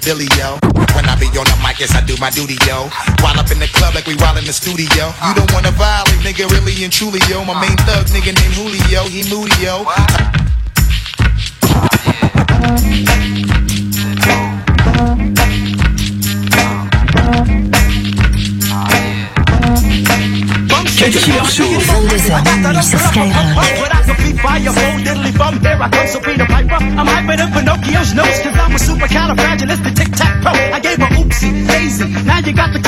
The 0.00 0.28
yo. 0.36 0.58
When 0.94 1.06
I 1.06 1.16
be 1.16 1.26
on 1.38 1.44
the 1.44 1.56
mic, 1.62 1.80
yes, 1.80 1.94
I 1.94 2.00
do 2.04 2.16
my 2.18 2.30
duty, 2.30 2.56
yo. 2.66 2.88
While 3.20 3.38
up 3.38 3.50
in 3.50 3.58
the 3.58 3.68
club 3.68 3.94
like 3.94 4.06
we 4.06 4.14
while 4.16 4.36
in 4.36 4.44
the 4.44 4.52
studio. 4.52 5.12
You 5.24 5.34
don't 5.34 5.52
wanna 5.52 5.70
violate, 5.72 6.20
nigga, 6.20 6.50
really 6.50 6.84
and 6.84 6.92
truly, 6.92 7.20
yo. 7.28 7.44
My 7.44 7.60
main 7.60 7.76
thug, 7.88 8.06
nigga 8.12 8.34
named 8.34 8.54
Julio, 8.54 9.04
he 9.08 9.22
moody, 9.30 9.54
yo. 9.62 9.86
A 31.36 31.68
daisy, 31.68 32.08
now 32.24 32.38
you 32.38 32.52
got 32.56 32.72
the 32.72 32.80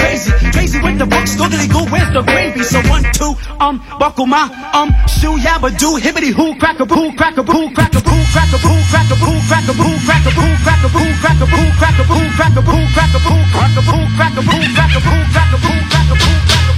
the 0.97 1.05
um, 3.61 3.77
buckle 4.01 4.25
my, 4.25 4.49
um, 4.73 4.89
shoe, 5.07 5.37
yabba 5.45 5.69
do, 5.77 6.01
hibbity 6.01 6.33
hoo, 6.33 6.57
crack 6.57 6.81
a 6.81 6.87
boo, 6.87 7.13
crack 7.13 7.37
a 7.37 7.43
boo, 7.43 7.69
crack 7.75 7.93
a 7.93 8.01
boo, 8.01 8.25
crack 8.33 8.49
a 8.49 8.59
boo, 8.65 8.81
crack 8.89 9.11
a 9.13 9.17
boo, 9.21 9.37
crack 9.49 9.69
a 9.69 9.73
boo, 9.77 9.93
crack 10.09 10.25
a 10.25 10.33
boo, 10.33 10.49
crack 10.65 10.85
a 10.85 10.89
boo, 10.97 11.13
crack 11.21 11.41
a 11.41 11.45
boo, 11.45 11.69
crack 11.77 12.01
a 12.01 12.17
boo, 12.17 12.29
crack 12.33 12.57
a 12.57 12.63
boo, 12.65 12.85
crack 12.97 13.13
a 13.13 13.13
boo, 13.13 13.13
crack 13.13 13.13
a 13.13 13.21
boo, 13.21 13.45
crack 13.69 13.77
a 13.77 13.85
boo, 13.85 14.09
crack 14.17 14.33
a 14.33 14.43
boo, 14.43 14.73
crack 14.73 14.97
a 14.97 15.01
boo, 15.05 15.25
crack 15.37 15.53
a 15.53 15.59
boo, 15.61 15.81
crack 15.93 16.09
a 16.09 16.17
boo. 16.17 16.49
It's 16.71 16.78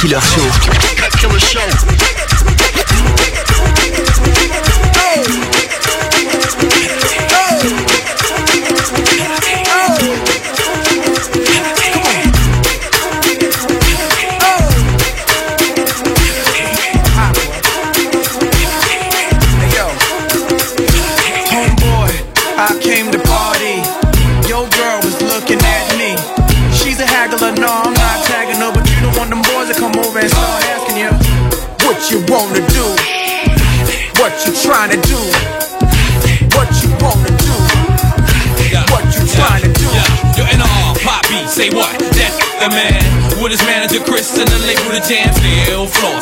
Killer 0.00 0.20
Show. 0.20 0.67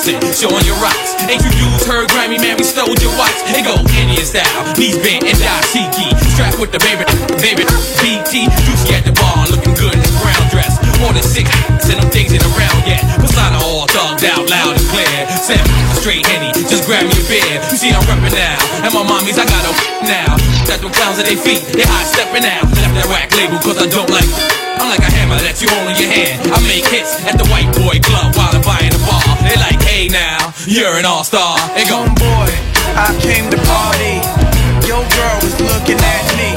Flossing, 0.06 0.20
showing 0.34 0.64
your 0.64 0.78
rocks. 0.78 1.14
Ain't 1.26 1.42
you 1.42 1.50
dudes 1.50 1.86
her 1.86 2.06
Grammy 2.14 2.38
man, 2.38 2.56
we 2.56 2.64
stole 2.64 2.94
your 3.02 3.10
watch. 3.18 3.34
It 3.50 3.64
go 3.66 3.74
Indian 3.98 4.24
style, 4.24 4.62
knees 4.78 4.98
bent 4.98 5.24
and 5.26 5.38
dashiki. 5.38 6.14
Strapped 6.34 6.58
with 6.58 6.70
the 6.70 6.78
baby, 6.78 7.02
baby, 7.42 7.66
BT. 8.02 8.46
Juicy 8.66 8.94
at 8.94 9.04
the 9.04 9.12
bar, 9.18 9.46
looking 9.50 9.74
good 9.74 9.94
in 9.94 10.02
the 10.02 10.14
brown 10.22 10.44
dress. 10.50 10.78
More 11.00 11.12
than 11.12 11.22
six 11.22 11.50
and 11.90 12.02
them 12.02 12.10
things 12.10 12.32
ain't 12.32 12.44
around 12.54 12.82
yet. 12.86 13.02
Persona 13.18 13.58
all 13.62 13.86
thugged 13.86 14.24
out, 14.26 14.48
loud 14.48 14.74
and 14.78 14.86
clear. 14.90 15.26
Seven 15.38 15.66
straight 15.98 16.26
henny, 16.26 16.50
just 16.66 16.86
grab 16.86 17.04
me 17.06 17.14
a 17.14 17.24
beer. 17.26 17.62
See 17.74 17.90
I'm 17.90 18.02
reppin' 18.06 18.34
now, 18.34 18.58
and 18.86 18.90
my 18.94 19.02
mommies 19.02 19.38
I 19.38 19.46
got 19.46 19.62
a 19.66 19.72
now. 20.06 20.38
Got 20.66 20.82
them 20.82 20.92
clowns 20.92 21.18
at 21.18 21.26
their 21.26 21.38
feet, 21.38 21.62
they 21.74 21.86
high 21.86 22.06
stepping 22.06 22.46
out. 22.46 22.66
Left 22.74 22.94
that 22.94 23.06
whack 23.10 23.30
label 23.34 23.58
cause 23.58 23.78
I 23.78 23.86
don't 23.86 24.10
like. 24.10 24.28
I'm 24.76 24.90
like 24.92 25.00
a 25.00 25.10
hammer 25.10 25.40
that 25.40 25.62
you 25.62 25.68
hold 25.72 25.88
in 25.88 25.96
your 25.98 26.10
hand. 26.10 26.52
I 26.52 26.60
make 26.68 26.86
hits 26.86 27.18
at 27.24 27.38
the 27.38 27.46
white 27.48 27.70
boy 27.74 27.98
club 28.02 28.34
while 28.36 28.52
I'm 28.52 28.62
buying 28.62 28.92
the 28.92 29.02
bar. 29.08 29.15
Hey 29.96 30.12
now, 30.12 30.52
you're 30.68 31.00
an 31.00 31.08
all-star. 31.08 31.56
They 31.72 31.88
go, 31.88 32.04
Homeboy, 32.04 32.52
I 33.00 33.16
came 33.16 33.48
to 33.48 33.56
party. 33.64 34.20
Your 34.84 35.00
girl 35.00 35.36
was 35.40 35.56
looking 35.56 35.96
at 35.96 36.24
me. 36.36 36.52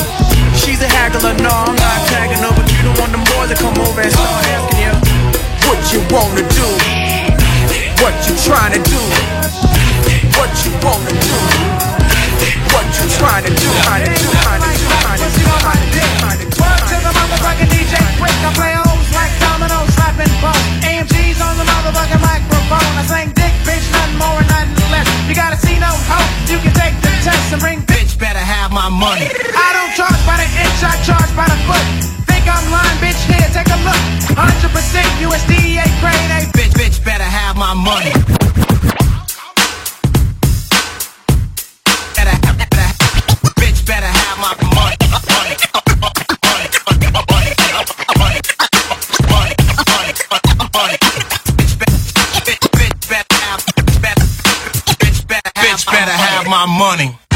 She's 0.59 0.83
a 0.83 0.89
haggler, 0.91 1.31
no, 1.39 1.47
I'm 1.47 1.71
not 1.71 1.99
tagging 2.11 2.43
her, 2.43 2.51
but 2.51 2.67
you 2.67 2.83
don't 2.83 2.99
want 2.99 3.15
them 3.15 3.23
boys 3.31 3.47
to 3.47 3.55
come 3.55 3.79
over 3.79 4.03
and 4.03 4.11
start 4.11 4.43
asking 4.43 4.83
you 4.83 4.91
what 5.71 5.79
you 5.87 6.03
wanna 6.11 6.43
do, 6.51 6.67
what 8.03 8.11
you 8.27 8.35
trying 8.43 8.75
to 8.75 8.81
do, 8.83 8.99
what 10.35 10.51
you 10.67 10.75
wanna 10.83 11.15
do, 11.15 11.39
what 12.75 12.91
you 12.91 13.07
trying 13.23 13.47
to 13.47 13.55
do, 13.55 13.67
trying 13.87 14.03
to 14.03 14.19
do, 14.19 14.27
trying 14.43 14.59
to 14.59 14.67
do, 14.67 14.83
trying 14.99 15.15
to 15.15 15.27
do, 15.31 15.47
trying 15.47 15.79
to 15.79 15.87
do, 15.95 16.03
trying 16.27 16.39
to 16.43 16.47
do. 16.51 16.59
Word 16.59 16.81
to 16.91 16.95
the 17.07 17.11
motherfucking 17.15 17.71
DJ 17.71 18.03
Quik, 18.19 18.35
I 18.35 18.51
play 18.51 18.75
hoes 18.75 19.07
like 19.15 19.31
dominoes, 19.39 19.87
slapping 19.95 20.35
bone. 20.43 20.59
AMG's 20.83 21.39
on 21.39 21.55
the 21.55 21.63
motherfucking 21.63 22.19
microphone. 22.19 22.58
I 22.71 23.01
sing 23.01 23.33
dick, 23.33 23.53
bitch, 23.65 23.81
nothing 23.91 24.17
more, 24.21 24.41
nothing 24.45 24.91
less. 24.93 25.09
You 25.27 25.33
gotta 25.33 25.57
see 25.57 25.79
no 25.79 25.89
hoe, 25.89 26.29
you 26.45 26.61
can 26.61 26.73
take 26.77 26.93
the 27.01 27.09
test 27.25 27.53
and 27.53 27.61
bring 27.61 27.81
bitch. 27.81 28.19
Better 28.19 28.37
have 28.37 28.71
my 28.71 28.89
money. 28.89 29.25
I 29.25 29.69
don't 29.73 29.93
charge 29.97 30.21
by 30.29 30.37
the 30.37 30.45
inch, 30.45 30.79
I 30.85 30.93
charge 31.01 31.31
by 31.33 31.49
the 31.49 31.57
foot. 31.65 31.85
Think 32.29 32.45
I'm 32.45 32.65
lying, 32.69 32.97
bitch, 33.01 33.17
here, 33.25 33.49
take 33.49 33.73
a 33.73 33.79
look. 33.81 34.01
100% 34.37 34.69
USDA 35.25 35.85
grade, 35.97 36.29
A 36.37 36.45
Bitch, 36.53 36.73
bitch, 36.77 37.03
better 37.03 37.23
have 37.23 37.57
my 37.57 37.73
money. 37.73 38.68
my 56.59 56.65
money. 56.65 57.28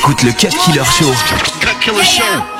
T'écoutes 0.00 0.22
le 0.22 0.32
Cut 0.32 0.48
Killer 0.48 0.82
Show. 0.82 1.12
Cut 1.60 1.78
Killer 1.78 2.02
Show. 2.02 2.59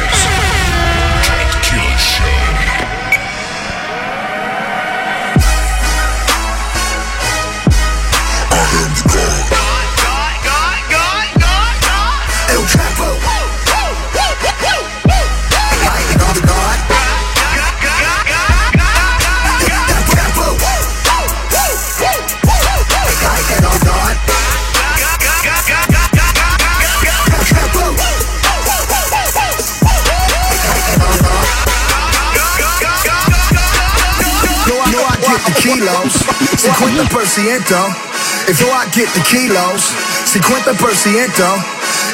50%. 37.09 38.45
If 38.45 38.61
yo, 38.61 38.69
I 38.69 38.85
get 38.93 39.09
the 39.17 39.25
kilos, 39.25 39.89
50%. 40.29 40.77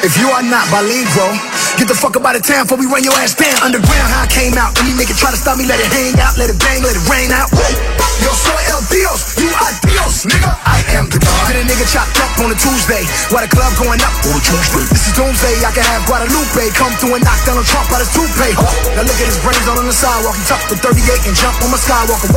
If 0.00 0.16
you 0.16 0.32
are 0.32 0.40
not 0.40 0.64
bilingual, 0.72 1.36
get 1.76 1.92
the 1.92 1.98
fuck 1.98 2.16
up 2.16 2.24
out 2.24 2.40
of 2.40 2.44
town 2.46 2.64
before 2.64 2.80
we 2.80 2.88
run 2.88 3.04
your 3.04 3.12
ass 3.20 3.36
down. 3.36 3.52
Underground, 3.60 4.08
how 4.08 4.24
I 4.24 4.30
came 4.32 4.56
out. 4.56 4.72
Any 4.80 4.96
nigga 4.96 5.12
try 5.12 5.28
to 5.28 5.36
stop 5.36 5.60
me, 5.60 5.68
let 5.68 5.76
it 5.76 5.92
hang 5.92 6.16
out, 6.24 6.40
let 6.40 6.48
it 6.48 6.56
bang, 6.56 6.80
let 6.80 6.96
it 6.96 7.04
rain 7.04 7.28
out. 7.36 7.52
Yo 8.24 8.32
soy 8.32 8.64
el 8.72 8.80
Dios, 8.88 9.36
you 9.36 9.52
are 9.60 9.74
Dios, 9.84 10.24
nigga. 10.24 10.56
I 10.64 10.80
am 10.96 11.12
the 11.12 11.20
God. 11.20 11.52
Get 11.52 11.60
a 11.60 11.64
nigga 11.68 11.84
chopped 11.92 12.16
up 12.24 12.32
on 12.40 12.48
a 12.48 12.56
Tuesday, 12.56 13.04
while 13.28 13.44
the 13.44 13.52
club 13.52 13.68
going 13.76 14.00
up 14.00 14.14
on 14.24 14.40
a 14.40 14.40
Tuesday. 14.40 14.88
This 14.88 15.04
is 15.04 15.12
Doomsday, 15.20 15.68
I 15.68 15.70
can 15.76 15.84
have 15.84 16.08
Guadalupe 16.08 16.64
come 16.72 16.96
through 16.96 17.20
and 17.20 17.24
knock 17.28 17.44
down 17.44 17.60
a 17.60 17.64
Trump 17.68 17.92
out 17.92 18.00
his 18.00 18.08
toupee. 18.16 18.56
Now 18.96 19.04
look 19.04 19.20
at 19.20 19.28
his 19.28 19.36
brains 19.44 19.68
on 19.68 19.84
the 19.84 19.92
sidewalk, 19.92 20.32
he 20.32 20.44
tucked 20.48 20.72
the 20.72 20.80
38 20.80 21.28
and 21.28 21.36
jump 21.36 21.60
on 21.60 21.76
my 21.76 21.76
Skywalker. 21.76 22.32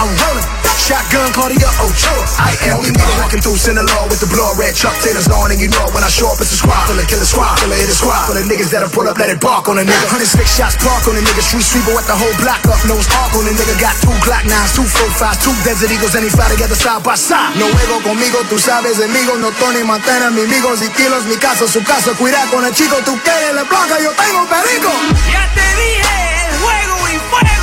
I'm 0.00 0.08
rolling. 0.24 0.53
Shotgun 0.84 1.32
Cartier 1.32 1.72
Ochoa. 1.80 2.28
I 2.36 2.52
am 2.68 2.84
the 2.84 2.92
nigga 2.92 3.14
walking 3.16 3.40
through 3.40 3.56
Sinaloa 3.56 4.04
with 4.12 4.20
the 4.20 4.28
blood 4.28 4.60
red 4.60 4.76
Chuck 4.76 4.92
Taylors 5.00 5.24
on, 5.32 5.48
and 5.48 5.56
you 5.56 5.72
know 5.72 5.88
when 5.96 6.04
I 6.04 6.12
show 6.12 6.28
up, 6.28 6.36
it's 6.44 6.52
a 6.52 6.60
squad 6.60 6.76
full 6.84 7.00
of 7.00 7.08
killer 7.08 7.24
squad, 7.24 7.56
full 7.56 7.72
of 7.72 7.80
hit 7.80 7.88
a 7.88 7.96
squad, 7.96 8.28
full 8.28 8.36
of 8.36 8.44
niggas 8.44 8.68
that'll 8.68 8.92
pull 8.92 9.08
up, 9.08 9.16
let 9.16 9.32
it 9.32 9.40
bark 9.40 9.64
on 9.72 9.80
a 9.80 9.84
nigga. 9.88 10.04
Hundred 10.12 10.28
six 10.28 10.44
shots 10.52 10.76
park 10.76 11.08
on 11.08 11.16
a 11.16 11.24
nigga, 11.24 11.40
street 11.40 11.64
sweeper 11.64 11.96
with 11.96 12.04
the 12.04 12.12
whole 12.12 12.36
block 12.36 12.60
up, 12.68 12.76
nose 12.84 13.08
arc 13.16 13.32
on 13.32 13.48
a 13.48 13.52
nigga. 13.56 13.72
Got 13.80 13.96
two 14.04 14.12
Glock 14.20 14.44
nines, 14.44 14.76
two 14.76 14.84
four 14.84 15.08
fives, 15.16 15.40
two 15.40 15.56
Desert 15.64 15.88
Eagles, 15.88 16.12
and 16.20 16.20
he 16.20 16.28
fly 16.28 16.52
together 16.52 16.76
side 16.76 17.00
by 17.00 17.16
side. 17.16 17.56
No 17.56 17.64
juego 17.64 18.04
conmigo, 18.04 18.44
tú 18.52 18.60
sabes, 18.60 19.00
enemigo, 19.00 19.40
no 19.40 19.56
Tony 19.56 19.80
Montana, 19.88 20.28
mi 20.36 20.44
amigos 20.44 20.84
y 20.84 20.92
kilos, 20.92 21.24
mi 21.24 21.40
casa, 21.40 21.64
su 21.64 21.80
casa, 21.80 22.12
cuida 22.12 22.44
con 22.52 22.60
el 22.60 22.76
chico, 22.76 23.00
tú 23.08 23.16
quieres 23.24 23.56
la 23.56 23.64
blanca, 23.64 23.96
yo 24.04 24.12
tengo 24.20 24.44
perico. 24.52 24.92
Ya 25.32 25.48
te 25.48 25.64
dije, 25.80 26.12
el 26.44 26.52
juego 26.60 27.08
y 27.08 27.16
fuego. 27.32 27.53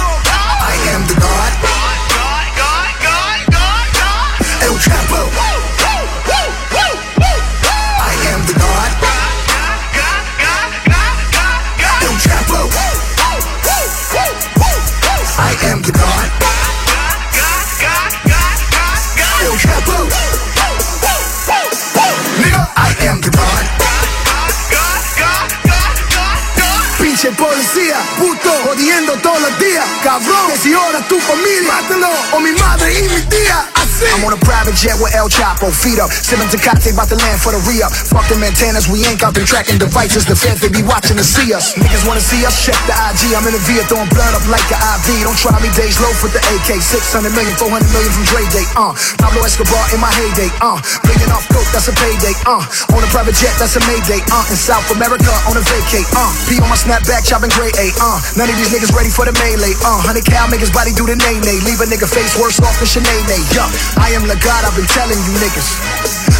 Policía, 27.41 27.97
puto, 28.17 28.51
jodiendo 28.65 29.13
todos 29.17 29.41
los 29.41 29.59
días. 29.59 29.85
Cabrón, 30.03 30.51
si 30.61 30.73
ahora 30.73 30.99
tu 31.07 31.19
familia, 31.19 31.73
mátalo, 31.73 32.09
o 32.33 32.39
mi 32.39 32.51
madre 32.51 32.99
y 32.99 33.03
mi 33.03 33.21
tía. 33.21 33.80
I'm 34.09 34.25
on 34.25 34.33
a 34.33 34.41
private 34.41 34.73
jet 34.73 34.97
with 34.97 35.13
El 35.13 35.29
Chapo, 35.29 35.69
feet 35.69 36.01
up. 36.01 36.09
Sipping 36.09 36.49
Tecate, 36.49 36.93
about 36.93 37.09
to 37.13 37.17
land 37.21 37.37
for 37.37 37.53
the 37.53 37.61
re-up. 37.69 37.93
Fuck 37.93 38.25
them 38.33 38.41
antennas, 38.41 38.89
we 38.89 39.05
ain't 39.05 39.21
got 39.21 39.37
them 39.37 39.45
tracking 39.45 39.77
devices. 39.77 40.25
The 40.25 40.33
feds, 40.33 40.61
they 40.61 40.73
be 40.73 40.81
watching 40.81 41.17
to 41.21 41.25
see 41.25 41.53
us. 41.53 41.77
Niggas 41.77 42.05
wanna 42.09 42.23
see 42.23 42.41
us, 42.41 42.57
check 42.65 42.77
the 42.89 42.95
IG. 42.97 43.37
I'm 43.37 43.45
in 43.45 43.53
the 43.53 43.61
V, 43.61 43.77
throwing 43.85 44.09
blood 44.09 44.33
up 44.33 44.45
like 44.49 44.65
an 44.73 44.81
IV. 44.81 45.21
Don't 45.21 45.37
try 45.37 45.53
me, 45.61 45.69
days 45.77 46.01
low 46.01 46.09
with 46.25 46.33
the 46.33 46.41
AK. 46.41 46.81
600 46.81 47.29
million, 47.37 47.53
400 47.57 47.85
million 47.93 48.11
from 48.11 48.25
Dre 48.25 48.41
Day, 48.49 48.65
uh. 48.73 48.93
Pablo 49.21 49.45
Escobar 49.45 49.85
in 49.93 50.01
my 50.01 50.09
heyday, 50.17 50.49
uh. 50.65 50.81
Bringing 51.05 51.29
off 51.29 51.45
coke, 51.53 51.69
that's 51.69 51.85
a 51.85 51.95
payday, 51.95 52.33
uh. 52.49 52.65
On 52.97 53.01
a 53.05 53.09
private 53.13 53.37
jet, 53.37 53.53
that's 53.61 53.77
a 53.77 53.81
Mayday, 53.85 54.21
uh. 54.33 54.45
In 54.49 54.57
South 54.57 54.89
America, 54.89 55.29
on 55.45 55.57
a 55.57 55.63
vacay, 55.69 56.01
uh. 56.17 56.31
Be 56.49 56.57
on 56.57 56.69
my 56.73 56.79
snapback, 56.79 57.21
chopping 57.21 57.53
gray 57.53 57.69
A, 57.77 57.93
uh. 58.01 58.17
None 58.33 58.49
of 58.49 58.57
these 58.57 58.73
niggas 58.73 58.93
ready 58.97 59.13
for 59.13 59.29
the 59.29 59.35
melee, 59.37 59.77
uh. 59.85 60.01
100 60.03 60.25
cal, 60.25 60.49
make 60.49 60.61
his 60.63 60.73
body 60.73 60.89
do 60.93 61.05
the 61.05 61.15
nay-nay. 61.15 61.61
Leave 61.63 61.79
a 61.83 61.87
nigga 61.87 62.09
face 62.09 62.33
worse 62.39 62.57
off 62.63 62.73
than 62.81 62.89
Sinead, 62.89 63.29
yup. 63.53 63.69
I 63.97 64.15
am 64.15 64.27
the 64.27 64.37
God, 64.39 64.61
I've 64.63 64.75
been 64.75 64.87
telling 64.87 65.19
you 65.27 65.33
niggas. 65.41 65.69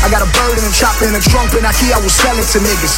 I 0.04 0.10
got 0.10 0.24
a 0.24 0.30
bird 0.34 0.58
and 0.58 0.66
a 0.66 0.74
chopper 0.74 1.06
in 1.06 1.16
a 1.16 1.22
trunk, 1.22 1.54
and 1.54 1.66
Ikea, 1.66 1.94
I 1.94 2.00
will 2.02 2.10
sell 2.10 2.36
it 2.38 2.48
to 2.56 2.60
niggas. 2.60 2.96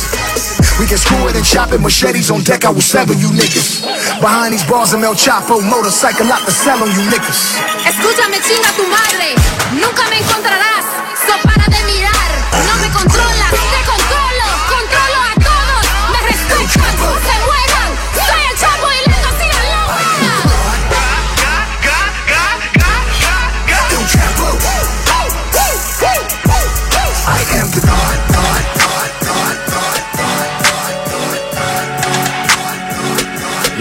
We 0.80 0.86
can 0.88 0.98
screw 0.98 1.28
it 1.30 1.36
and 1.36 1.46
chop 1.46 1.72
it, 1.74 1.82
machetes 1.82 2.32
on 2.32 2.42
deck, 2.44 2.66
I 2.66 2.72
will 2.72 2.86
sever 2.86 3.14
you 3.14 3.30
niggas. 3.30 3.84
Behind 4.22 4.54
these 4.54 4.66
bars, 4.66 4.94
I'm 4.94 5.04
El 5.04 5.16
Chapo, 5.16 5.62
motorcycle 5.62 6.32
out 6.32 6.46
to 6.46 6.52
sell 6.52 6.82
on 6.82 6.90
you 6.90 7.04
niggas. 7.12 7.60
Escúchame, 7.86 8.40
chinga 8.42 8.72
tu 8.78 8.88
madre. 8.88 9.36
Nunca 9.76 10.04
me 10.10 10.18
encontrarás. 10.20 10.86
So 11.28 11.34
para 11.44 11.66
de 11.68 11.82
mirar. 11.86 12.32
No 12.66 12.74
me 12.82 12.90
controlas, 12.94 13.52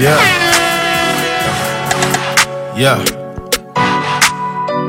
Yeah. 0.02 0.18
Yeah. 2.76 2.98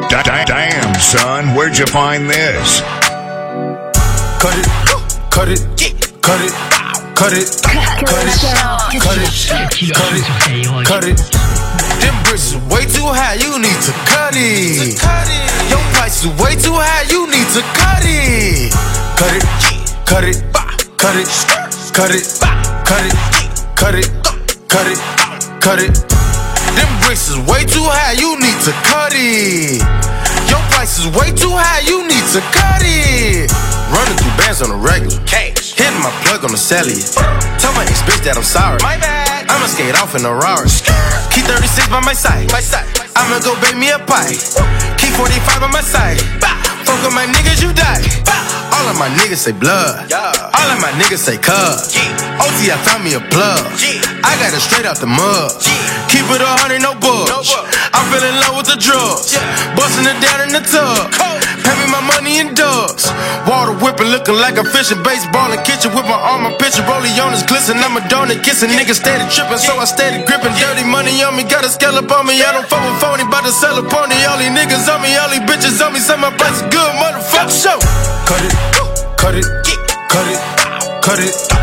Da- 0.09 0.43
Damn, 0.45 0.95
son, 0.99 1.53
where'd 1.55 1.77
you 1.77 1.85
find 1.85 2.27
this? 2.29 2.81
Cut 4.41 4.57
it, 4.57 4.67
cut 5.29 5.49
it, 5.49 5.61
cut 6.21 6.41
it, 6.41 6.41
cut 6.41 6.41
it, 6.41 6.53
cut 7.13 7.33
it, 7.33 7.61
cut 7.61 9.17
it, 9.21 9.29
cut 9.93 10.13
it, 10.17 10.87
cut 10.87 11.03
it. 11.05 11.17
Them 12.01 12.15
bricks 12.23 12.53
is 12.53 12.57
way 12.73 12.85
too 12.89 13.05
high, 13.05 13.35
you 13.35 13.59
need 13.61 13.79
to 13.85 13.91
cut 14.09 14.33
it. 14.35 14.97
Your 15.69 15.79
price 15.93 16.25
is 16.25 16.31
way 16.41 16.55
too 16.57 16.73
high, 16.73 17.05
you 17.13 17.27
need 17.29 17.47
to 17.53 17.61
cut 17.77 18.01
it. 18.03 18.73
Cut 19.15 19.33
it, 19.37 19.45
cut 20.09 20.23
it, 20.25 20.41
cut 20.97 21.15
it, 21.15 21.29
cut 21.93 22.11
it, 22.11 22.25
cut 22.83 23.05
it, 23.05 23.13
cut 23.77 23.95
it, 23.95 24.09
cut 24.73 24.89
it, 24.89 24.99
cut 25.61 25.77
it. 25.77 25.93
Them 26.73 26.89
bricks 27.05 27.29
is 27.29 27.37
way 27.45 27.61
too 27.61 27.85
high, 27.85 28.17
you 28.17 28.33
need 28.41 28.57
to 28.65 28.73
cut 28.89 29.13
it. 29.13 29.77
Your 30.49 30.57
price 30.73 30.97
is 30.97 31.05
way 31.13 31.29
too 31.29 31.53
high, 31.53 31.85
you 31.85 32.01
need 32.09 32.25
to 32.33 32.41
cut 32.49 32.81
it. 32.81 33.53
Running 33.93 34.17
through 34.17 34.33
bands 34.33 34.65
on 34.65 34.73
the 34.73 34.79
regular. 34.81 35.13
Cash. 35.29 35.77
Hitting 35.77 36.01
my 36.01 36.09
plug 36.25 36.41
on 36.41 36.49
the 36.49 36.57
cellular. 36.57 37.05
Tell 37.61 37.69
my 37.77 37.85
ex 37.85 38.01
bitch 38.01 38.25
that 38.25 38.33
I'm 38.33 38.41
sorry. 38.41 38.81
My 38.81 38.97
bad. 38.97 39.45
I'ma 39.45 39.69
skate 39.69 39.93
off 40.01 40.17
in 40.17 40.25
a 40.25 40.33
Rari. 40.33 40.65
Key 41.29 41.45
36 41.45 41.93
by 41.93 42.01
my 42.01 42.17
side. 42.17 42.49
My 42.49 42.57
side. 42.57 42.89
I'ma 43.13 43.45
go 43.45 43.53
bake 43.61 43.77
me 43.77 43.93
a 43.93 44.01
pie. 44.01 44.33
Key 44.97 45.13
45 45.13 45.61
by 45.61 45.69
my 45.69 45.85
side. 45.85 46.17
Fuck 46.81 46.97
with 47.05 47.13
my 47.13 47.29
niggas, 47.29 47.61
you 47.61 47.69
die. 47.77 48.01
All 48.73 48.89
of 48.89 48.97
my 48.97 49.07
niggas 49.21 49.45
say 49.45 49.53
blood. 49.53 50.09
All 50.09 50.69
of 50.73 50.81
my 50.81 50.89
niggas 50.97 51.21
say 51.21 51.37
cuz. 51.37 51.93
OT, 52.43 52.67
I 52.71 52.77
found 52.83 53.07
me 53.07 53.15
a 53.15 53.23
plug. 53.31 53.63
I 54.23 54.35
got 54.35 54.51
it 54.51 54.59
straight 54.59 54.83
out 54.83 54.99
the 54.99 55.07
mud. 55.07 55.55
Keep 56.11 56.27
it 56.27 56.43
a 56.43 56.51
hundred, 56.59 56.83
no 56.83 56.91
budge. 56.99 57.31
I 57.95 57.99
fell 58.11 58.23
in 58.23 58.35
love 58.43 58.59
with 58.59 58.67
the 58.67 58.75
drugs. 58.75 59.39
Busting 59.79 60.03
it 60.03 60.19
down 60.19 60.43
in 60.43 60.51
the 60.51 60.59
tub. 60.59 61.07
Pay 61.63 61.75
me 61.79 61.87
my 61.87 62.03
money 62.03 62.43
in 62.43 62.51
dubs. 62.51 63.07
Water 63.47 63.71
whipping, 63.79 64.11
looking 64.11 64.35
like 64.35 64.59
a 64.59 64.65
fish 64.67 64.91
in 64.91 64.99
baseball 65.07 65.55
in 65.55 65.59
kitchen 65.63 65.95
with 65.95 66.03
my 66.03 66.19
arm, 66.19 66.43
my 66.43 66.51
picture. 66.59 66.83
Rollie 66.83 67.15
on 67.23 67.31
his 67.31 67.47
glisten. 67.47 67.79
I'm 67.79 67.95
a 67.95 68.03
donut 68.11 68.43
kissing. 68.43 68.75
Niggas 68.75 68.99
steady 68.99 69.23
tripping, 69.31 69.63
so 69.63 69.79
I 69.79 69.87
steady 69.87 70.27
gripping. 70.27 70.51
Dirty 70.59 70.83
money 70.83 71.23
on 71.23 71.39
me, 71.39 71.47
got 71.47 71.63
a 71.63 71.71
scallop 71.71 72.11
on 72.11 72.27
me. 72.27 72.43
I 72.43 72.51
don't 72.51 72.67
fuck 72.67 72.83
with 72.83 72.99
phony, 72.99 73.23
bout 73.31 73.47
to 73.47 73.55
sell 73.55 73.79
a 73.79 73.83
pony. 73.87 74.19
All 74.27 74.35
these 74.35 74.51
niggas 74.51 74.91
on 74.91 74.99
me, 74.99 75.15
all 75.15 75.31
these 75.31 75.47
bitches 75.47 75.79
on 75.79 75.95
me. 75.95 75.99
Say 76.03 76.19
my 76.19 76.31
price 76.35 76.59
is 76.59 76.67
good, 76.67 76.91
motherfucker. 76.99 77.55
Show. 77.55 77.79
Cut 78.27 78.43
it, 78.43 78.53
cut 79.15 79.35
it, 79.39 79.47
cut 80.11 80.27
it, 80.27 80.39
cut 81.03 81.19
it, 81.23 81.62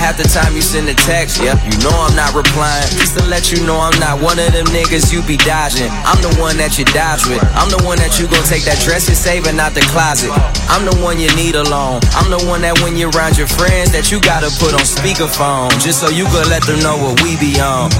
Half 0.00 0.16
the 0.16 0.24
time 0.24 0.56
you 0.56 0.64
send 0.64 0.88
a 0.88 0.96
text, 0.96 1.44
yep, 1.44 1.60
you 1.60 1.76
know 1.84 1.92
I'm 1.92 2.16
not 2.16 2.32
replying. 2.32 2.88
Just 2.96 3.20
to 3.20 3.22
let 3.28 3.52
you 3.52 3.60
know 3.68 3.76
I'm 3.76 3.92
not 4.00 4.16
one 4.16 4.40
of 4.40 4.48
them 4.48 4.64
niggas 4.72 5.12
you 5.12 5.20
be 5.28 5.36
dodging. 5.36 5.92
I'm 6.08 6.16
the 6.24 6.32
one 6.40 6.56
that 6.56 6.80
you 6.80 6.88
dodge 6.88 7.28
with. 7.28 7.44
I'm 7.52 7.68
the 7.68 7.84
one 7.84 8.00
that 8.00 8.16
you 8.16 8.24
gon' 8.24 8.40
take 8.48 8.64
that 8.64 8.80
dress 8.80 9.12
you're 9.12 9.20
saving 9.20 9.60
out 9.60 9.76
the 9.76 9.84
closet. 9.92 10.32
I'm 10.72 10.88
the 10.88 10.96
one 11.04 11.20
you 11.20 11.28
need 11.36 11.52
alone. 11.52 12.00
I'm 12.16 12.32
the 12.32 12.40
one 12.48 12.64
that 12.64 12.80
when 12.80 12.96
you're 12.96 13.12
around 13.12 13.36
your 13.36 13.46
friends 13.46 13.92
that 13.92 14.08
you 14.08 14.24
gotta 14.24 14.48
put 14.56 14.72
on 14.72 14.88
speakerphone. 14.88 15.68
Just 15.84 16.00
so 16.00 16.08
you 16.08 16.24
could 16.32 16.48
let 16.48 16.64
them 16.64 16.80
know 16.80 16.96
what 16.96 17.20
we 17.20 17.36
be 17.36 17.60
on. 17.60 17.92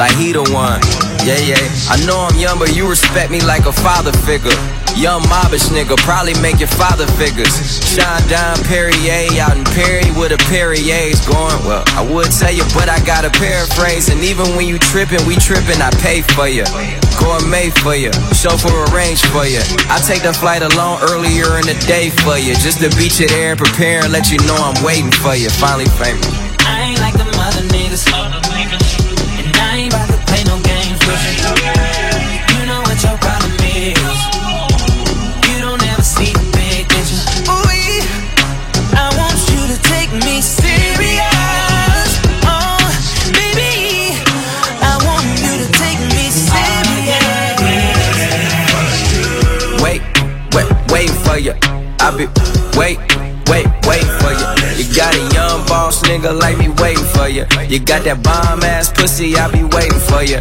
Like 0.00 0.16
he 0.16 0.32
the 0.32 0.48
one. 0.48 0.80
Yeah, 1.28 1.44
yeah. 1.44 1.60
I 1.92 2.00
know 2.08 2.24
I'm 2.24 2.40
young, 2.40 2.56
but 2.56 2.72
you 2.72 2.88
respect 2.88 3.28
me 3.28 3.44
like 3.44 3.68
a 3.68 3.72
father 3.84 4.16
figure. 4.24 4.56
Young 4.94 5.22
mobbish 5.26 5.66
nigga, 5.74 5.96
probably 6.06 6.38
make 6.40 6.60
your 6.60 6.70
father 6.70 7.06
figures. 7.18 7.50
Shine 7.82 8.22
down 8.28 8.56
Perrier 8.64 9.26
out 9.42 9.56
in 9.58 9.64
Perry 9.74 10.06
with 10.14 10.30
a 10.30 10.38
Perrier's 10.46 11.18
going. 11.26 11.58
Well, 11.66 11.82
I 11.98 12.06
would 12.06 12.30
tell 12.30 12.54
you, 12.54 12.62
but 12.72 12.88
I 12.88 13.02
gotta 13.04 13.28
paraphrase. 13.28 14.08
And 14.08 14.22
even 14.22 14.54
when 14.54 14.66
you 14.66 14.78
trippin', 14.78 15.26
we 15.26 15.34
trippin', 15.34 15.82
I 15.82 15.90
pay 15.98 16.22
for 16.22 16.46
you. 16.46 16.64
Gourmet 17.18 17.70
for 17.82 17.94
you, 17.94 18.14
chauffeur 18.32 18.86
arrange 18.94 19.20
for 19.34 19.44
you. 19.44 19.60
I 19.90 19.98
take 20.06 20.22
the 20.22 20.32
flight 20.32 20.62
alone 20.62 21.02
earlier 21.02 21.58
in 21.58 21.66
the 21.66 21.76
day 21.90 22.10
for 22.22 22.38
you. 22.38 22.54
Just 22.54 22.78
to 22.80 22.88
beat 22.96 23.18
you 23.18 23.26
there 23.26 23.50
and 23.52 23.58
prepare 23.58 24.04
and 24.04 24.12
let 24.12 24.30
you 24.30 24.38
know 24.46 24.56
I'm 24.56 24.78
waiting 24.84 25.10
for 25.10 25.34
you. 25.34 25.50
Finally 25.50 25.90
famous. 25.98 26.24
I 26.70 26.94
ain't 26.94 27.00
like 27.00 27.18
the 27.18 27.26
mother 27.34 27.66
niggas. 27.74 28.06
And 28.14 29.56
I 29.58 29.76
ain't 29.76 29.92
about 29.92 30.08
to 30.08 30.18
play 30.22 30.44
no 30.46 30.56
games 30.62 31.02
with 31.02 31.66
you. 31.66 31.73
Wait, 52.76 52.98
wait, 53.48 53.66
wait 53.86 54.06
for 54.20 54.32
you. 54.32 54.46
You 54.76 54.84
got 54.94 55.14
a 55.14 55.22
young 55.34 55.66
boss 55.66 56.02
nigga 56.02 56.38
like 56.38 56.58
me 56.58 56.68
waiting 56.80 57.04
for 57.04 57.28
you. 57.28 57.46
You 57.68 57.78
got 57.78 58.04
that 58.04 58.22
bomb 58.22 58.62
ass 58.62 58.92
pussy, 58.92 59.36
I 59.36 59.50
be 59.50 59.64
waiting 59.64 60.00
for 60.00 60.22
you. 60.22 60.40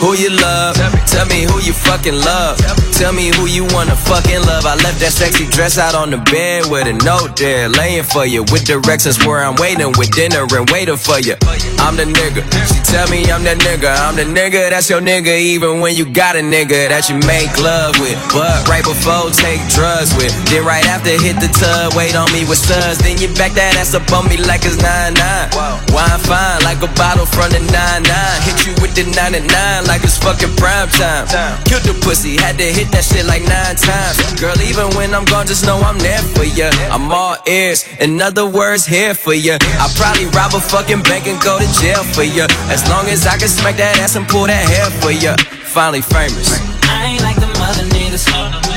Who 0.00 0.14
you 0.14 0.30
love? 0.30 0.76
Tell 1.06 1.26
me 1.26 1.42
who 1.42 1.60
you 1.60 1.72
fucking 1.72 2.14
love. 2.14 2.58
Tell 3.00 3.14
me 3.14 3.32
who 3.32 3.48
you 3.48 3.64
wanna 3.72 3.96
fucking 3.96 4.44
love. 4.44 4.66
I 4.68 4.76
left 4.84 5.00
that 5.00 5.16
sexy 5.16 5.48
dress 5.48 5.78
out 5.80 5.96
on 5.96 6.12
the 6.12 6.20
bed 6.28 6.68
with 6.68 6.84
a 6.84 6.92
note 7.00 7.32
there, 7.32 7.72
laying 7.72 8.04
for 8.04 8.28
you. 8.28 8.44
With 8.52 8.68
directions 8.68 9.16
where 9.24 9.40
I'm 9.40 9.56
waiting 9.56 9.88
with 9.96 10.12
dinner 10.12 10.44
and 10.44 10.68
waiting 10.68 11.00
for 11.00 11.16
you. 11.16 11.32
I'm 11.80 11.96
the 11.96 12.04
nigga. 12.04 12.44
She 12.68 12.76
tell 12.84 13.08
me 13.08 13.24
I'm 13.32 13.40
that 13.48 13.56
nigga. 13.64 13.88
I'm 13.88 14.20
the 14.20 14.28
nigga 14.28 14.68
that's 14.68 14.92
your 14.92 15.00
nigga, 15.00 15.32
even 15.32 15.80
when 15.80 15.96
you 15.96 16.04
got 16.04 16.36
a 16.36 16.44
nigga 16.44 16.92
that 16.92 17.08
you 17.08 17.16
make 17.24 17.48
love 17.56 17.96
with. 18.04 18.20
But 18.36 18.68
right 18.68 18.84
before 18.84 19.32
take 19.32 19.64
drugs 19.72 20.12
with. 20.20 20.36
Then 20.52 20.68
right 20.68 20.84
after 20.84 21.16
hit 21.16 21.40
the 21.40 21.48
tub, 21.56 21.96
wait 21.96 22.12
on 22.12 22.28
me 22.36 22.44
with 22.44 22.60
studs. 22.60 23.00
Then 23.00 23.16
you 23.16 23.32
back 23.32 23.56
that 23.56 23.80
ass 23.80 23.96
up 23.96 24.12
on 24.12 24.28
me 24.28 24.36
like 24.44 24.68
it's 24.68 24.76
9-9. 24.76 25.96
Wine 25.96 26.20
fine 26.20 26.60
like 26.68 26.84
a 26.84 26.90
bottle 27.00 27.24
from 27.24 27.48
the 27.48 27.64
9-9. 27.64 28.12
Hit 28.44 28.60
you 28.68 28.76
with 28.84 28.92
the 28.92 29.08
99 29.08 29.48
like 29.88 30.04
it's 30.04 30.20
fucking 30.20 30.52
prime 30.60 30.92
time. 31.00 31.24
Killed 31.64 31.88
the 31.88 31.96
pussy, 32.04 32.36
had 32.36 32.60
to 32.60 32.68
hit 32.68 32.89
that 32.92 33.04
shit 33.04 33.26
like 33.26 33.42
nine 33.42 33.76
times. 33.76 34.16
Girl, 34.40 34.56
even 34.62 34.90
when 34.96 35.14
I'm 35.14 35.24
gone, 35.24 35.46
just 35.46 35.66
know 35.66 35.78
I'm 35.78 35.98
there 35.98 36.22
for 36.34 36.44
ya. 36.44 36.70
I'm 36.90 37.10
all 37.10 37.36
ears, 37.46 37.86
in 37.98 38.20
other 38.20 38.46
words, 38.48 38.86
here 38.86 39.14
for 39.14 39.34
ya. 39.34 39.58
I 39.60 39.86
probably 39.96 40.26
rob 40.32 40.54
a 40.54 40.60
fucking 40.60 41.02
bank 41.02 41.26
and 41.26 41.40
go 41.42 41.58
to 41.58 41.68
jail 41.80 42.02
for 42.14 42.24
ya. 42.24 42.46
As 42.70 42.88
long 42.88 43.06
as 43.06 43.26
I 43.26 43.36
can 43.38 43.48
smack 43.48 43.76
that 43.76 43.98
ass 43.98 44.16
and 44.16 44.26
pull 44.28 44.46
that 44.46 44.64
hair 44.68 44.88
for 45.00 45.10
ya. 45.10 45.36
Finally 45.64 46.02
famous. 46.02 46.58
I 46.88 47.14
ain't 47.14 47.22
like 47.22 47.36
the 47.36 47.50
mother 47.58 47.84
niggas. 47.94 48.69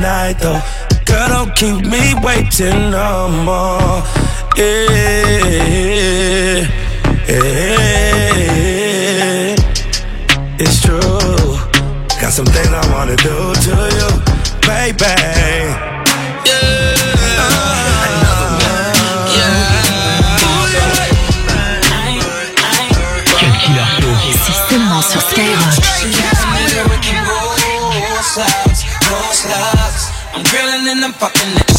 Night 0.00 0.38
though. 0.40 0.60
Girl, 1.04 1.28
don't 1.28 1.54
keep 1.54 1.84
me 1.84 2.14
waiting 2.22 2.90
no 2.90 3.28
more. 3.44 4.02
Yeah, 4.56 4.90
yeah, 7.28 7.46
it's 10.58 10.80
true. 10.80 11.58
Got 12.20 12.32
some 12.32 12.46
things 12.46 12.72
I 12.72 12.92
wanna 12.92 13.16
do 13.16 13.54
to 13.66 13.76
you, 13.98 14.08
baby. 14.66 15.39
I'm 31.10 31.18
fucking 31.18 31.69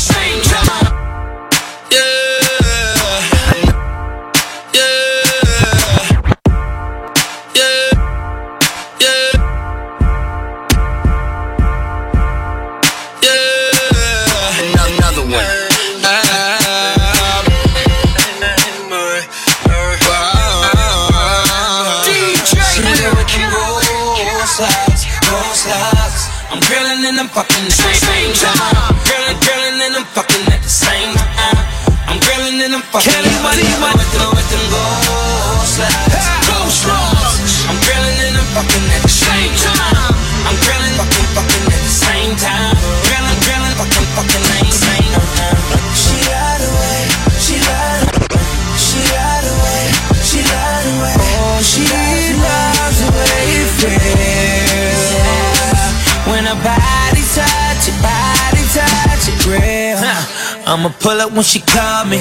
I'ma 60.82 60.98
pull 60.98 61.22
up 61.22 61.32
when 61.34 61.44
she 61.44 61.62
call 61.62 62.10
me. 62.10 62.18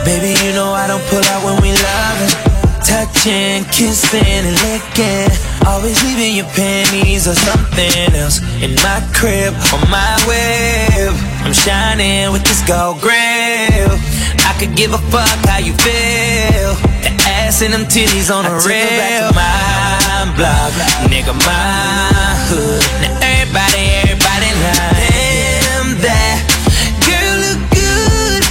Baby, 0.00 0.32
you 0.40 0.56
know 0.56 0.72
I 0.72 0.88
don't 0.88 1.04
pull 1.12 1.20
out 1.28 1.44
when 1.44 1.60
we 1.60 1.76
loving. 1.76 2.32
Touching, 2.80 3.68
kissing, 3.68 4.24
and 4.24 4.56
licking. 4.64 5.28
Always 5.68 6.00
leaving 6.00 6.32
your 6.32 6.48
panties 6.56 7.28
or 7.28 7.36
something 7.36 8.16
else 8.16 8.40
in 8.64 8.72
my 8.80 9.04
crib 9.12 9.52
on 9.76 9.84
my 9.92 10.16
web. 10.24 11.12
I'm 11.44 11.52
shining 11.52 12.32
with 12.32 12.48
this 12.48 12.64
gold 12.64 13.04
grill. 13.04 13.92
I 14.40 14.56
could 14.56 14.72
give 14.72 14.96
a 14.96 15.02
fuck 15.12 15.28
how 15.44 15.60
you 15.60 15.76
feel. 15.76 16.80
The 17.04 17.12
ass 17.28 17.60
and 17.60 17.74
them 17.74 17.84
titties 17.92 18.32
on 18.32 18.48
the 18.48 18.56
rail. 18.64 19.28
My 19.36 20.32
block, 20.32 20.72
nigga, 21.12 21.36
my 21.44 22.32
hood. 22.48 22.80
Now 23.04 23.20
everybody, 23.20 23.84
everybody 24.00 24.48
like 24.64 25.07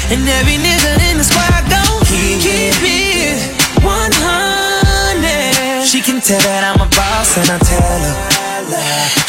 and 0.10 0.28
every 0.40 0.58
nigga 0.58 0.98
in 1.12 1.18
the 1.18 1.24
squad 1.24 1.70
gon' 1.70 2.00
keep, 2.06 2.40
keep 2.40 2.82
it 2.82 3.52
100. 3.84 5.86
She 5.86 6.02
can 6.02 6.22
tell 6.22 6.40
that 6.40 6.64
I'm 6.64 6.80
a 6.80 6.88
boss, 6.96 7.36
and 7.38 7.50
I 7.50 7.58
tell 7.60 7.82
her 7.82 8.38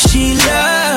she 0.09 0.35
loves 0.35 0.88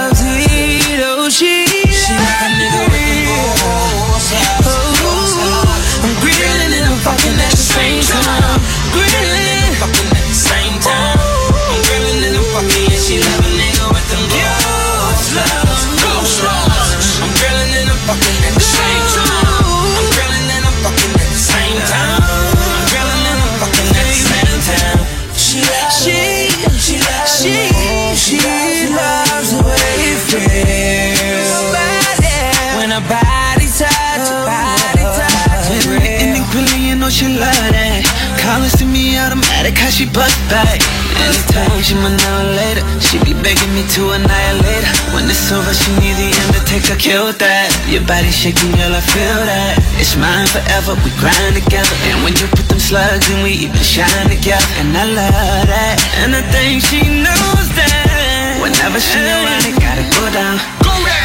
she 40.01 40.09
bust 40.09 40.33
back. 40.49 40.81
Anytime 41.21 41.77
she 41.85 41.93
my 41.93 42.09
now 42.09 42.41
later, 42.57 42.81
she 42.97 43.21
be 43.21 43.37
begging 43.37 43.69
me 43.77 43.85
to 43.93 44.17
annihilate 44.17 44.81
her. 44.81 44.97
When 45.13 45.29
it's 45.29 45.53
over, 45.53 45.69
she 45.77 45.93
need 46.01 46.17
the 46.17 46.33
undertaker, 46.49 46.97
kill 46.97 47.29
that. 47.29 47.69
Your 47.85 48.01
body 48.09 48.33
shaking, 48.33 48.73
girl, 48.73 48.97
I 48.97 49.03
feel 49.13 49.41
that. 49.45 49.77
It's 50.01 50.17
mine 50.17 50.49
forever, 50.49 50.97
we 51.05 51.13
grind 51.21 51.53
together. 51.53 51.93
And 52.09 52.25
when 52.25 52.33
you 52.41 52.49
put 52.49 52.65
them 52.65 52.81
slugs 52.81 53.29
in, 53.29 53.45
we 53.45 53.69
even 53.69 53.85
shine 53.85 54.25
together. 54.25 54.65
And 54.81 54.89
I 54.97 55.05
love 55.05 55.69
that. 55.69 56.01
And 56.25 56.33
I 56.33 56.41
think 56.49 56.81
she 56.81 57.05
knows 57.05 57.67
that. 57.77 58.57
Whenever 58.57 58.97
she 58.97 59.21
around, 59.21 59.69
it 59.69 59.77
gotta 59.77 60.05
go 60.17 60.25
down. 60.33 60.57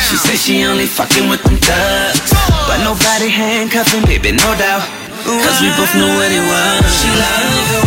She 0.05 0.21
say 0.21 0.37
she 0.37 0.55
only 0.69 0.85
fucking 0.85 1.33
with 1.33 1.41
them 1.49 1.57
thugs. 1.65 2.29
But 2.69 2.85
nobody 2.85 3.33
handcuffing, 3.33 4.05
baby, 4.05 4.37
no 4.37 4.53
doubt. 4.61 4.85
Cause 5.25 5.65
we 5.65 5.73
both 5.81 5.91
know 5.97 6.13
what 6.21 6.29
it 6.29 6.45
was. 6.45 6.85
She 6.93 7.09
like 7.17 7.86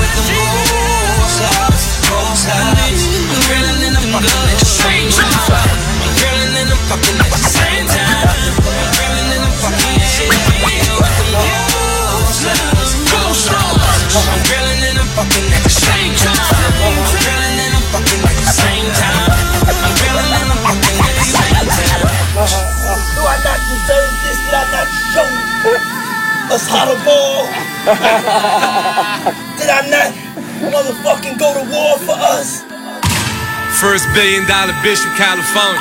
First 33.99 34.15
billion 34.15 34.47
dollar 34.47 34.71
bitch 34.79 35.03
from 35.03 35.11
California. 35.19 35.75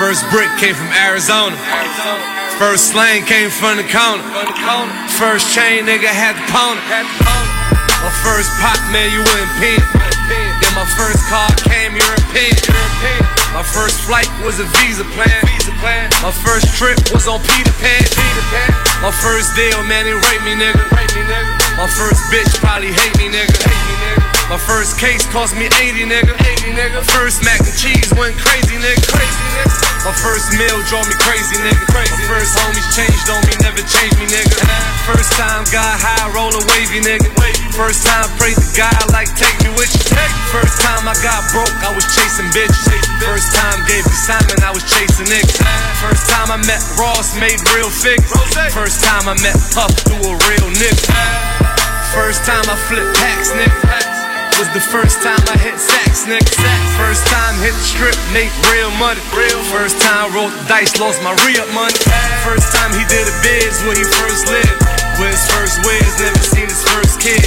First 0.00 0.24
brick 0.32 0.48
came 0.56 0.72
from 0.72 0.88
Arizona. 0.88 1.52
First 2.56 2.96
slang 2.96 3.28
came 3.28 3.52
from 3.52 3.76
the 3.76 3.84
corner. 3.84 4.24
First 5.20 5.52
chain 5.52 5.84
nigga 5.84 6.08
had 6.08 6.32
the 6.40 6.44
pony. 6.48 6.80
My 6.80 8.08
first 8.24 8.48
pop 8.64 8.80
man 8.88 9.12
you 9.12 9.20
wouldn't 9.20 9.52
pin. 9.60 9.84
Then 10.32 10.72
my 10.72 10.88
first 10.96 11.20
car 11.28 11.52
came 11.68 11.92
European. 11.92 12.56
My 13.52 13.68
first 13.68 14.00
flight 14.08 14.32
was 14.40 14.56
a 14.56 14.64
visa 14.80 15.04
plan. 15.12 15.44
My 16.24 16.32
first 16.32 16.72
trip 16.72 16.96
was 17.12 17.28
on 17.28 17.44
Peter 17.44 17.76
Pan. 17.84 18.00
My 19.04 19.12
first 19.12 19.52
deal, 19.52 19.84
man, 19.84 20.08
they 20.08 20.16
rape 20.16 20.40
me, 20.48 20.56
nigga. 20.56 20.88
My 21.76 21.84
first 21.84 22.24
bitch 22.32 22.48
probably 22.64 22.96
hate 22.96 23.12
me, 23.20 23.28
nigga. 23.28 23.89
My 24.50 24.58
first 24.58 24.98
case 24.98 25.22
cost 25.30 25.54
me 25.54 25.70
80, 25.78 26.10
nigga. 26.10 26.34
80, 26.34 26.74
nigga. 26.74 27.06
First 27.14 27.46
mac 27.46 27.62
and 27.62 27.70
cheese 27.78 28.10
went 28.18 28.34
crazy, 28.34 28.82
nigga. 28.82 28.98
crazy 29.06 29.38
My 30.02 30.10
first 30.10 30.50
meal 30.58 30.74
drove 30.90 31.06
me 31.06 31.14
crazy, 31.22 31.54
nigga. 31.62 31.78
My 31.86 32.02
first 32.26 32.58
homies 32.58 32.82
changed 32.90 33.30
on 33.30 33.38
me, 33.46 33.54
never 33.62 33.78
changed 33.86 34.18
me, 34.18 34.26
nigga. 34.26 34.58
First 35.06 35.38
time 35.38 35.62
got 35.70 35.94
high, 36.02 36.26
roll 36.34 36.50
a 36.50 36.62
wavy, 36.66 36.98
nigga. 36.98 37.30
First 37.78 38.02
time 38.02 38.26
prayed 38.42 38.58
to 38.58 38.66
God 38.74 38.98
like 39.14 39.30
take 39.38 39.54
me 39.62 39.70
with 39.78 39.94
you. 39.94 40.18
First 40.50 40.82
time 40.82 41.06
I 41.06 41.14
got 41.22 41.46
broke, 41.54 41.70
I 41.86 41.94
was 41.94 42.10
chasing 42.10 42.50
bitches. 42.50 43.06
First 43.22 43.54
time 43.54 43.86
gave 43.86 44.02
me 44.02 44.16
Simon, 44.18 44.58
I 44.66 44.74
was 44.74 44.82
chasing 44.82 45.30
niggas. 45.30 45.62
First 46.02 46.26
time 46.26 46.50
I 46.50 46.58
met 46.66 46.82
Ross, 46.98 47.38
made 47.38 47.62
real 47.70 47.86
figures. 47.86 48.34
First 48.74 48.98
time 49.06 49.30
I 49.30 49.38
met 49.46 49.54
Puff, 49.78 49.94
through 50.10 50.26
a 50.26 50.34
real 50.50 50.68
nigga. 50.74 51.06
First 52.10 52.42
time 52.42 52.66
I 52.66 52.74
flipped 52.90 53.14
packs, 53.14 53.54
nigga. 53.54 53.99
Was 54.60 54.68
the 54.76 54.92
first 54.92 55.24
time 55.24 55.40
I 55.48 55.56
hit 55.56 55.80
sacks, 55.80 56.28
nigga. 56.28 56.44
First 57.00 57.24
time 57.32 57.56
hit 57.64 57.72
the 57.72 57.80
strip, 57.80 58.12
made 58.36 58.52
real 58.68 58.92
money. 59.00 59.16
Real. 59.32 59.56
First 59.72 59.96
time 60.04 60.36
rolled 60.36 60.52
the 60.52 60.60
dice, 60.68 61.00
lost 61.00 61.16
my 61.24 61.32
re-up 61.48 61.64
money. 61.72 61.96
First 62.44 62.68
time 62.76 62.92
he 62.92 63.00
did 63.08 63.24
a 63.24 63.32
biz 63.40 63.80
when 63.88 63.96
he 63.96 64.04
first 64.04 64.52
lived. 64.52 64.76
With 65.16 65.32
his 65.32 65.48
first 65.48 65.80
wiz, 65.80 66.12
never 66.20 66.44
seen 66.44 66.68
his 66.68 66.84
first 66.92 67.24
kid. 67.24 67.40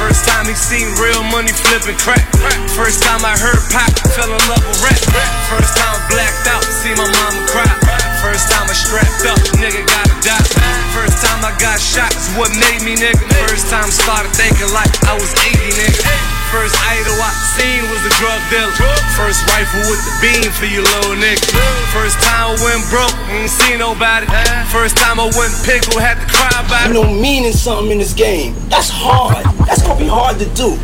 First 0.00 0.24
time 0.24 0.48
he 0.48 0.56
seen 0.56 0.88
real 0.96 1.20
money 1.28 1.52
flipping 1.52 2.00
crack. 2.00 2.24
First 2.72 3.04
time 3.04 3.20
I 3.28 3.36
heard 3.36 3.60
pop, 3.68 3.92
fell 4.16 4.32
in 4.32 4.40
love 4.48 4.64
with 4.64 4.80
rap. 4.80 5.04
First 5.52 5.76
time 5.76 6.00
blacked 6.08 6.48
out, 6.48 6.64
see 6.64 6.96
my 6.96 7.04
mama 7.04 7.44
cry. 7.44 8.03
First 8.24 8.48
time 8.48 8.64
I 8.64 8.72
strapped 8.72 9.28
up, 9.28 9.36
nigga 9.60 9.84
gotta 9.84 10.16
die. 10.24 10.48
First 10.96 11.20
time 11.20 11.44
I 11.44 11.52
got 11.60 11.76
shot 11.76 12.08
is 12.16 12.32
what 12.40 12.48
made 12.56 12.80
me 12.80 12.96
nigga. 12.96 13.20
First 13.44 13.68
time 13.68 13.92
started 13.92 14.32
thinking 14.32 14.72
like 14.72 14.88
I 15.04 15.12
was 15.12 15.28
80 15.44 15.60
nigga. 15.76 16.00
First 16.48 16.72
idol 16.88 17.20
I 17.20 17.28
seen 17.52 17.84
was 17.92 18.00
a 18.00 18.12
drug 18.16 18.40
dealer. 18.48 18.72
First 19.12 19.44
rifle 19.52 19.84
with 19.92 20.00
the 20.08 20.14
beam 20.24 20.48
for 20.56 20.64
you 20.64 20.80
little 20.80 21.20
nigga. 21.20 21.52
First 21.92 22.16
time 22.24 22.56
I 22.56 22.64
went 22.64 22.80
broke, 22.88 23.12
ain't 23.28 23.52
see 23.52 23.76
nobody. 23.76 24.24
First 24.72 24.96
time 24.96 25.20
I 25.20 25.28
went 25.36 25.52
pickle, 25.68 26.00
had 26.00 26.16
to 26.16 26.24
cry 26.24 26.48
about 26.64 26.88
You 26.88 26.94
know, 26.96 27.04
meaning 27.04 27.52
something 27.52 27.92
in 27.92 27.98
this 27.98 28.16
game. 28.16 28.56
That's 28.72 28.88
hard. 28.88 29.44
That's 29.68 29.84
gonna 29.84 30.00
be 30.00 30.08
hard 30.08 30.40
to 30.40 30.48
do. 30.56 30.80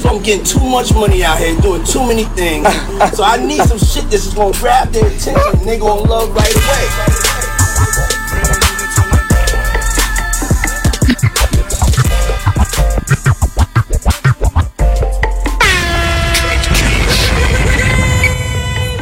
Cause 0.00 0.06
first 0.06 0.06
of 0.06 0.12
all, 0.12 0.16
I'm 0.16 0.22
getting 0.22 0.44
too 0.44 0.66
much 0.66 0.94
money 0.94 1.22
out 1.24 1.38
here, 1.38 1.60
doing 1.60 1.84
too 1.84 2.06
many 2.06 2.24
things. 2.24 2.66
so 3.16 3.22
I 3.22 3.36
need 3.36 3.60
some 3.62 3.78
shit 3.78 4.04
that's 4.04 4.24
just 4.24 4.36
gonna 4.36 4.56
grab 4.56 4.88
their 4.88 5.06
attention 5.06 5.60
and 5.60 5.68
they 5.68 5.78
gonna 5.78 6.00
love 6.02 6.34
right 6.34 6.54
away. 6.54 6.86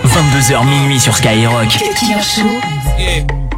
h 0.00 0.50
22h 0.50 0.64
minuit 0.64 1.00
sur 1.00 1.14
Skyrock. 1.14 1.68
Killer 1.68 2.22
Show. 2.22 2.42
You 2.98 3.57